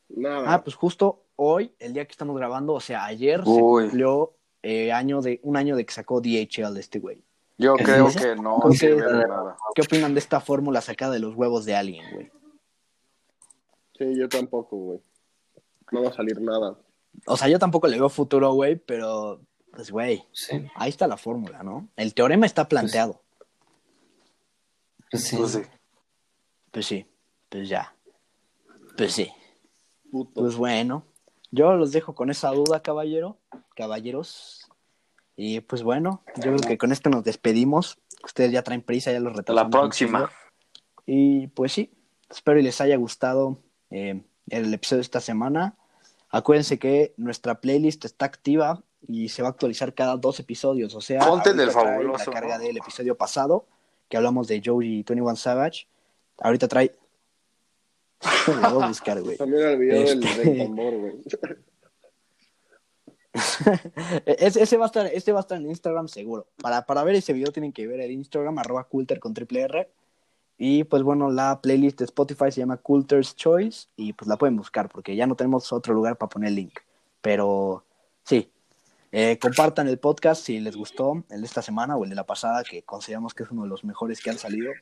Nada. 0.08 0.54
Ah, 0.54 0.64
pues 0.64 0.76
justo 0.76 1.24
hoy, 1.36 1.72
el 1.78 1.92
día 1.92 2.04
que 2.04 2.12
estamos 2.12 2.36
grabando, 2.36 2.74
o 2.74 2.80
sea, 2.80 3.04
ayer 3.04 3.44
se 3.44 3.60
cumplió 3.60 4.34
eh, 4.62 4.92
año 4.92 5.22
de, 5.22 5.40
un 5.42 5.56
año 5.56 5.76
de 5.76 5.86
que 5.86 5.92
sacó 5.92 6.20
DHL 6.20 6.76
este 6.76 6.98
güey. 6.98 7.22
Yo 7.58 7.74
¿Qué 7.76 7.84
creo 7.84 8.06
dices? 8.06 8.22
que 8.22 8.36
no 8.36 8.58
¿Con 8.58 8.72
qué? 8.72 8.78
sirve 8.78 9.02
de 9.02 9.28
nada. 9.28 9.56
¿Qué 9.74 9.82
opinan 9.82 10.14
de 10.14 10.20
esta 10.20 10.40
fórmula 10.40 10.80
sacada 10.80 11.12
de 11.12 11.20
los 11.20 11.34
huevos 11.34 11.64
de 11.64 11.76
alguien, 11.76 12.04
güey? 12.12 12.30
Sí, 13.96 14.16
yo 14.16 14.28
tampoco, 14.28 14.76
güey. 14.76 15.00
No 15.90 16.02
va 16.02 16.08
a 16.08 16.12
salir 16.12 16.40
nada. 16.40 16.76
O 17.26 17.36
sea, 17.36 17.48
yo 17.48 17.58
tampoco 17.58 17.86
le 17.86 17.98
veo 17.98 18.08
futuro, 18.08 18.52
güey, 18.52 18.76
pero, 18.76 19.40
pues, 19.72 19.90
güey, 19.90 20.24
Sí, 20.32 20.66
ahí 20.74 20.88
está 20.88 21.06
la 21.06 21.16
fórmula, 21.16 21.62
¿no? 21.62 21.88
El 21.96 22.14
teorema 22.14 22.46
está 22.46 22.68
planteado. 22.68 23.22
pues 25.10 25.24
sí. 25.24 25.36
Pues 25.36 25.52
sí. 25.52 25.62
Pues 26.72 26.86
sí, 26.86 27.06
pues 27.48 27.68
ya. 27.68 27.94
Pues 28.96 29.12
sí. 29.12 29.30
Puto. 30.10 30.40
Pues 30.40 30.56
bueno, 30.56 31.06
yo 31.52 31.74
los 31.76 31.92
dejo 31.92 32.14
con 32.14 32.30
esa 32.30 32.50
duda, 32.50 32.82
caballero, 32.82 33.38
caballeros. 33.76 34.68
Y 35.36 35.60
pues 35.60 35.82
bueno, 35.82 36.22
yo 36.36 36.54
creo 36.54 36.56
que 36.56 36.78
con 36.78 36.92
esto 36.92 37.10
nos 37.10 37.24
despedimos. 37.24 37.98
Ustedes 38.24 38.52
ya 38.52 38.62
traen 38.62 38.82
prisa, 38.82 39.12
ya 39.12 39.20
los 39.20 39.36
retrasamos. 39.36 39.70
la 39.72 39.80
próxima. 39.80 40.30
Y 41.06 41.48
pues 41.48 41.72
sí, 41.72 41.92
espero 42.30 42.58
y 42.58 42.62
les 42.62 42.80
haya 42.80 42.96
gustado 42.96 43.58
eh, 43.90 44.22
el 44.48 44.72
episodio 44.72 44.98
de 44.98 45.02
esta 45.02 45.20
semana. 45.20 45.76
Acuérdense 46.30 46.78
que 46.78 47.12
nuestra 47.18 47.60
playlist 47.60 48.04
está 48.06 48.26
activa 48.26 48.82
y 49.06 49.28
se 49.28 49.42
va 49.42 49.48
a 49.48 49.50
actualizar 49.50 49.92
cada 49.94 50.16
dos 50.16 50.40
episodios. 50.40 50.94
O 50.94 51.00
sea, 51.00 51.20
Ponte 51.20 51.50
ahorita 51.50 51.52
del 51.52 51.70
trae 51.70 51.84
fabuloso, 51.84 52.30
la 52.30 52.40
carga 52.40 52.58
¿no? 52.58 52.64
del 52.64 52.78
episodio 52.78 53.16
pasado, 53.16 53.66
que 54.08 54.16
hablamos 54.16 54.48
de 54.48 54.62
Joey 54.64 54.88
y 54.88 55.02
21 55.02 55.36
Savage. 55.36 55.86
Ahorita 56.43 56.68
trae. 56.68 56.95
Lo 58.62 58.74
voy 58.74 58.82
a 58.84 58.88
buscar, 58.88 59.20
güey. 59.22 59.36
También 59.36 59.62
el 59.68 59.78
video 59.78 60.03
Este- 60.03 60.45
del 60.45 60.59
tambor, 60.59 60.95
güey. 60.99 61.14
Ese, 64.26 64.62
ese 64.62 64.76
va 64.76 64.84
a 64.84 64.86
estar, 64.86 65.07
este 65.07 65.32
va 65.32 65.38
a 65.38 65.40
estar 65.40 65.57
en 65.59 65.66
Instagram 65.68 66.07
seguro. 66.07 66.47
Para, 66.61 66.84
para 66.84 67.03
ver 67.03 67.14
ese 67.14 67.32
video 67.32 67.51
tienen 67.51 67.72
que 67.72 67.86
ver 67.86 68.01
el 68.01 68.11
Instagram, 68.11 68.59
arroba 68.59 68.84
Coulter 68.84 69.18
con 69.20 69.32
triple 69.32 69.62
R. 69.62 69.90
Y 70.59 70.84
pues 70.84 71.03
bueno, 71.03 71.30
la 71.30 71.61
playlist 71.62 71.99
de 71.99 72.05
Spotify 72.05 72.53
se 72.53 72.61
llama 72.61 72.76
Coulter's 72.76 73.34
Choice 73.34 73.88
y 73.97 74.12
pues 74.12 74.28
la 74.28 74.36
pueden 74.36 74.57
buscar 74.57 74.88
porque 74.90 75.16
ya 75.16 75.26
no 75.26 75.34
tenemos 75.34 75.72
otro 75.72 75.95
lugar 75.95 76.18
para 76.18 76.28
poner 76.28 76.49
el 76.51 76.57
link. 76.57 76.80
Pero 77.22 77.84
sí, 78.24 78.51
eh, 79.12 79.38
compartan 79.40 79.88
el 79.88 79.99
podcast 79.99 80.45
si 80.45 80.61
les 80.61 80.76
gustó 80.76 81.24
el 81.30 81.40
de 81.40 81.47
esta 81.47 81.62
semana 81.62 81.97
o 81.97 82.05
el 82.05 82.11
de 82.11 82.16
la 82.16 82.26
pasada, 82.26 82.62
que 82.64 82.82
consideramos 82.82 83.32
que 83.34 83.45
es 83.45 83.51
uno 83.51 83.62
de 83.62 83.68
los 83.68 83.82
mejores 83.82 84.20
que 84.20 84.30
han 84.30 84.38
salido. 84.38 84.72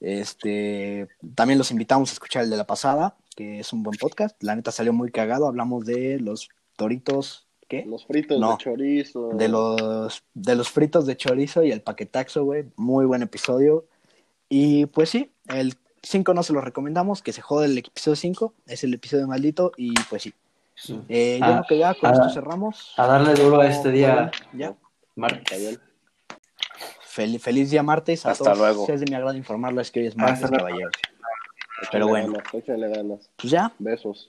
Este, 0.00 1.08
también 1.34 1.58
los 1.58 1.70
invitamos 1.70 2.10
a 2.10 2.12
escuchar 2.14 2.44
el 2.44 2.50
de 2.50 2.56
la 2.56 2.66
pasada, 2.66 3.16
que 3.34 3.60
es 3.60 3.72
un 3.72 3.82
buen 3.82 3.96
podcast. 3.98 4.40
La 4.42 4.54
neta 4.56 4.70
salió 4.72 4.92
muy 4.92 5.10
cagado. 5.10 5.46
Hablamos 5.46 5.84
de 5.86 6.18
los 6.20 6.48
toritos, 6.76 7.46
¿qué? 7.68 7.84
Los 7.86 8.06
fritos 8.06 8.38
No. 8.40 8.52
de 8.52 8.56
chorizo. 8.58 9.28
de 9.30 9.48
los 9.48 10.22
de 10.34 10.54
los 10.54 10.68
fritos 10.70 11.06
de 11.06 11.16
chorizo 11.16 11.62
y 11.62 11.72
el 11.72 11.80
paquetaxo, 11.82 12.44
güey. 12.44 12.64
Muy 12.76 13.04
buen 13.06 13.22
episodio. 13.22 13.86
Y 14.48 14.86
pues 14.86 15.10
sí, 15.10 15.32
el 15.48 15.74
5 16.02 16.34
no 16.34 16.42
se 16.42 16.52
lo 16.52 16.60
recomendamos, 16.60 17.20
que 17.22 17.32
se 17.32 17.42
jode 17.42 17.66
el 17.66 17.76
episodio 17.78 18.14
5, 18.16 18.54
es 18.66 18.84
el 18.84 18.94
episodio 18.94 19.26
maldito 19.26 19.72
y 19.76 19.92
pues 20.08 20.22
sí. 20.22 20.34
Sí. 20.76 21.00
Eh, 21.08 21.38
yo 21.40 21.46
Ah, 21.46 21.48
creo 21.52 21.64
que 21.68 21.78
ya 21.78 21.94
con 21.94 22.12
esto 22.12 22.28
cerramos. 22.30 22.92
A 22.98 23.06
darle 23.06 23.34
duro 23.34 23.60
a 23.60 23.66
este 23.66 23.90
día, 23.90 24.30
Ya. 24.52 24.76
Fel- 27.16 27.38
feliz 27.40 27.70
día 27.70 27.82
martes 27.82 28.26
a 28.26 28.32
Hasta 28.32 28.44
todos. 28.44 28.58
luego. 28.58 28.86
Es 28.88 29.00
de 29.00 29.06
mi 29.08 29.14
agrado 29.14 29.34
informarles 29.36 29.90
que 29.90 30.00
hoy 30.00 30.06
es 30.08 30.16
martes, 30.16 30.50
caballeros. 30.50 30.92
Pero 31.90 32.08
bueno. 32.08 32.32
ganas, 32.34 32.54
échenle 32.54 32.88
ganas. 32.88 33.30
Pues 33.36 33.50
ya, 33.50 33.72
Besos. 33.78 34.24